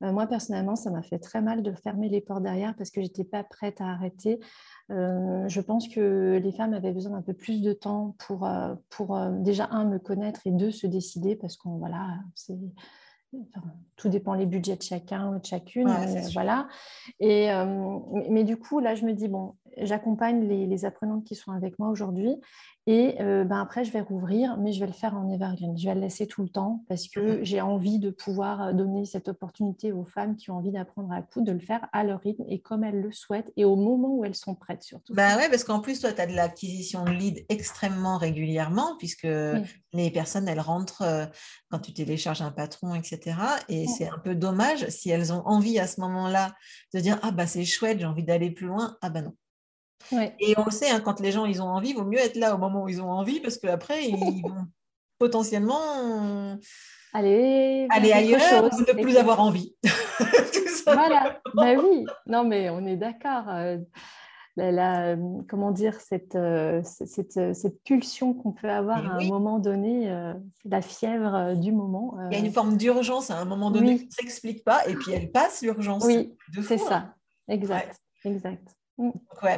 moi, 0.00 0.28
personnellement, 0.28 0.76
ça 0.76 0.92
m'a 0.92 1.02
fait 1.02 1.18
très 1.18 1.40
mal 1.40 1.64
de 1.64 1.72
fermer 1.72 2.08
les 2.08 2.20
portes 2.20 2.44
derrière 2.44 2.76
parce 2.76 2.90
que 2.92 3.00
je 3.00 3.06
n'étais 3.06 3.24
pas 3.24 3.42
prête 3.42 3.80
à 3.80 3.86
arrêter. 3.86 4.38
je 4.90 5.60
pense 5.60 5.88
que 5.88 6.40
les 6.40 6.52
femmes 6.52 6.74
avaient 6.74 6.92
besoin 6.92 7.12
d'un 7.12 7.22
peu 7.22 7.34
plus 7.34 7.62
de 7.62 7.72
temps 7.72 8.14
pour, 8.26 8.48
pour 8.90 9.18
déjà, 9.40 9.68
un, 9.72 9.84
me 9.84 9.98
connaître 9.98 10.40
et 10.44 10.52
deux, 10.52 10.70
se 10.70 10.86
décider 10.86 11.34
parce 11.34 11.56
qu'on, 11.56 11.78
voilà, 11.78 12.18
c'est 12.34 12.58
tout 13.96 14.08
dépend 14.08 14.34
les 14.34 14.46
budgets 14.46 14.76
de 14.76 14.82
chacun 14.82 15.30
ou 15.30 15.38
de 15.38 15.44
chacune. 15.44 15.88
voilà. 16.32 16.68
Et, 17.20 17.48
mais, 18.28 18.44
du 18.44 18.56
coup, 18.56 18.80
là, 18.80 18.94
je 18.94 19.04
me 19.04 19.12
dis, 19.12 19.28
bon, 19.28 19.52
j'accompagne 19.78 20.46
les, 20.46 20.84
apprenantes 20.84 21.24
qui 21.24 21.34
sont 21.34 21.52
avec 21.52 21.78
moi 21.78 21.88
aujourd'hui. 21.88 22.36
Et 22.86 23.16
ben 23.18 23.60
après, 23.60 23.84
je 23.84 23.92
vais 23.92 24.00
rouvrir, 24.00 24.56
mais 24.58 24.72
je 24.72 24.80
vais 24.80 24.86
le 24.86 24.92
faire 24.92 25.14
en 25.14 25.30
evergreen. 25.30 25.78
Je 25.78 25.86
vais 25.86 25.94
le 25.94 26.00
laisser 26.00 26.26
tout 26.26 26.42
le 26.42 26.48
temps 26.48 26.84
parce 26.88 27.06
que 27.06 27.44
j'ai 27.44 27.60
envie 27.60 28.00
de 28.00 28.10
pouvoir 28.10 28.74
donner 28.74 29.04
cette 29.04 29.28
opportunité 29.28 29.92
aux 29.92 30.04
femmes 30.04 30.36
qui 30.36 30.50
ont 30.50 30.56
envie 30.56 30.72
d'apprendre 30.72 31.12
à 31.12 31.22
coudre, 31.22 31.46
de 31.46 31.52
le 31.52 31.60
faire 31.60 31.88
à 31.92 32.02
leur 32.02 32.20
rythme 32.20 32.44
et 32.48 32.60
comme 32.60 32.82
elles 32.82 33.00
le 33.00 33.12
souhaitent 33.12 33.52
et 33.56 33.64
au 33.64 33.76
moment 33.76 34.16
où 34.16 34.24
elles 34.24 34.34
sont 34.34 34.56
prêtes 34.56 34.82
surtout. 34.82 35.14
Bah 35.14 35.36
ouais, 35.36 35.48
parce 35.48 35.62
qu'en 35.62 35.80
plus, 35.80 36.00
toi, 36.00 36.12
tu 36.12 36.20
as 36.20 36.26
de 36.26 36.34
l'acquisition 36.34 37.04
de 37.04 37.10
leads 37.10 37.44
extrêmement 37.48 38.18
régulièrement 38.18 38.96
puisque 38.98 39.28
les 39.92 40.10
personnes, 40.10 40.48
elles 40.48 40.60
rentrent 40.60 41.30
quand 41.70 41.78
tu 41.78 41.92
télécharges 41.92 42.42
un 42.42 42.50
patron, 42.50 42.96
etc. 42.96 43.36
Et 43.68 43.86
c'est 43.86 44.08
un 44.08 44.18
peu 44.18 44.34
dommage 44.34 44.88
si 44.88 45.10
elles 45.10 45.32
ont 45.32 45.46
envie 45.46 45.78
à 45.78 45.86
ce 45.86 46.00
moment-là 46.00 46.52
de 46.94 47.00
dire 47.00 47.20
Ah, 47.22 47.30
bah 47.30 47.46
c'est 47.46 47.64
chouette, 47.64 48.00
j'ai 48.00 48.06
envie 48.06 48.24
d'aller 48.24 48.50
plus 48.50 48.66
loin. 48.66 48.96
Ah, 49.02 49.10
bah 49.10 49.22
non. 49.22 49.34
Et 50.40 50.54
on 50.56 50.64
le 50.64 50.70
sait, 50.70 50.90
hein, 50.90 51.00
quand 51.00 51.20
les 51.20 51.32
gens 51.32 51.44
ils 51.44 51.62
ont 51.62 51.68
envie, 51.68 51.90
il 51.90 51.96
vaut 51.96 52.04
mieux 52.04 52.18
être 52.18 52.36
là 52.36 52.54
au 52.54 52.58
moment 52.58 52.84
où 52.84 52.88
ils 52.88 53.00
ont 53.00 53.10
envie 53.10 53.40
parce 53.40 53.58
qu'après, 53.58 54.04
ils 54.08 54.42
vont 54.42 54.66
potentiellement 55.18 56.58
aller, 57.12 57.86
aller 57.90 58.12
ailleurs 58.12 58.64
ou 58.64 58.80
ne 58.80 59.02
plus 59.02 59.16
avoir 59.16 59.40
envie. 59.40 59.74
voilà, 60.86 61.40
ben 61.54 61.78
oui, 61.78 62.04
non 62.26 62.44
mais 62.44 62.70
on 62.70 62.84
est 62.86 62.96
d'accord. 62.96 63.44
Euh, 63.48 63.78
la, 64.56 65.16
comment 65.48 65.70
dire, 65.70 65.98
cette, 66.00 66.34
euh, 66.34 66.82
cette, 66.84 67.54
cette 67.54 67.82
pulsion 67.84 68.34
qu'on 68.34 68.52
peut 68.52 68.68
avoir 68.68 68.98
à 68.98 69.16
un 69.16 69.26
moment 69.26 69.58
donné, 69.58 70.10
euh, 70.10 70.34
la 70.66 70.82
fièvre 70.82 71.54
du 71.56 71.72
moment. 71.72 72.18
Il 72.30 72.36
y 72.36 72.40
a 72.40 72.44
une 72.44 72.52
forme 72.52 72.76
d'urgence 72.76 73.30
à 73.30 73.38
un 73.38 73.46
moment 73.46 73.70
donné 73.70 73.98
qui 73.98 74.06
ne 74.06 74.10
s'explique 74.10 74.62
pas 74.62 74.86
et 74.86 74.94
puis 74.94 75.12
elle 75.12 75.30
passe 75.30 75.62
l'urgence. 75.62 76.04
Oui, 76.04 76.34
c'est 76.62 76.76
ça, 76.76 76.96
hein. 76.96 77.14
exact, 77.48 77.98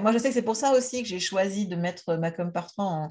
moi, 0.03 0.13
je 0.13 0.19
sais 0.19 0.29
que 0.29 0.35
c'est 0.35 0.43
pour 0.43 0.57
ça 0.57 0.73
aussi 0.73 1.03
que 1.03 1.09
j'ai 1.09 1.21
choisi 1.21 1.67
de 1.67 1.77
mettre 1.77 2.15
ma 2.17 2.31
com 2.31 2.53
partant 2.53 3.11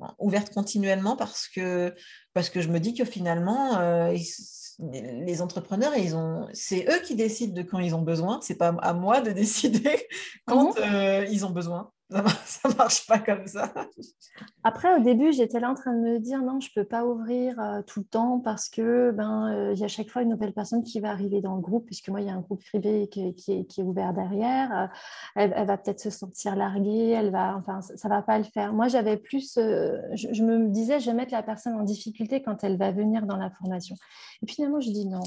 en, 0.00 0.14
ouverte 0.18 0.52
continuellement 0.54 1.16
parce 1.16 1.48
que, 1.48 1.94
parce 2.32 2.50
que 2.50 2.60
je 2.60 2.68
me 2.68 2.78
dis 2.78 2.94
que 2.94 3.04
finalement, 3.04 3.78
euh, 3.78 4.16
les 4.92 5.42
entrepreneurs, 5.42 5.96
ils 5.96 6.14
ont, 6.14 6.46
c'est 6.52 6.86
eux 6.88 7.00
qui 7.04 7.16
décident 7.16 7.52
de 7.52 7.62
quand 7.62 7.80
ils 7.80 7.94
ont 7.94 8.02
besoin. 8.02 8.38
C'est 8.42 8.56
pas 8.56 8.68
à 8.80 8.92
moi 8.92 9.20
de 9.20 9.32
décider 9.32 10.06
quand 10.46 10.76
mhm. 10.76 10.84
euh, 10.84 11.26
ils 11.30 11.44
ont 11.44 11.50
besoin. 11.50 11.90
Ça 12.44 12.70
ne 12.70 12.74
marche 12.74 13.06
pas 13.06 13.18
comme 13.18 13.46
ça. 13.46 13.70
Après, 14.64 14.94
au 14.96 15.02
début, 15.02 15.30
j'étais 15.32 15.60
là 15.60 15.70
en 15.70 15.74
train 15.74 15.92
de 15.92 16.00
me 16.00 16.18
dire 16.18 16.42
non, 16.42 16.58
je 16.58 16.70
ne 16.70 16.82
peux 16.82 16.88
pas 16.88 17.04
ouvrir 17.04 17.60
euh, 17.60 17.82
tout 17.82 18.00
le 18.00 18.06
temps 18.06 18.40
parce 18.40 18.70
que 18.70 19.10
ben 19.10 19.52
euh, 19.52 19.74
y 19.74 19.84
a 19.84 19.88
chaque 19.88 20.08
fois 20.08 20.22
une 20.22 20.30
nouvelle 20.30 20.54
personne 20.54 20.82
qui 20.84 21.00
va 21.00 21.10
arriver 21.10 21.42
dans 21.42 21.54
le 21.54 21.60
groupe, 21.60 21.84
puisque 21.84 22.08
moi, 22.08 22.22
il 22.22 22.26
y 22.26 22.30
a 22.30 22.32
un 22.32 22.40
groupe 22.40 22.64
privé 22.64 23.08
qui, 23.08 23.20
est, 23.48 23.82
ouvert 23.82 24.14
derrière. 24.14 24.72
Euh, 24.72 24.86
elle, 25.34 25.66
va 25.66 25.76
peut-être 25.76 26.00
se 26.00 26.08
sentir 26.08 26.56
larguée, 26.56 27.10
elle 27.10 27.30
va, 27.30 27.56
enfin, 27.58 27.82
ça 27.82 28.08
ne 28.08 28.14
va 28.14 28.22
pas 28.22 28.38
le 28.38 28.44
faire. 28.44 28.72
Moi, 28.72 28.88
j'avais 28.88 29.18
plus, 29.18 29.54
je, 29.56 30.30
je, 30.32 30.42
me 30.42 30.68
disais, 30.68 31.00
je 31.00 31.10
vais 31.10 31.16
mettre 31.16 31.32
la 31.32 31.42
personne 31.42 31.74
en 31.74 31.82
difficulté 31.82 32.40
quand 32.40 32.64
elle 32.64 32.78
va 32.78 32.90
venir 32.90 33.26
dans 33.26 33.36
la 33.36 33.50
formation. 33.50 33.96
Et 34.42 34.50
finalement, 34.50 34.80
je 34.80 34.90
dis 34.90 35.06
non. 35.06 35.20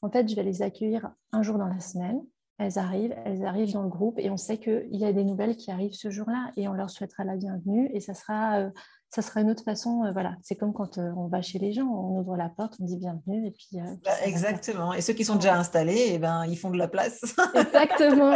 En 0.00 0.10
fait, 0.10 0.28
je 0.28 0.34
vais 0.34 0.44
les 0.44 0.62
accueillir 0.62 1.10
un 1.32 1.42
jour 1.42 1.58
dans 1.58 1.68
la 1.68 1.80
semaine 1.80 2.22
elles 2.62 2.78
arrivent, 2.78 3.14
elles 3.24 3.44
arrivent 3.44 3.72
dans 3.72 3.82
le 3.82 3.88
groupe 3.88 4.18
et 4.18 4.30
on 4.30 4.36
sait 4.36 4.58
qu'il 4.58 4.94
y 4.96 5.04
a 5.04 5.12
des 5.12 5.24
nouvelles 5.24 5.56
qui 5.56 5.70
arrivent 5.70 5.94
ce 5.94 6.10
jour-là 6.10 6.50
et 6.56 6.68
on 6.68 6.72
leur 6.72 6.90
souhaitera 6.90 7.24
la 7.24 7.36
bienvenue 7.36 7.90
et 7.92 8.00
ça 8.00 8.14
sera, 8.14 8.58
euh, 8.58 8.70
ça 9.10 9.22
sera 9.22 9.40
une 9.40 9.50
autre 9.50 9.64
façon. 9.64 10.04
Euh, 10.04 10.12
voilà, 10.12 10.36
c'est 10.42 10.54
comme 10.54 10.72
quand 10.72 10.98
euh, 10.98 11.10
on 11.16 11.26
va 11.26 11.42
chez 11.42 11.58
les 11.58 11.72
gens, 11.72 11.86
on 11.86 12.20
ouvre 12.20 12.36
la 12.36 12.48
porte, 12.48 12.74
on 12.80 12.84
dit 12.84 12.96
bienvenue 12.96 13.46
et 13.46 13.50
puis. 13.50 13.80
Bah, 14.04 14.12
exactement. 14.24 14.94
Et 14.94 15.00
ceux 15.00 15.12
qui 15.12 15.24
sont 15.24 15.36
déjà 15.36 15.56
installés, 15.56 16.10
eh 16.12 16.18
ben, 16.18 16.44
ils 16.46 16.58
font 16.58 16.70
de 16.70 16.78
la 16.78 16.88
place. 16.88 17.34
exactement. 17.54 18.34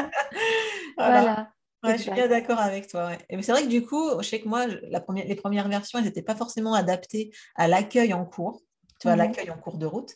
voilà. 0.97 1.51
je 1.85 1.97
suis 1.97 2.11
bien 2.11 2.29
d'accord 2.29 2.59
avec 2.59 2.89
toi. 2.89 3.11
Et 3.31 3.41
c'est 3.43 3.53
vrai 3.53 3.63
que 3.63 3.69
du 3.69 3.85
coup, 3.87 4.11
je 4.21 4.29
sais 4.29 4.41
que 4.41 4.49
moi, 4.49 4.67
la 4.91 5.01
première, 5.01 5.27
les 5.27 5.37
premières 5.37 5.69
versions, 5.69 5.99
elles 5.99 6.07
n'étaient 6.07 6.23
pas 6.23 6.37
forcément 6.37 6.75
adaptées 6.75 7.31
à 7.55 7.69
l'accueil 7.69 8.13
en 8.13 8.25
cours 8.25 8.63
mmh 9.15 9.19
l'accueil 9.19 9.51
en 9.51 9.59
cours 9.59 9.79
de 9.79 9.87
route. 9.87 10.15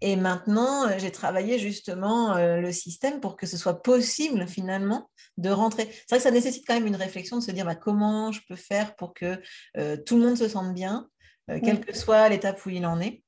Et 0.00 0.16
maintenant, 0.16 0.86
euh, 0.86 0.98
j'ai 0.98 1.10
travaillé 1.10 1.58
justement 1.58 2.36
euh, 2.36 2.60
le 2.60 2.72
système 2.72 3.20
pour 3.20 3.36
que 3.36 3.46
ce 3.46 3.56
soit 3.56 3.82
possible 3.82 4.46
finalement 4.46 5.08
de 5.38 5.50
rentrer. 5.50 5.84
C'est 5.90 6.10
vrai 6.10 6.18
que 6.18 6.24
ça 6.24 6.30
nécessite 6.30 6.64
quand 6.66 6.74
même 6.74 6.86
une 6.86 6.96
réflexion 6.96 7.38
de 7.38 7.42
se 7.42 7.50
dire 7.50 7.64
bah, 7.64 7.74
comment 7.74 8.32
je 8.32 8.40
peux 8.48 8.56
faire 8.56 8.96
pour 8.96 9.14
que 9.14 9.40
euh, 9.76 9.96
tout 9.96 10.16
le 10.16 10.26
monde 10.26 10.36
se 10.36 10.48
sente 10.48 10.74
bien, 10.74 11.08
quelle 11.46 11.80
que 11.80 11.94
soit 11.94 12.28
l'étape 12.30 12.64
où 12.64 12.70
il 12.70 12.86
en 12.86 13.00
est. 13.00 13.22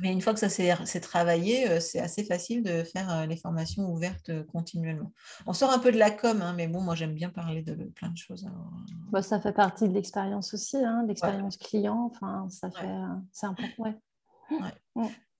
Mais 0.00 0.12
une 0.12 0.20
fois 0.20 0.32
que 0.32 0.40
ça 0.40 0.48
s'est 0.48 1.00
travaillé, 1.00 1.80
c'est 1.80 2.00
assez 2.00 2.24
facile 2.24 2.64
de 2.64 2.82
faire 2.82 3.26
les 3.28 3.36
formations 3.36 3.88
ouvertes 3.90 4.30
continuellement. 4.46 5.12
On 5.46 5.52
sort 5.52 5.70
un 5.72 5.78
peu 5.78 5.92
de 5.92 5.98
la 5.98 6.10
com, 6.10 6.40
hein, 6.42 6.54
mais 6.56 6.66
bon, 6.66 6.80
moi 6.80 6.96
j'aime 6.96 7.14
bien 7.14 7.30
parler 7.30 7.62
de 7.62 7.74
plein 7.94 8.10
de 8.10 8.16
choses. 8.16 8.48
Bah, 9.10 9.22
ça 9.22 9.40
fait 9.40 9.52
partie 9.52 9.88
de 9.88 9.94
l'expérience 9.94 10.52
aussi, 10.54 10.76
hein, 10.76 11.04
l'expérience 11.06 11.56
client. 11.56 12.10
Enfin, 12.12 12.48
ça 12.50 12.70
fait, 12.70 12.88
c'est 13.32 13.46
important. 13.46 13.72
Ouais. 13.78 13.96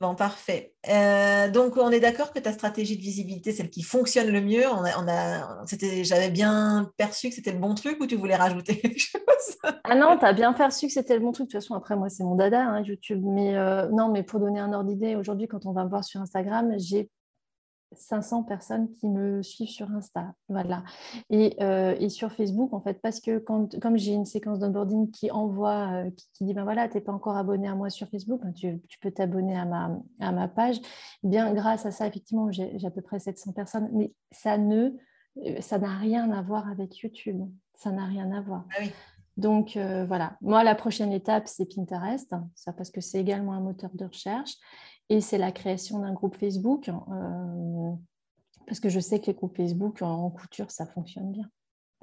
Bon, 0.02 0.16
parfait. 0.16 0.74
Euh, 0.88 1.48
donc, 1.48 1.76
on 1.76 1.90
est 1.90 2.00
d'accord 2.00 2.32
que 2.32 2.40
ta 2.40 2.52
stratégie 2.52 2.96
de 2.96 3.02
visibilité, 3.02 3.52
celle 3.52 3.70
qui 3.70 3.84
fonctionne 3.84 4.30
le 4.32 4.40
mieux, 4.40 4.66
on 4.66 4.84
a, 4.84 4.98
on 4.98 5.06
a, 5.06 5.64
j'avais 6.02 6.30
bien 6.30 6.90
perçu 6.96 7.28
que 7.28 7.36
c'était 7.36 7.52
le 7.52 7.60
bon 7.60 7.76
truc 7.76 8.00
ou 8.00 8.08
tu 8.08 8.16
voulais 8.16 8.34
rajouter 8.34 8.78
quelque 8.78 8.98
chose? 8.98 9.20
Ah 9.84 9.94
non, 9.94 10.18
tu 10.18 10.24
as 10.24 10.32
bien 10.32 10.52
perçu 10.52 10.88
que 10.88 10.92
c'était 10.92 11.14
le 11.14 11.20
bon 11.20 11.30
truc. 11.30 11.46
De 11.46 11.52
toute 11.52 11.60
façon, 11.60 11.74
après, 11.74 11.94
moi, 11.94 12.08
c'est 12.08 12.24
mon 12.24 12.34
dada, 12.34 12.64
hein, 12.64 12.82
YouTube. 12.82 13.22
Mais 13.24 13.56
euh, 13.56 13.88
non, 13.90 14.10
mais 14.10 14.24
pour 14.24 14.40
donner 14.40 14.58
un 14.58 14.72
ordre 14.72 14.88
d'idée, 14.90 15.14
aujourd'hui, 15.14 15.46
quand 15.46 15.66
on 15.66 15.72
va 15.72 15.84
me 15.84 15.88
voir 15.88 16.02
sur 16.02 16.20
Instagram, 16.20 16.74
j'ai 16.78 17.08
500 17.96 18.44
personnes 18.44 18.92
qui 18.94 19.08
me 19.08 19.42
suivent 19.42 19.68
sur 19.68 19.90
Insta. 19.90 20.34
Voilà. 20.48 20.84
Euh, 21.32 21.94
et, 21.98 22.08
sur 22.08 22.32
Facebook, 22.32 22.72
en 22.72 22.80
fait, 22.80 23.00
parce 23.02 23.20
que 23.20 23.38
quand, 23.38 23.78
comme 23.80 23.96
j'ai 23.96 24.12
une 24.12 24.24
séquence 24.24 24.58
d'onboarding 24.58 25.10
qui 25.10 25.30
envoie, 25.30 25.92
euh, 25.92 26.10
qui, 26.34 26.44
dit 26.44 26.54
ben 26.54 26.64
voilà, 26.64 26.88
tu 26.88 26.96
n'es 26.96 27.00
pas 27.00 27.12
encore 27.12 27.36
abonné 27.36 27.68
à 27.68 27.74
moi 27.74 27.90
sur 27.90 28.08
Facebook, 28.08 28.40
ben 28.42 28.52
tu, 28.52 28.80
peux 29.00 29.10
t'abonner 29.10 29.56
à 29.56 29.64
ma, 29.64 29.98
à 30.20 30.32
ma 30.32 30.48
page. 30.48 30.76
Eh 31.24 31.28
bien, 31.28 31.52
grâce 31.54 31.86
à 31.86 31.90
ça, 31.90 32.06
effectivement, 32.06 32.50
j'ai 32.50 32.84
à 32.84 32.90
peu 32.90 33.02
près 33.02 33.18
700 33.18 33.52
personnes, 33.52 33.88
mais 33.92 34.12
ça 34.30 34.58
ne, 34.58 34.90
euh, 35.38 35.60
ça 35.60 35.78
n'a 35.78 35.96
rien 35.96 36.30
à 36.30 36.42
voir 36.42 36.68
avec 36.68 36.98
YouTube. 36.98 37.42
Ça 37.74 37.90
n'a 37.90 38.06
rien 38.06 38.30
à 38.32 38.40
voir. 38.40 38.64
Ah 38.78 38.84
Donc 39.36 39.76
voilà, 39.76 40.36
moi 40.40 40.62
la 40.62 40.74
prochaine 40.74 41.10
étape 41.10 41.48
c'est 41.48 41.64
Pinterest, 41.64 42.32
ça 42.54 42.72
parce 42.72 42.90
que 42.90 43.00
c'est 43.00 43.18
également 43.18 43.54
un 43.54 43.60
moteur 43.60 43.90
de 43.94 44.04
recherche 44.04 44.56
et 45.08 45.20
c'est 45.20 45.38
la 45.38 45.52
création 45.52 45.98
d'un 45.98 46.12
groupe 46.12 46.36
Facebook, 46.36 46.88
euh, 46.88 47.92
parce 48.66 48.80
que 48.80 48.88
je 48.88 49.00
sais 49.00 49.20
que 49.20 49.26
les 49.26 49.34
groupes 49.34 49.56
Facebook 49.56 50.02
en, 50.02 50.30
couture, 50.30 50.70
ça 50.70 50.86
fonctionne 50.86 51.32
bien. 51.32 51.50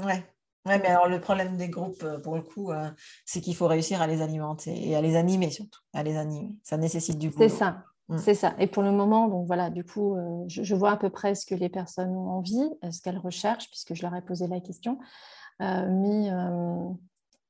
Ouais. 0.04 0.24
Ouais, 0.66 0.78
mais 0.78 0.88
alors 0.90 1.08
le 1.08 1.22
problème 1.22 1.56
des 1.56 1.70
groupes, 1.70 2.04
euh, 2.04 2.20
pour 2.20 2.36
le 2.36 2.42
coup, 2.42 2.72
euh, 2.72 2.92
c'est 3.26 3.40
qu'il 3.40 3.56
faut 3.56 3.66
réussir 3.66 4.02
à 4.02 4.08
les 4.08 4.22
alimenter 4.22 4.90
et 4.90 4.96
à 4.96 5.02
les 5.02 5.16
animer 5.16 5.50
surtout, 5.50 5.80
à 5.94 6.04
les 6.04 6.18
animer. 6.18 6.54
Ça 6.64 6.78
nécessite 6.78 7.18
du 7.18 7.32
C'est 7.36 7.50
ça, 7.50 7.84
mm. 8.10 8.18
c'est 8.18 8.36
ça. 8.36 8.56
Et 8.60 8.68
pour 8.68 8.84
le 8.84 8.92
moment, 8.92 9.30
donc 9.30 9.48
voilà, 9.48 9.70
du 9.70 9.86
coup, 9.86 10.18
je, 10.48 10.76
vois 10.76 10.92
à 10.92 10.98
peu 10.98 11.10
près 11.10 11.34
ce 11.34 11.46
que 11.46 11.56
les 11.56 11.70
personnes 11.70 12.12
ont 12.12 12.30
envie, 12.30 12.70
ce 12.92 13.02
qu'elles 13.02 13.18
recherchent, 13.18 13.70
puisque 13.72 13.96
je 13.96 14.02
leur 14.02 14.14
ai 14.14 14.22
posé 14.22 14.48
la 14.48 14.60
question. 14.60 15.00
mais, 15.60 16.30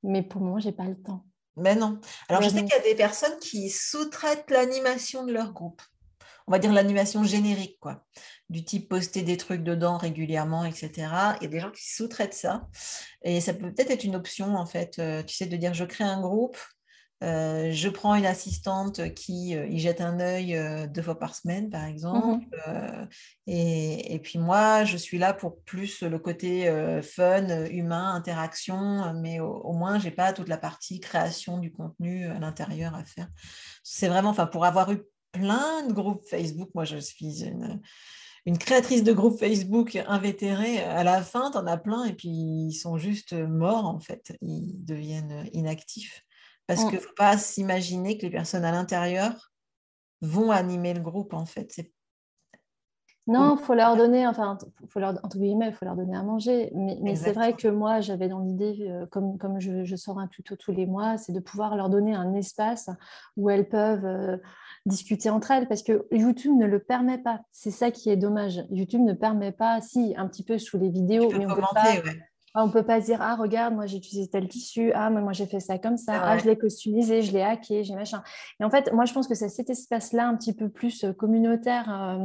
mais 0.03 0.21
pour 0.21 0.39
le 0.39 0.45
moment, 0.45 0.59
j'ai 0.59 0.71
pas 0.71 0.85
le 0.85 0.95
temps. 0.95 1.25
Mais 1.59 1.75
non. 1.75 1.99
Alors, 2.27 2.41
je 2.41 2.49
sais 2.49 2.63
qu'il 2.63 2.69
y 2.69 2.73
a 2.73 2.79
des 2.79 2.95
personnes 2.95 3.37
qui 3.39 3.69
sous-traitent 3.69 4.49
l'animation 4.49 5.25
de 5.25 5.33
leur 5.33 5.53
groupe. 5.53 5.81
On 6.47 6.51
va 6.51 6.59
dire 6.59 6.73
l'animation 6.73 7.23
générique, 7.23 7.77
quoi. 7.79 8.03
Du 8.49 8.65
type 8.65 8.89
poster 8.89 9.21
des 9.21 9.37
trucs 9.37 9.63
dedans 9.63 9.97
régulièrement, 9.97 10.65
etc. 10.65 10.91
Il 11.39 11.43
y 11.43 11.45
a 11.45 11.49
des 11.49 11.59
gens 11.59 11.69
qui 11.69 11.87
sous-traitent 11.87 12.33
ça. 12.33 12.67
Et 13.21 13.39
ça 13.39 13.53
peut 13.53 13.71
peut-être 13.71 13.91
être 13.91 14.03
une 14.03 14.15
option, 14.15 14.55
en 14.55 14.65
fait. 14.65 14.97
Euh, 14.97 15.21
tu 15.21 15.35
sais, 15.35 15.45
de 15.45 15.57
dire 15.57 15.75
je 15.75 15.85
crée 15.85 16.03
un 16.03 16.19
groupe, 16.19 16.57
euh, 17.21 17.71
je 17.73 17.89
prends 17.89 18.15
une 18.15 18.25
assistante 18.25 19.13
qui 19.13 19.53
euh, 19.55 19.67
y 19.67 19.79
jette 19.79 19.99
un 19.99 20.21
œil 20.21 20.55
euh, 20.55 20.87
deux 20.87 21.01
fois 21.01 21.19
par 21.19 21.35
semaine, 21.35 21.69
par 21.69 21.85
exemple. 21.85 22.45
Mmh 22.67 23.07
et, 23.51 24.19
puis 24.21 24.37
moi, 24.37 24.83
je 24.83 24.95
suis 24.95 25.17
là 25.17 25.33
pour 25.33 25.59
plus 25.63 26.03
le 26.03 26.19
côté 26.19 26.71
fun, 27.01 27.65
humain, 27.65 28.13
interaction, 28.13 29.11
mais 29.15 29.39
au, 29.39 29.73
moins, 29.73 29.97
je 29.97 30.05
n'ai 30.05 30.11
pas 30.11 30.33
toute 30.33 30.49
la 30.49 30.57
partie 30.57 30.99
création 30.99 31.57
du 31.57 31.71
contenu 31.71 32.27
à 32.27 32.37
l'intérieur 32.37 32.93
à 32.93 33.03
faire. 33.03 33.27
C'est 33.83 34.07
vraiment, 34.07 34.29
enfin, 34.29 34.45
pour 34.45 34.65
avoir 34.65 34.91
eu 34.91 35.01
plein 35.31 35.87
de 35.87 35.93
groupes 35.93 36.21
Facebook, 36.29 36.69
moi, 36.75 36.85
je 36.85 36.97
suis 36.97 37.43
une, 37.43 37.81
une 38.45 38.59
créatrice 38.59 39.03
de 39.03 39.13
groupe 39.13 39.39
Facebook 39.39 39.95
invétérée. 40.07 40.83
À 40.83 41.03
la 41.03 41.23
fin, 41.23 41.49
tu 41.49 41.57
en 41.57 41.65
as 41.65 41.77
plein 41.77 42.05
et 42.05 42.13
puis 42.13 42.29
ils 42.29 42.73
sont 42.73 42.99
juste 42.99 43.33
morts, 43.33 43.85
en 43.85 43.99
fait. 43.99 44.37
Ils 44.41 44.85
deviennent 44.85 45.49
inactifs. 45.53 46.23
Parce 46.69 46.85
qu'il 46.85 46.99
ne 46.99 47.03
faut 47.03 47.15
pas 47.17 47.35
s'imaginer 47.35 48.19
que 48.19 48.21
les 48.21 48.29
personnes 48.29 48.63
à 48.63 48.71
l'intérieur 48.71 49.51
vont 50.21 50.51
animer 50.51 50.93
le 50.93 51.01
groupe, 51.01 51.33
en 51.33 51.47
fait. 51.47 51.73
Non, 53.25 53.57
il 53.59 53.63
faut 53.63 53.73
leur 53.73 53.97
donner, 53.97 54.27
enfin, 54.27 54.59
faut 54.87 54.99
leur, 54.99 55.19
entre 55.23 55.39
guillemets, 55.39 55.69
il 55.69 55.73
faut 55.73 55.85
leur 55.85 55.95
donner 55.95 56.15
à 56.15 56.21
manger. 56.21 56.71
Mais, 56.75 57.15
c'est 57.15 57.31
vrai 57.31 57.53
que 57.53 57.67
moi, 57.67 58.01
j'avais 58.01 58.27
dans 58.27 58.39
l'idée, 58.39 58.87
euh, 58.87 59.07
comme, 59.07 59.39
comme 59.39 59.59
je, 59.59 59.95
sors 59.95 60.19
un 60.19 60.27
tuto 60.27 60.55
tous 60.55 60.71
les 60.71 60.85
mois, 60.85 61.17
c'est 61.17 61.31
de 61.31 61.39
pouvoir 61.39 61.75
leur 61.75 61.89
donner 61.89 62.13
un 62.13 62.35
espace 62.35 62.91
où 63.35 63.49
elles 63.49 63.67
peuvent 63.67 64.05
euh, 64.05 64.37
discuter 64.85 65.31
entre 65.31 65.49
elles 65.49 65.67
parce 65.67 65.81
que 65.81 66.07
YouTube 66.11 66.55
ne 66.55 66.67
le 66.67 66.79
permet 66.79 67.17
pas. 67.17 67.41
C'est 67.51 67.71
ça 67.71 67.89
qui 67.89 68.11
est 68.11 68.17
dommage. 68.17 68.63
YouTube 68.69 69.01
ne 69.01 69.13
permet 69.13 69.51
pas, 69.51 69.81
si, 69.81 70.13
un 70.17 70.27
petit 70.27 70.43
peu 70.43 70.59
sous 70.59 70.77
les 70.77 70.89
vidéos, 70.89 71.31
mais 71.35 71.47
on 71.47 71.55
peut 71.55 71.61
pas. 71.73 71.95
On 72.55 72.67
ne 72.67 72.71
peut 72.71 72.85
pas 72.85 72.99
dire, 72.99 73.19
ah, 73.21 73.35
regarde, 73.35 73.73
moi 73.73 73.85
j'ai 73.85 73.97
utilisé 73.97 74.29
tel 74.29 74.47
tissu, 74.47 74.91
ah, 74.93 75.09
moi 75.09 75.33
j'ai 75.33 75.45
fait 75.45 75.59
ça 75.59 75.77
comme 75.77 75.97
ça, 75.97 76.21
ah, 76.23 76.37
je 76.37 76.45
l'ai 76.45 76.57
customisé, 76.57 77.21
je 77.21 77.31
l'ai 77.31 77.41
hacké, 77.41 77.83
j'ai 77.83 77.95
machin. 77.95 78.23
Et 78.59 78.63
en 78.63 78.69
fait, 78.69 78.91
moi 78.93 79.05
je 79.05 79.13
pense 79.13 79.27
que 79.27 79.35
c'est 79.35 79.49
cet 79.49 79.69
espace-là 79.69 80.27
un 80.27 80.35
petit 80.35 80.53
peu 80.53 80.69
plus 80.69 81.03
euh, 81.03 81.13
communautaire 81.13 82.17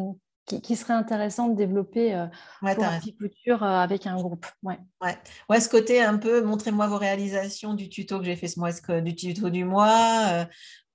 qui, 0.46 0.76
serait 0.76 0.94
intéressant 0.94 1.48
de 1.48 1.56
développer 1.56 2.14
euh, 2.14 2.26
pour 2.60 2.84
euh, 2.84 3.66
avec 3.66 4.06
un 4.06 4.16
groupe. 4.16 4.46
Ouais. 4.62 4.78
Ouais. 5.02 5.16
ouais, 5.48 5.60
ce 5.60 5.68
côté 5.68 6.02
un 6.02 6.18
peu, 6.18 6.42
montrez-moi 6.42 6.86
vos 6.86 6.98
réalisations 6.98 7.74
du 7.74 7.88
tuto 7.88 8.18
que 8.18 8.24
j'ai 8.24 8.36
fait 8.36 8.48
ce 8.48 8.58
mois, 8.58 8.70
du 9.00 9.14
tuto 9.14 9.50
du 9.50 9.64
mois. 9.64 10.26
Euh, 10.30 10.44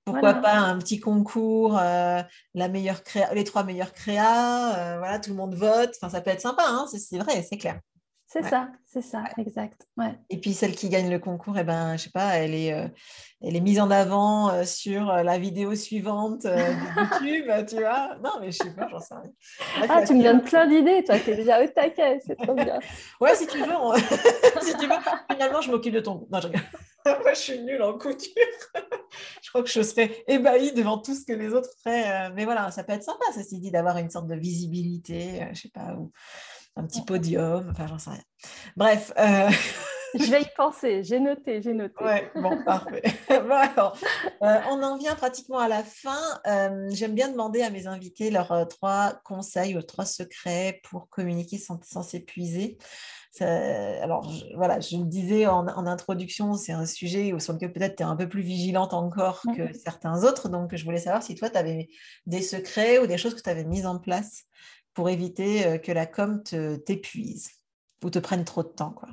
pourquoi 0.04 0.34
pas 0.34 0.56
un 0.56 0.78
petit 0.78 0.98
concours, 0.98 1.78
euh, 1.78 2.22
la 2.54 2.68
meilleure 2.68 3.04
créa, 3.04 3.32
les 3.34 3.44
trois 3.44 3.62
meilleures 3.62 3.92
créas, 3.92 4.98
voilà, 4.98 5.20
tout 5.20 5.30
le 5.30 5.36
monde 5.36 5.54
vote. 5.54 5.92
Enfin, 5.96 6.08
ça 6.08 6.20
peut 6.20 6.30
être 6.30 6.40
sympa, 6.40 6.64
hein, 6.66 6.86
c'est 6.88 7.18
vrai, 7.18 7.46
c'est 7.48 7.58
clair. 7.58 7.78
C'est 8.32 8.44
ça, 8.44 8.68
c'est 8.86 9.02
ça, 9.02 9.24
exact. 9.38 9.88
Ouais. 9.96 10.16
Et 10.28 10.38
puis 10.38 10.52
celle 10.52 10.76
qui 10.76 10.88
gagne 10.88 11.10
le 11.10 11.18
concours, 11.18 11.58
eh 11.58 11.64
ben, 11.64 11.96
je 11.96 12.04
sais 12.04 12.10
pas, 12.10 12.36
elle 12.36 12.54
est, 12.54 12.72
euh, 12.72 12.86
elle 13.42 13.56
est 13.56 13.60
mise 13.60 13.80
en 13.80 13.90
avant 13.90 14.50
euh, 14.50 14.62
sur 14.62 15.10
euh, 15.10 15.24
la 15.24 15.36
vidéo 15.36 15.74
suivante 15.74 16.44
de 16.44 16.50
YouTube, 17.24 17.66
tu 17.68 17.80
vois. 17.80 18.16
Non, 18.22 18.30
mais 18.40 18.52
je 18.52 18.58
sais 18.58 18.70
pas, 18.70 18.86
j'en 18.88 19.00
sais 19.00 19.16
rien. 19.16 19.86
ah, 19.88 20.04
tu 20.06 20.14
me 20.14 20.22
donnes 20.22 20.42
plein 20.42 20.68
d'idées, 20.68 21.02
toi, 21.02 21.18
tu 21.18 21.30
es 21.30 21.34
déjà 21.34 21.60
au 21.60 21.66
taquet, 21.66 22.20
c'est 22.24 22.36
trop 22.36 22.54
bien. 22.54 22.78
ouais, 23.20 23.34
si 23.34 23.48
tu 23.48 23.58
veux, 23.58 23.66
si 24.62 24.76
tu 24.76 24.86
veux, 24.86 24.94
finalement, 25.28 25.60
je 25.60 25.72
m'occupe 25.72 25.94
de 25.94 26.00
ton. 26.00 26.28
Non, 26.30 26.40
je 26.40 26.46
Moi, 26.46 27.34
je 27.34 27.40
suis 27.40 27.60
nulle 27.62 27.82
en 27.82 27.98
couture. 27.98 28.30
je 29.42 29.48
crois 29.48 29.64
que 29.64 29.70
je 29.70 29.82
serais 29.82 30.22
ébahie 30.28 30.72
devant 30.72 30.98
tout 30.98 31.16
ce 31.16 31.24
que 31.26 31.32
les 31.32 31.52
autres 31.52 31.70
feraient. 31.82 32.30
Mais 32.36 32.44
voilà, 32.44 32.70
ça 32.70 32.84
peut 32.84 32.92
être 32.92 33.02
sympa, 33.02 33.24
ceci 33.34 33.58
dit, 33.58 33.72
d'avoir 33.72 33.96
une 33.98 34.08
sorte 34.08 34.28
de 34.28 34.36
visibilité, 34.36 35.48
je 35.52 35.62
sais 35.62 35.70
pas, 35.70 35.96
où 35.98 36.12
un 36.76 36.84
petit 36.84 37.02
podium, 37.02 37.68
enfin 37.70 37.86
j'en 37.86 37.98
sais 37.98 38.10
rien. 38.10 38.22
Bref. 38.76 39.12
Euh, 39.18 39.50
je 40.18 40.30
vais 40.30 40.42
y 40.42 40.48
penser, 40.56 41.02
j'ai 41.04 41.20
noté, 41.20 41.60
j'ai 41.62 41.74
noté. 41.74 42.02
Ouais, 42.02 42.30
bon, 42.34 42.62
parfait. 42.64 43.02
bon, 43.28 43.92
euh, 44.42 44.60
on 44.70 44.82
en 44.82 44.96
vient 44.96 45.14
pratiquement 45.14 45.58
à 45.58 45.68
la 45.68 45.82
fin. 45.82 46.40
Euh, 46.46 46.88
j'aime 46.90 47.14
bien 47.14 47.28
demander 47.28 47.62
à 47.62 47.70
mes 47.70 47.86
invités 47.86 48.30
leurs 48.30 48.66
trois 48.68 49.20
conseils 49.24 49.76
ou 49.76 49.82
trois 49.82 50.04
secrets 50.06 50.80
pour 50.88 51.08
communiquer 51.08 51.58
sans, 51.58 52.02
s'épuiser. 52.02 52.78
alors 53.40 54.30
voilà, 54.54 54.80
je 54.80 54.96
le 54.96 55.04
disais 55.04 55.46
en, 55.46 55.66
introduction, 55.66 56.54
c'est 56.54 56.72
un 56.72 56.86
sujet 56.86 57.32
sur 57.38 57.52
lequel 57.52 57.72
peut-être 57.72 57.96
tu 57.96 58.02
es 58.02 58.06
un 58.06 58.16
peu 58.16 58.28
plus 58.28 58.42
vigilante 58.42 58.94
encore 58.94 59.42
que 59.56 59.70
mm. 59.70 59.74
certains 59.74 60.24
autres. 60.24 60.48
Donc 60.48 60.74
je 60.74 60.84
voulais 60.84 60.98
savoir 60.98 61.22
si 61.22 61.34
toi, 61.34 61.50
tu 61.50 61.58
avais 61.58 61.88
des 62.26 62.42
secrets 62.42 62.98
ou 62.98 63.06
des 63.06 63.18
choses 63.18 63.34
que 63.34 63.42
tu 63.42 63.50
avais 63.50 63.64
mises 63.64 63.86
en 63.86 63.98
place 63.98 64.44
pour 64.94 65.08
éviter 65.08 65.66
euh, 65.66 65.78
que 65.78 65.92
la 65.92 66.06
com 66.06 66.42
t'épuise 66.42 67.50
ou 68.04 68.10
te 68.10 68.18
prenne 68.18 68.44
trop 68.44 68.62
de 68.62 68.68
temps. 68.68 68.90
Quoi. 68.92 69.08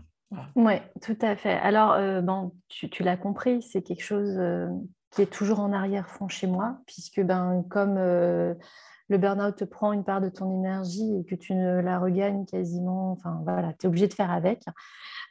Oui, 0.55 0.73
tout 1.01 1.17
à 1.21 1.35
fait. 1.35 1.53
Alors, 1.53 1.93
euh, 1.93 2.21
bon, 2.21 2.53
tu, 2.67 3.03
l'as 3.03 3.17
compris, 3.17 3.61
c'est 3.61 3.81
quelque 3.81 4.03
chose 4.03 4.35
euh, 4.37 4.67
qui 5.11 5.21
est 5.21 5.31
toujours 5.31 5.59
en 5.59 5.71
arrière-fond 5.71 6.27
chez 6.27 6.47
moi, 6.47 6.79
puisque 6.85 7.21
ben, 7.21 7.63
comme 7.69 7.95
le 7.95 9.17
burn-out 9.17 9.55
te 9.55 9.63
prend 9.63 9.93
une 9.93 10.03
part 10.03 10.19
de 10.19 10.29
ton 10.29 10.53
énergie 10.53 11.17
et 11.17 11.23
que 11.23 11.35
tu 11.35 11.55
ne 11.55 11.79
la 11.79 11.99
regagnes 11.99 12.45
quasiment, 12.45 13.11
enfin 13.11 13.39
voilà, 13.43 13.73
tu 13.73 13.85
es 13.85 13.87
obligé 13.87 14.07
de 14.07 14.13
faire 14.13 14.31
avec. 14.31 14.63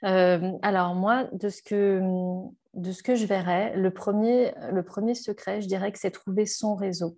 alors 0.02 0.94
moi, 0.94 1.24
de 1.32 1.50
ce, 1.50 1.62
que, 1.62 2.00
de 2.74 2.92
ce 2.92 3.02
que 3.02 3.14
je 3.14 3.26
verrais, 3.26 3.76
le 3.76 3.90
premier, 3.90 4.54
le 4.72 4.82
premier 4.82 5.14
secret, 5.14 5.60
je 5.60 5.68
dirais 5.68 5.92
que 5.92 5.98
c'est 5.98 6.10
trouver 6.10 6.46
son 6.46 6.74
réseau. 6.74 7.16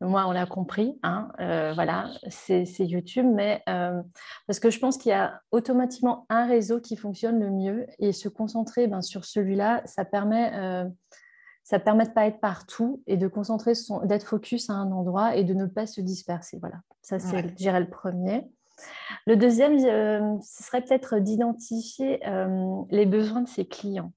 Moi, 0.00 0.24
on 0.28 0.30
l'a 0.30 0.46
compris, 0.46 0.96
hein, 1.02 1.28
euh, 1.40 1.72
voilà, 1.74 2.08
c'est 2.28 2.64
YouTube, 2.78 3.26
mais 3.26 3.62
euh, 3.68 4.00
parce 4.46 4.60
que 4.60 4.70
je 4.70 4.78
pense 4.78 4.96
qu'il 4.96 5.10
y 5.10 5.14
a 5.14 5.42
automatiquement 5.50 6.24
un 6.28 6.46
réseau 6.46 6.80
qui 6.80 6.96
fonctionne 6.96 7.40
le 7.40 7.50
mieux 7.50 7.86
et 7.98 8.12
se 8.12 8.28
concentrer 8.28 8.86
ben, 8.86 9.02
sur 9.02 9.24
celui-là, 9.24 9.82
ça 9.86 10.04
permet, 10.04 10.52
euh, 10.54 10.84
ça 11.64 11.80
permet 11.80 12.04
de 12.04 12.10
pas 12.10 12.26
être 12.26 12.38
partout 12.38 13.02
et 13.08 13.16
de 13.16 13.26
concentrer 13.26 13.74
son, 13.74 14.04
d'être 14.06 14.24
focus 14.24 14.70
à 14.70 14.74
un 14.74 14.92
endroit 14.92 15.34
et 15.34 15.42
de 15.42 15.52
ne 15.52 15.66
pas 15.66 15.86
se 15.86 16.00
disperser. 16.00 16.58
Voilà, 16.60 16.76
ça 17.02 17.18
c'est, 17.18 17.42
le 17.42 17.90
premier. 17.90 18.48
Le 19.26 19.34
deuxième, 19.34 19.80
ce 19.80 20.62
serait 20.62 20.82
peut-être 20.82 21.18
d'identifier 21.18 22.20
les 22.90 23.04
besoins 23.04 23.40
de 23.40 23.48
ses 23.48 23.66
clients. 23.66 24.12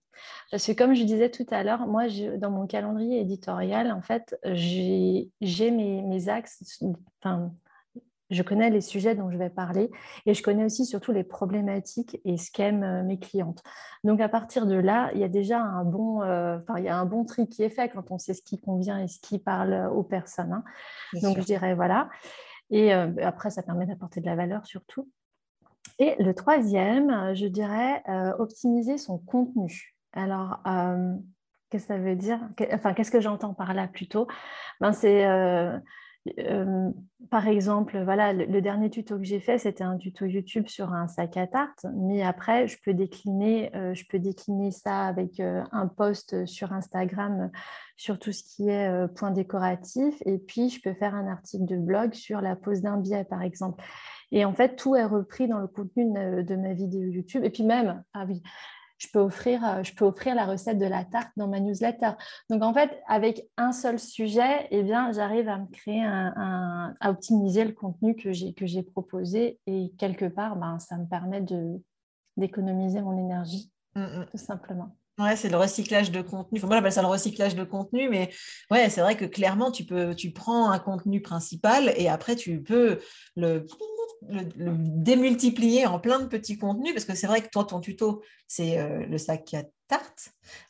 Parce 0.51 0.66
que 0.66 0.72
comme 0.74 0.93
je 0.93 1.03
disais 1.03 1.30
tout 1.30 1.45
à 1.51 1.64
l'heure, 1.64 1.88
moi, 1.88 2.05
dans 2.38 2.51
mon 2.51 2.68
calendrier 2.68 3.20
éditorial, 3.20 3.91
en 3.91 4.01
fait, 4.01 4.38
j'ai 4.43 5.32
mes, 5.41 6.01
mes, 6.01 6.30
axes, 6.30 6.84
enfin, 7.22 7.51
je 8.32 8.43
connais 8.43 8.70
les 8.70 8.82
sujets 8.82 9.14
dont 9.14 9.30
je 9.30 9.38
vais 9.38 9.49
parler 9.49 9.91
et 10.26 10.34
je 10.34 10.41
connais 10.41 10.64
aussi 10.64 10.86
surtout 10.86 11.12
les 11.12 11.24
problématiques 11.24 12.20
et 12.24 12.38
ce 12.38 12.49
qu'aiment 12.49 12.84
euh, 12.84 13.03
mes 13.03 13.20
clientes. 13.20 13.62
Donc 14.03 14.22
à 14.22 14.30
partir 14.30 14.66
de 14.66 14.76
là, 14.76 15.12
il 15.14 15.20
y 15.20 15.24
a 15.24 15.28
déjà 15.28 15.62
un 15.62 15.84
bon, 15.84 16.24
euh, 16.24 16.57
il 16.78 16.86
y 16.86 16.89
a 16.89 16.97
un 16.97 17.05
bon 17.05 17.26
tri 17.26 17.47
qui 17.47 17.62
est 17.62 17.70
fait 17.70 17.89
quand 17.89 18.09
on 18.09 18.18
sait 18.18 18.34
ce 18.34 18.41
qui 18.41 18.59
convient 18.59 18.99
et 18.99 19.07
ce 19.07 19.20
qui 19.20 19.38
parle 19.38 19.91
aux 19.93 20.03
personnes. 20.03 20.53
Hein. 20.53 20.64
Donc 21.22 21.38
je 21.38 21.43
dirais 21.43 21.76
voilà. 21.76 22.09
Et 22.70 22.93
euh, 22.93 23.12
après, 23.22 23.49
ça 23.49 23.64
permet 23.64 23.86
d'apporter 23.86 24.22
de 24.22 24.26
la 24.26 24.36
valeur 24.36 24.66
surtout. 24.66 25.09
Et 25.99 26.16
le 26.24 26.34
troisième, 26.34 27.36
je 27.36 27.45
dirais 27.45 28.01
optimiser 28.39 28.97
son 28.97 29.18
contenu. 29.18 29.93
Alors, 30.14 30.59
euh, 30.68 31.16
qu'est-ce 31.70 31.88
que 31.88 31.93
ça 31.93 31.99
veut 31.99 32.16
dire? 32.16 32.39
Enfin, 32.74 32.93
qu'est-ce 32.93 33.12
que 33.12 33.22
j'entends 33.22 33.53
par 33.53 33.74
là 33.74 33.88
plutôt? 33.88 34.28
Ben, 34.80 34.91
C'est, 34.91 35.26
euh, 35.26 35.78
euh, 36.39 36.89
par 37.30 37.47
exemple, 37.47 38.03
voilà, 38.03 38.34
le, 38.34 38.62
dernier 38.62 38.89
tuto 38.89 39.18
que 39.18 39.24
j'ai 39.24 39.39
fait, 39.39 39.57
c'était 39.57 39.84
un 39.84 39.97
tuto 39.97 40.26
YouTube 40.26 40.68
sur 40.68 40.93
un 40.93 41.07
sac 41.07 41.38
à 41.38 41.47
tarte, 41.47 41.86
mais 41.95 42.22
après, 42.24 42.68
je 42.68 42.78
peux 42.84 42.93
décliner, 42.93 43.72
je 43.74 44.03
peux 44.07 44.20
décliner 44.20 44.72
ça 44.72 45.07
avec 45.07 45.39
un 45.39 45.88
post 45.88 46.45
sur 46.45 46.74
Instagram 46.74 47.49
sur 47.97 48.20
tout 48.20 48.32
ce 48.32 48.43
qui 48.43 48.70
est 48.70 49.07
point 49.16 49.32
décoratif, 49.32 50.16
et 50.26 50.38
puis 50.38 50.70
je 50.70 50.80
peux 50.82 50.93
faire 50.93 51.16
un 51.16 51.28
article 51.28 51.66
de 51.66 51.78
blog 51.78 52.14
sur 52.14 52.39
la 52.41 52.55
pose 52.55 52.82
d'un 52.82 52.97
biais, 52.97 53.24
par 53.24 53.41
exemple. 53.41 53.84
Et 54.32 54.45
en 54.45 54.53
fait, 54.53 54.76
tout 54.76 54.95
est 54.95 55.05
repris 55.05 55.47
dans 55.47 55.59
le 55.59 55.68
contenu 55.68 56.05
de, 56.05 56.43
de 56.43 56.55
ma 56.55 56.74
vidéo 56.74 57.01
YouTube. 57.01 57.43
Et 57.43 57.49
puis 57.49 57.64
même, 57.64 58.03
ah 58.14 58.26
oui, 58.28 58.43
je 59.01 59.07
peux 59.11 59.19
offrir, 59.19 59.65
euh, 59.65 59.83
je 59.83 59.93
peux 59.93 60.05
offrir 60.05 60.35
la 60.35 60.45
recette 60.45 60.77
de 60.77 60.85
la 60.85 61.03
tarte 61.03 61.31
dans 61.35 61.47
ma 61.47 61.59
newsletter. 61.59 62.11
Donc 62.49 62.61
en 62.61 62.71
fait, 62.71 63.01
avec 63.07 63.47
un 63.57 63.71
seul 63.71 63.97
sujet, 63.97 64.67
eh 64.69 64.83
bien, 64.83 65.11
j'arrive 65.11 65.49
à 65.49 65.57
me 65.57 65.65
créer 65.67 66.03
un, 66.03 66.93
à 66.99 67.09
optimiser 67.09 67.65
le 67.65 67.71
contenu 67.71 68.15
que 68.15 68.31
j'ai 68.31 68.53
que 68.53 68.67
j'ai 68.67 68.83
proposé 68.83 69.59
et 69.65 69.91
quelque 69.97 70.25
part, 70.25 70.55
ben, 70.55 70.77
ça 70.77 70.97
me 70.97 71.07
permet 71.07 71.41
de 71.41 71.81
d'économiser 72.37 73.01
mon 73.01 73.17
énergie, 73.17 73.71
mm, 73.95 74.01
mm. 74.01 74.25
tout 74.29 74.37
simplement. 74.37 74.95
Ouais, 75.22 75.36
c'est 75.36 75.49
le 75.49 75.57
recyclage 75.57 76.11
de 76.11 76.22
contenu. 76.22 76.59
moi, 76.61 76.76
j'appelle 76.76 76.91
ça 76.91 77.01
le 77.01 77.07
recyclage 77.07 77.55
de 77.55 77.63
contenu, 77.63 78.09
mais 78.09 78.32
ouais, 78.72 78.89
c'est 78.89 79.01
vrai 79.01 79.15
que 79.15 79.26
clairement, 79.26 79.72
tu 79.72 79.84
peux, 79.84 80.15
tu 80.15 80.32
prends 80.32 80.72
un 80.72 80.80
contenu 80.80 81.22
principal 81.22 81.93
et 81.95 82.07
après, 82.07 82.36
tu 82.36 82.63
peux 82.63 82.99
le 83.36 83.67
le, 84.30 84.43
démultiplier 84.55 85.86
en 85.86 85.99
plein 85.99 86.19
de 86.19 86.26
petits 86.26 86.57
contenus, 86.57 86.93
parce 86.93 87.05
que 87.05 87.15
c'est 87.15 87.28
vrai 87.28 87.41
que 87.41 87.49
toi, 87.49 87.65
ton 87.65 87.80
tuto, 87.80 88.24
c'est 88.47 88.80
euh, 88.80 89.05
le 89.05 89.17
sac 89.17 89.53
à 89.53 89.63
tarte. 89.88 90.30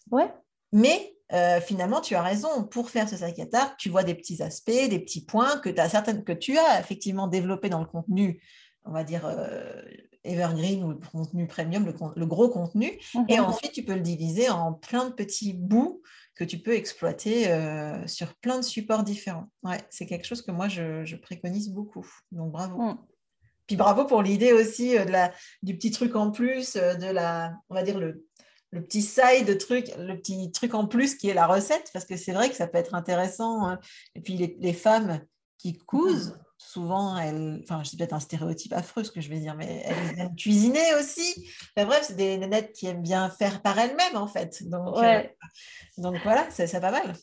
Ouais. 0.10 0.32
Mais 0.72 1.16
euh, 1.34 1.60
finalement, 1.62 2.02
tu 2.02 2.16
as 2.16 2.22
raison. 2.22 2.64
Pour 2.64 2.90
faire 2.90 3.08
ce 3.08 3.18
sac 3.18 3.38
à 3.40 3.46
tarte, 3.46 3.76
tu 3.78 3.90
vois 3.90 4.04
des 4.04 4.16
petits 4.16 4.42
aspects, 4.42 4.72
des 4.72 5.00
petits 5.00 5.26
points 5.26 5.58
que, 5.60 5.78
as 5.80 5.90
certaines, 5.90 6.24
que 6.24 6.34
tu 6.34 6.58
as 6.58 6.80
effectivement 6.80 7.28
développés 7.28 7.70
dans 7.70 7.80
le 7.80 7.86
contenu, 7.86 8.42
on 8.86 8.92
va 8.92 9.04
dire 9.04 9.26
euh, 9.26 9.82
evergreen 10.24 10.84
ou 10.84 10.90
le 10.90 10.98
contenu 10.98 11.48
premium, 11.48 11.86
le, 11.86 12.26
gros 12.26 12.50
contenu. 12.50 13.00
Et 13.28 13.38
mhm. 13.38 13.46
ensuite, 13.46 13.72
tu 13.72 13.84
peux 13.84 13.96
le 13.96 14.02
diviser 14.02 14.50
en 14.50 14.74
plein 14.74 15.10
de 15.10 15.14
petits 15.14 15.54
bouts 15.54 16.02
que 16.36 16.44
tu 16.44 16.60
peux 16.60 16.74
exploiter 16.74 17.46
sur 18.08 18.34
plein 18.36 18.58
de 18.58 18.64
supports 18.64 19.04
différents. 19.04 19.50
Ouais, 19.64 19.80
c'est 19.90 20.06
quelque 20.06 20.26
chose 20.26 20.42
que 20.42 20.52
moi, 20.52 20.68
je, 20.68 21.16
préconise 21.16 21.70
beaucoup. 21.70 22.08
Donc, 22.32 22.52
bravo. 22.52 22.82
Mm. 22.82 22.98
Puis 23.72 23.78
bravo 23.78 24.04
pour 24.04 24.22
l'idée 24.22 24.52
aussi 24.52 24.98
euh, 24.98 25.06
de 25.06 25.12
la, 25.12 25.32
du 25.64 25.78
petit 25.78 25.92
truc 25.92 26.18
en 26.18 26.30
plus, 26.30 26.76
euh, 26.76 26.94
de 26.96 27.06
la, 27.06 27.54
on 27.70 27.76
va 27.76 27.84
dire 27.84 27.98
le, 27.98 28.28
le 28.72 28.84
petit 28.84 29.02
side 29.02 29.58
truc, 29.60 29.92
le 29.98 30.18
petit 30.18 30.52
truc 30.52 30.74
en 30.74 30.88
plus 30.88 31.16
qui 31.16 31.30
est 31.30 31.34
la 31.34 31.48
recette, 31.48 31.90
parce 31.94 32.04
que 32.04 32.18
c'est 32.18 32.34
vrai 32.34 32.50
que 32.50 32.56
ça 32.58 32.68
peut 32.68 32.78
être 32.78 32.96
intéressant. 32.96 33.66
Hein. 33.66 33.80
Et 34.16 34.20
puis 34.20 34.36
les, 34.60 34.74
femmes 34.74 35.22
qui 35.58 35.78
cousent, 35.78 36.38
souvent, 36.62 37.18
elles, 37.18 37.60
enfin, 37.64 37.84
c'est 37.84 37.98
peut-être 37.98 38.14
un 38.14 38.20
stéréotype 38.20 38.74
affreux 38.74 39.04
ce 39.04 39.12
que 39.12 39.20
je 39.20 39.30
vais 39.30 39.40
dire, 39.40 39.56
mais 39.56 39.84
elles 39.86 40.20
aiment 40.20 40.36
cuisiner 40.36 40.94
aussi. 41.00 41.52
bref, 41.76 42.04
c'est 42.04 42.16
des 42.16 42.38
nénettes 42.38 42.72
qui 42.74 42.88
aiment 42.88 43.02
bien 43.02 43.30
faire 43.30 43.62
par 43.62 43.78
elles-mêmes, 43.80 44.16
en 44.16 44.28
fait. 44.28 44.64
Donc, 44.70 44.98
euh, 44.98 45.24
donc 45.98 46.16
voilà, 46.24 46.48
c'est 46.52 46.80
pas 46.80 46.92
mal. 46.92 47.14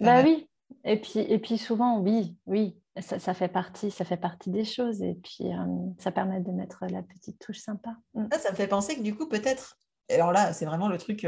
bah 0.00 0.22
oui. 0.22 0.48
Et 0.84 1.00
puis, 1.00 1.20
et 1.20 1.38
puis 1.38 1.58
souvent, 1.58 1.98
oui, 1.98 2.36
oui, 2.46 2.76
ça, 3.00 3.34
fait 3.34 3.48
partie, 3.48 3.90
ça 3.90 4.04
fait 4.04 4.16
partie 4.16 4.50
des 4.50 4.64
choses 4.64 5.02
et 5.02 5.14
puis 5.14 5.50
ça 5.98 6.10
permet 6.10 6.40
de 6.40 6.50
mettre 6.50 6.86
la 6.88 7.02
petite 7.02 7.38
touche 7.38 7.58
sympa. 7.58 7.96
Mm. 8.14 8.26
Ça, 8.40 8.52
me 8.52 8.56
fait 8.56 8.68
penser 8.68 8.96
que 8.96 9.02
du 9.02 9.14
coup, 9.14 9.28
peut-être, 9.28 9.76
alors 10.08 10.32
là, 10.32 10.52
c'est 10.52 10.64
vraiment 10.64 10.88
le 10.88 10.98
truc, 10.98 11.26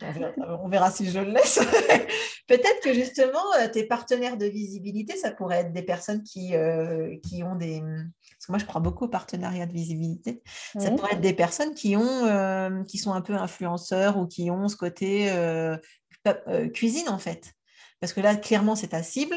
on 0.62 0.68
verra, 0.68 0.90
si 0.90 1.10
je 1.10 1.18
le 1.18 1.32
laisse. 1.32 1.60
Peut-être 2.48 2.80
que 2.82 2.92
justement, 2.92 3.42
euh, 3.58 3.68
tes 3.68 3.84
partenaires 3.84 4.36
de 4.36 4.46
visibilité, 4.46 5.16
ça 5.16 5.30
pourrait 5.30 5.60
être 5.60 5.72
des 5.72 5.82
personnes 5.82 6.22
qui, 6.22 6.54
euh, 6.54 7.16
qui 7.22 7.42
ont 7.42 7.54
des... 7.54 7.80
Parce 7.80 8.46
que 8.46 8.52
moi, 8.52 8.58
je 8.58 8.64
crois 8.64 8.80
beaucoup 8.80 9.04
au 9.04 9.08
partenariat 9.08 9.66
de 9.66 9.72
visibilité. 9.72 10.42
Ça 10.78 10.90
pourrait 10.90 11.12
être 11.12 11.20
des 11.20 11.32
personnes 11.32 11.74
qui, 11.74 11.96
ont, 11.96 12.24
euh, 12.26 12.82
qui 12.84 12.98
sont 12.98 13.12
un 13.12 13.20
peu 13.20 13.34
influenceurs 13.34 14.18
ou 14.18 14.26
qui 14.26 14.50
ont 14.50 14.68
ce 14.68 14.76
côté 14.76 15.30
cuisine, 16.74 17.08
en 17.08 17.18
fait. 17.18 17.52
Parce 18.00 18.12
que 18.12 18.20
là, 18.20 18.34
clairement, 18.36 18.76
c'est 18.76 18.88
ta 18.88 19.02
cible, 19.02 19.36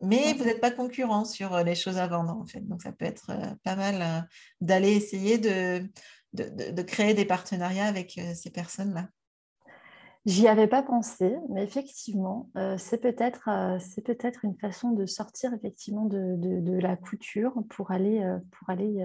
mais 0.00 0.34
vous 0.34 0.44
n'êtes 0.44 0.60
pas 0.60 0.72
concurrent 0.72 1.24
sur 1.24 1.56
les 1.62 1.76
choses 1.76 1.98
à 1.98 2.08
vendre, 2.08 2.36
en 2.36 2.46
fait. 2.46 2.66
Donc, 2.66 2.82
ça 2.82 2.92
peut 2.92 3.04
être 3.04 3.32
pas 3.62 3.76
mal 3.76 4.28
d'aller 4.60 4.90
essayer 4.90 5.38
de, 5.38 5.88
de, 6.32 6.82
créer 6.82 7.14
des 7.14 7.24
partenariats 7.24 7.86
avec 7.86 8.20
ces 8.34 8.50
personnes-là. 8.50 9.08
J'y 10.24 10.46
avais 10.46 10.68
pas 10.68 10.84
pensé, 10.84 11.36
mais 11.48 11.64
effectivement, 11.64 12.48
euh, 12.56 12.76
c'est 12.78 12.98
peut-être 12.98 13.48
euh, 13.48 13.78
c'est 13.80 14.02
peut-être 14.02 14.44
une 14.44 14.56
façon 14.56 14.92
de 14.92 15.04
sortir 15.04 15.52
effectivement 15.52 16.04
de, 16.04 16.36
de, 16.36 16.78
la 16.78 16.96
couture 16.96 17.54
pour 17.70 17.90
aller 17.90 18.22
euh, 18.22 18.38
pour 18.52 18.70
aller 18.70 19.04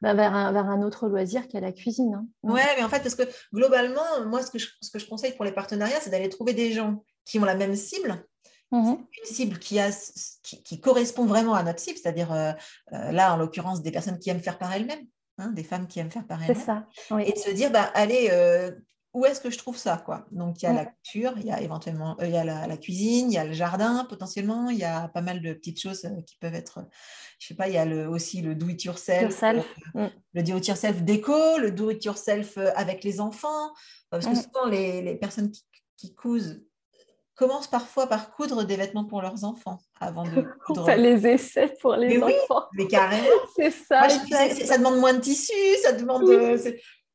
bah, 0.00 0.14
vers, 0.14 0.34
un, 0.34 0.50
vers, 0.50 0.66
un, 0.68 0.82
autre 0.82 1.08
loisir 1.08 1.46
qu'est 1.46 1.60
la 1.60 1.70
cuisine. 1.70 2.14
Hein. 2.14 2.26
Ouais, 2.42 2.66
mais 2.76 2.82
en 2.82 2.88
fait, 2.88 2.98
parce 2.98 3.14
que 3.14 3.22
globalement, 3.54 4.26
moi, 4.26 4.42
ce 4.42 4.50
que 4.50 4.58
je, 4.58 4.70
ce 4.80 4.90
que 4.90 4.98
je 4.98 5.08
conseille 5.08 5.36
pour 5.36 5.44
les 5.44 5.52
partenariats, 5.52 6.00
c'est 6.00 6.10
d'aller 6.10 6.28
trouver 6.28 6.52
des 6.52 6.72
gens 6.72 7.04
qui 7.24 7.38
ont 7.38 7.44
la 7.44 7.54
même 7.54 7.76
cible. 7.76 8.26
Mmh 8.72 8.94
une 9.18 9.26
cible 9.26 9.58
qui, 9.58 9.78
a, 9.78 9.90
qui, 10.42 10.62
qui, 10.62 10.80
correspond 10.80 11.26
vraiment 11.26 11.54
à 11.54 11.62
notre 11.62 11.78
cible, 11.78 11.98
c'est-à-dire 12.02 12.34
là, 12.90 13.34
en 13.34 13.36
l'occurrence, 13.36 13.82
des 13.82 13.92
personnes 13.92 14.18
qui 14.18 14.30
aiment 14.30 14.40
faire 14.40 14.58
par 14.58 14.72
elles-mêmes. 14.72 15.06
Hein, 15.38 15.50
des 15.52 15.62
femmes 15.62 15.86
qui 15.86 16.00
aiment 16.00 16.10
faire 16.10 16.26
par 16.26 16.42
elles-mêmes. 16.42 16.56
C'est 16.56 16.64
ça. 16.64 16.86
Et 17.20 17.32
de 17.32 17.38
se 17.38 17.50
dire, 17.50 17.70
bah, 17.70 17.90
allez, 17.94 18.30
où 19.14 19.26
est-ce 19.26 19.40
que 19.40 19.50
je 19.50 19.58
trouve 19.58 19.76
ça 19.76 20.02
quoi? 20.04 20.24
Donc 20.30 20.62
il 20.62 20.66
y 20.66 20.68
a 20.68 20.72
la 20.72 20.86
couture, 20.86 21.34
il 21.36 21.44
y 21.44 21.50
a 21.50 21.60
éventuellement 21.60 22.16
euh, 22.20 22.26
il 22.26 22.32
y 22.32 22.36
a 22.36 22.44
la, 22.44 22.76
cuisine, 22.76 23.30
il 23.30 23.34
y 23.34 23.38
a 23.38 23.44
le 23.44 23.52
jardin 23.52 24.06
potentiellement, 24.08 24.70
il 24.70 24.78
y 24.78 24.84
a 24.84 25.08
pas 25.08 25.20
mal 25.20 25.42
de 25.42 25.52
petites 25.52 25.80
choses 25.80 26.04
euh, 26.06 26.22
qui 26.26 26.36
peuvent 26.36 26.54
être, 26.54 26.80
je 27.38 27.48
sais 27.48 27.54
pas, 27.54 27.68
il 27.68 27.74
y 27.74 27.78
a 27.78 27.84
le, 27.84 28.08
aussi 28.08 28.40
le 28.40 28.54
do 28.54 28.68
it 28.68 28.82
yourself, 28.84 29.42
euh, 29.42 29.60
mm. 29.94 30.10
le 30.32 30.42
do 30.42 30.56
it 30.56 30.66
yourself 30.66 31.02
déco, 31.02 31.58
le 31.58 31.70
do 31.70 31.90
it 31.90 32.02
yourself 32.04 32.56
avec 32.74 33.04
les 33.04 33.20
enfants, 33.20 33.72
parce 34.08 34.24
que 34.24 34.32
mm. 34.32 34.36
souvent 34.36 34.66
les, 34.66 35.02
les 35.02 35.16
personnes 35.16 35.50
qui, 35.50 35.62
qui, 35.96 36.14
cousent 36.14 36.62
commencent 37.34 37.70
parfois 37.70 38.06
par 38.06 38.30
coudre 38.30 38.64
des 38.64 38.76
vêtements 38.76 39.04
pour 39.04 39.20
leurs 39.20 39.44
enfants 39.44 39.78
avant 40.00 40.22
de 40.22 40.42
coudre. 40.66 40.90
Les 40.92 41.26
essais 41.26 41.74
pour 41.80 41.96
les 41.96 42.22
enfants. 42.22 42.66
mais 42.74 42.86
carrément. 42.86 43.26
C'est 43.56 43.70
ça. 43.70 44.08
ça 44.08 44.78
demande 44.78 44.98
moins 44.98 45.14
de 45.14 45.20
tissu, 45.20 45.52
ça 45.82 45.92
demande. 45.92 46.24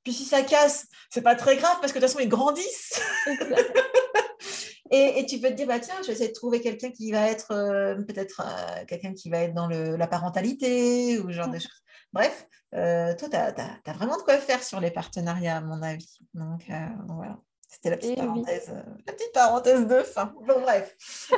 Puis 0.08 0.14
si 0.14 0.24
ça 0.24 0.42
casse, 0.42 0.88
c'est 1.10 1.22
pas 1.22 1.36
très 1.36 1.58
grave 1.58 1.76
parce 1.82 1.92
que 1.92 2.00
de 2.00 2.06
toute 2.06 2.14
façon, 2.14 2.24
ils 2.24 2.30
grandissent. 2.30 3.02
et, 4.90 5.26
tu 5.26 5.38
peux 5.38 5.50
te 5.50 5.54
dire, 5.56 5.68
bah, 5.68 5.82
tiens, 5.82 5.96
je 6.02 6.08
vais 6.08 6.14
essayer 6.14 6.30
de 6.30 6.34
trouver 6.34 6.62
quelqu'un 6.62 6.92
qui 6.92 7.12
va 7.12 7.28
être 7.28 7.52
euh, 7.52 7.96
peut-être 7.96 8.42
euh, 8.42 8.86
quelqu'un 8.86 9.14
qui 9.14 9.30
va 9.30 9.40
être 9.40 9.54
dans 9.54 9.68
la 9.68 10.08
parentalité 10.08 11.20
ou 11.20 11.28
ce 11.28 11.34
genre 11.34 11.50
de 11.50 11.60
choses. 11.60 11.84
Bref, 12.14 12.48
euh, 12.74 13.14
toi, 13.18 13.28
tu 13.28 13.36
as, 13.36 13.94
vraiment 13.96 14.16
de 14.16 14.22
quoi 14.22 14.38
faire 14.38 14.64
sur 14.64 14.80
les 14.80 14.92
partenariats, 14.92 15.58
à 15.58 15.62
mon 15.62 15.82
avis. 15.82 16.20
Donc, 16.34 16.64
voilà. 17.10 17.38
C'était 17.68 17.90
la 17.90 17.98
petite 17.98 18.14
eh 18.14 18.22
parenthèse, 18.22 18.72
la 19.06 19.12
petite 19.12 19.34
parenthèse 19.34 19.88
de 19.88 20.04
fin. 20.04 20.34
Bon, 20.48 20.62
bref. 20.62 20.96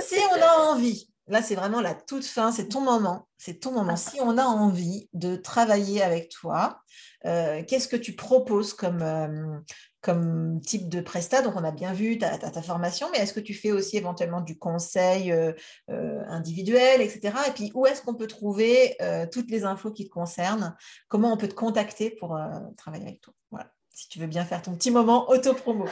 si 0.00 0.16
on 0.32 0.42
a 0.42 0.70
envie 0.70 1.10
Là, 1.32 1.40
c'est 1.40 1.54
vraiment 1.54 1.80
la 1.80 1.94
toute 1.94 2.26
fin, 2.26 2.52
c'est 2.52 2.68
ton 2.68 2.82
moment. 2.82 3.26
C'est 3.38 3.58
ton 3.58 3.72
moment. 3.72 3.96
Si 3.96 4.20
on 4.20 4.36
a 4.36 4.44
envie 4.44 5.08
de 5.14 5.34
travailler 5.34 6.02
avec 6.02 6.28
toi, 6.28 6.82
euh, 7.24 7.62
qu'est-ce 7.66 7.88
que 7.88 7.96
tu 7.96 8.14
proposes 8.14 8.74
comme, 8.74 9.00
euh, 9.00 9.58
comme 10.02 10.60
type 10.60 10.90
de 10.90 11.00
prestat 11.00 11.40
Donc, 11.40 11.54
on 11.56 11.64
a 11.64 11.70
bien 11.70 11.94
vu 11.94 12.18
ta, 12.18 12.36
ta, 12.36 12.60
formation, 12.60 13.08
mais 13.10 13.18
est-ce 13.18 13.32
que 13.32 13.40
tu 13.40 13.54
fais 13.54 13.72
aussi 13.72 13.96
éventuellement 13.96 14.42
du 14.42 14.58
conseil 14.58 15.32
euh, 15.32 15.54
individuel, 15.88 17.00
etc. 17.00 17.34
Et 17.48 17.52
puis, 17.52 17.72
où 17.74 17.86
est-ce 17.86 18.02
qu'on 18.02 18.14
peut 18.14 18.26
trouver 18.26 18.98
toutes 19.32 19.50
les 19.50 19.64
infos 19.64 19.90
qui 19.90 20.04
te 20.04 20.10
concernent? 20.10 20.76
Comment 21.08 21.32
on 21.32 21.38
peut 21.38 21.48
te 21.48 21.54
contacter 21.54 22.10
pour 22.10 22.38
travailler 22.76 23.04
avec 23.04 23.22
toi? 23.22 23.32
Voilà, 23.50 23.70
si 23.88 24.06
tu 24.10 24.18
veux 24.18 24.26
bien 24.26 24.44
faire 24.44 24.60
ton 24.60 24.74
petit 24.74 24.90
moment 24.90 25.30
auto-promo. 25.30 25.86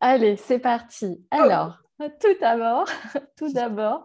Allez, 0.00 0.38
c'est 0.38 0.58
parti. 0.58 1.22
Alors, 1.30 1.82
Tout 2.20 2.36
d'abord, 2.40 2.86
tout 3.36 3.52
d'abord, 3.52 4.04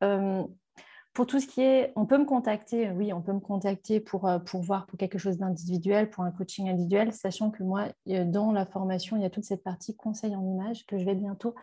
pour 1.14 1.26
tout 1.26 1.40
ce 1.40 1.48
qui 1.48 1.62
est, 1.62 1.92
on 1.96 2.06
peut 2.06 2.18
me 2.18 2.26
contacter, 2.26 2.92
oui, 2.92 3.12
on 3.14 3.22
peut 3.22 3.34
me 3.34 3.40
contacter 3.40 4.00
pour, 4.00 4.28
euh, 4.28 4.40
pour 4.40 4.62
voir 4.62 4.86
pour 4.86 4.98
quelque 4.98 5.18
chose 5.18 5.38
d'individuel, 5.38 6.10
pour 6.10 6.24
un 6.24 6.32
coaching 6.32 6.70
individuel, 6.70 7.14
sachant 7.14 7.52
que 7.52 7.64
moi, 7.64 7.88
dans 8.06 8.52
la 8.52 8.66
formation, 8.66 9.18
il 9.18 9.24
y 9.24 9.26
a 9.26 9.30
toute 9.30 9.44
cette 9.44 9.64
partie 9.64 9.96
conseil 9.96 10.36
en 10.36 10.46
image 10.46 10.86
que 10.86 10.98
je 10.98 11.06
vais 11.06 11.16
bientôt 11.16 11.56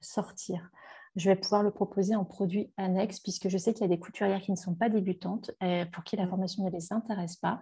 sortir 0.00 0.70
je 1.18 1.28
vais 1.28 1.36
pouvoir 1.36 1.62
le 1.62 1.70
proposer 1.70 2.14
en 2.14 2.24
produit 2.24 2.72
annexe, 2.76 3.18
puisque 3.20 3.48
je 3.48 3.58
sais 3.58 3.74
qu'il 3.74 3.82
y 3.82 3.84
a 3.84 3.88
des 3.88 3.98
couturières 3.98 4.40
qui 4.40 4.52
ne 4.52 4.56
sont 4.56 4.74
pas 4.74 4.88
débutantes, 4.88 5.50
et 5.60 5.84
pour 5.92 6.04
qui 6.04 6.16
la 6.16 6.26
mm. 6.26 6.30
formation 6.30 6.64
ne 6.64 6.70
les 6.70 6.92
intéresse 6.92 7.36
pas 7.36 7.58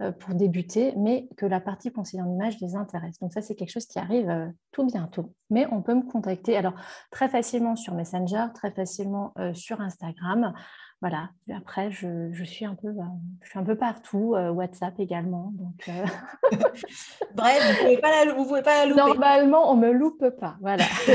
euh, 0.00 0.12
pour 0.12 0.34
débuter, 0.34 0.94
mais 0.96 1.28
que 1.36 1.44
la 1.44 1.60
partie 1.60 1.90
conseil 1.90 2.22
en 2.22 2.30
image 2.30 2.58
les 2.60 2.76
intéresse. 2.76 3.18
Donc 3.18 3.32
ça, 3.32 3.42
c'est 3.42 3.56
quelque 3.56 3.72
chose 3.72 3.86
qui 3.86 3.98
arrive 3.98 4.30
euh, 4.30 4.46
tout 4.70 4.86
bientôt. 4.86 5.34
Mais 5.50 5.66
on 5.72 5.82
peut 5.82 5.94
me 5.94 6.08
contacter 6.08 6.56
alors 6.56 6.74
très 7.10 7.28
facilement 7.28 7.74
sur 7.74 7.94
Messenger, 7.94 8.46
très 8.54 8.70
facilement 8.70 9.32
euh, 9.38 9.52
sur 9.54 9.80
Instagram 9.80 10.54
voilà. 11.00 11.30
après, 11.54 11.90
je, 11.90 12.44
suis 12.44 12.66
un 12.66 12.74
peu, 12.74 12.88
euh, 12.88 13.02
je 13.42 13.48
suis 13.48 13.58
un 13.58 13.64
peu 13.64 13.74
partout, 13.74 14.34
euh, 14.34 14.50
WhatsApp 14.50 15.00
également. 15.00 15.50
Donc, 15.54 15.88
euh. 15.88 16.04
Bref, 17.34 17.78
vous 17.78 17.84
pouvez 17.84 17.98
pas 17.98 18.24
la, 18.24 18.34
pouvez 18.34 18.62
pas 18.62 18.84
la 18.84 18.86
louper. 18.86 19.00
Normalement, 19.00 19.72
on 19.72 19.76
me 19.76 19.92
loupe 19.92 20.28
pas. 20.38 20.58
Voilà. 20.60 20.84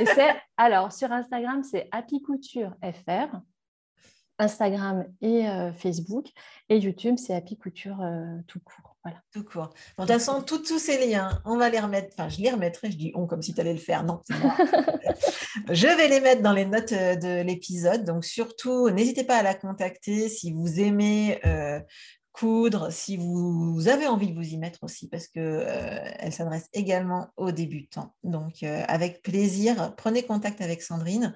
Et 0.00 0.06
c'est 0.06 0.36
alors 0.56 0.92
sur 0.92 1.10
Instagram, 1.10 1.64
c'est 1.64 1.88
Happy 1.90 2.22
Couture 2.22 2.76
FR. 2.82 3.40
Instagram 4.40 5.04
et 5.20 5.46
Facebook. 5.74 6.28
Et 6.68 6.78
YouTube, 6.78 7.16
c'est 7.18 7.34
Happy 7.34 7.56
Couture 7.56 7.98
tout 8.46 8.60
court. 8.60 8.87
Voilà. 9.04 9.20
Tout 9.32 9.44
court. 9.44 9.68
de 9.98 10.02
toute 10.02 10.08
façon, 10.08 10.42
tous 10.42 10.78
ces 10.78 11.06
liens, 11.06 11.40
on 11.44 11.56
va 11.56 11.70
les 11.70 11.80
remettre. 11.80 12.08
Enfin, 12.12 12.28
je 12.28 12.38
les 12.40 12.50
remettrai. 12.50 12.90
Je 12.90 12.96
dis 12.96 13.12
on 13.14 13.26
comme 13.26 13.42
si 13.42 13.54
tu 13.54 13.60
allais 13.60 13.72
le 13.72 13.78
faire. 13.78 14.04
Non, 14.04 14.22
je 15.70 15.86
vais 15.86 16.08
les 16.08 16.20
mettre 16.20 16.42
dans 16.42 16.52
les 16.52 16.66
notes 16.66 16.92
de 16.92 17.42
l'épisode. 17.42 18.04
Donc, 18.04 18.24
surtout, 18.24 18.90
n'hésitez 18.90 19.24
pas 19.24 19.36
à 19.36 19.42
la 19.42 19.54
contacter 19.54 20.28
si 20.28 20.52
vous 20.52 20.80
aimez 20.80 21.40
coudre, 22.38 22.92
si 22.92 23.16
vous 23.16 23.88
avez 23.88 24.06
envie 24.06 24.28
de 24.28 24.34
vous 24.34 24.54
y 24.54 24.58
mettre 24.58 24.78
aussi, 24.82 25.08
parce 25.08 25.26
qu'elle 25.26 25.42
euh, 25.44 26.30
s'adresse 26.30 26.68
également 26.72 27.28
aux 27.36 27.50
débutants. 27.50 28.14
Donc, 28.22 28.62
euh, 28.62 28.82
avec 28.86 29.22
plaisir, 29.22 29.94
prenez 29.96 30.22
contact 30.22 30.60
avec 30.60 30.82
Sandrine. 30.82 31.34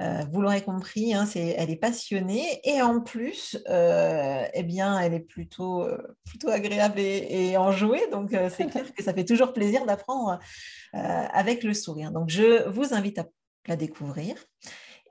Euh, 0.00 0.24
vous 0.30 0.40
l'aurez 0.42 0.62
compris, 0.62 1.14
hein, 1.14 1.24
elle 1.36 1.70
est 1.70 1.76
passionnée 1.76 2.60
et 2.64 2.82
en 2.82 3.00
plus, 3.00 3.62
eh 3.68 4.62
bien, 4.64 4.98
elle 4.98 5.14
est 5.14 5.20
plutôt, 5.20 5.86
plutôt 6.24 6.48
agréable 6.48 6.98
et, 6.98 7.50
et 7.50 7.56
enjouée. 7.56 8.02
Donc, 8.10 8.30
c'est 8.56 8.66
clair 8.66 8.92
que 8.92 9.04
ça 9.04 9.14
fait 9.14 9.24
toujours 9.24 9.52
plaisir 9.52 9.86
d'apprendre 9.86 10.40
avec 10.92 11.62
le 11.62 11.74
sourire. 11.74 12.10
Donc, 12.10 12.28
je 12.28 12.68
vous 12.68 12.92
invite 12.92 13.18
à 13.18 13.26
la 13.68 13.76
découvrir. 13.76 14.34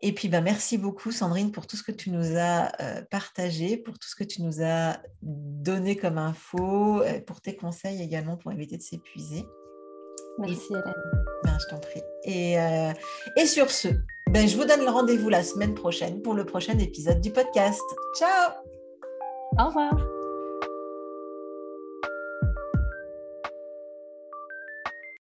Et 0.02 0.14
puis, 0.14 0.30
bah, 0.30 0.42
merci 0.42 0.78
beaucoup, 0.78 1.12
Sandrine, 1.12 1.52
pour 1.52 1.68
tout 1.68 1.76
ce 1.76 1.84
que 1.84 1.92
tu 1.92 2.10
nous 2.10 2.38
as 2.38 2.72
euh, 2.82 3.02
partagé, 3.12 3.78
pour 3.78 4.00
tout 4.00 4.08
ce 4.08 4.16
que 4.16 4.24
tu 4.24 4.42
nous 4.42 4.62
as 4.62 4.98
donné 5.22 5.98
comme 5.98 6.18
info, 6.18 7.02
euh, 7.02 7.20
pour 7.20 7.42
tes 7.42 7.56
conseils 7.56 8.02
également 8.02 8.38
pour 8.38 8.52
éviter 8.52 8.78
de 8.78 8.82
s'épuiser. 8.82 9.46
Merci, 10.38 10.68
Hélène. 10.72 10.94
Ben, 11.44 11.58
je 11.60 11.68
t'en 11.70 11.80
prie. 11.80 12.02
Et, 12.24 12.60
euh, 12.60 12.94
et 13.36 13.46
sur 13.46 13.70
ce, 13.70 13.90
ben, 14.30 14.48
je 14.48 14.56
vous 14.56 14.66
donne 14.66 14.82
le 14.82 14.90
rendez-vous 14.90 15.30
la 15.30 15.44
semaine 15.44 15.74
prochaine 15.74 16.22
pour 16.22 16.34
le 16.34 16.46
prochain 16.46 16.78
épisode 16.78 17.20
du 17.20 17.32
podcast. 17.32 17.82
Ciao 18.18 18.54
Au 19.58 19.66
revoir 19.66 20.19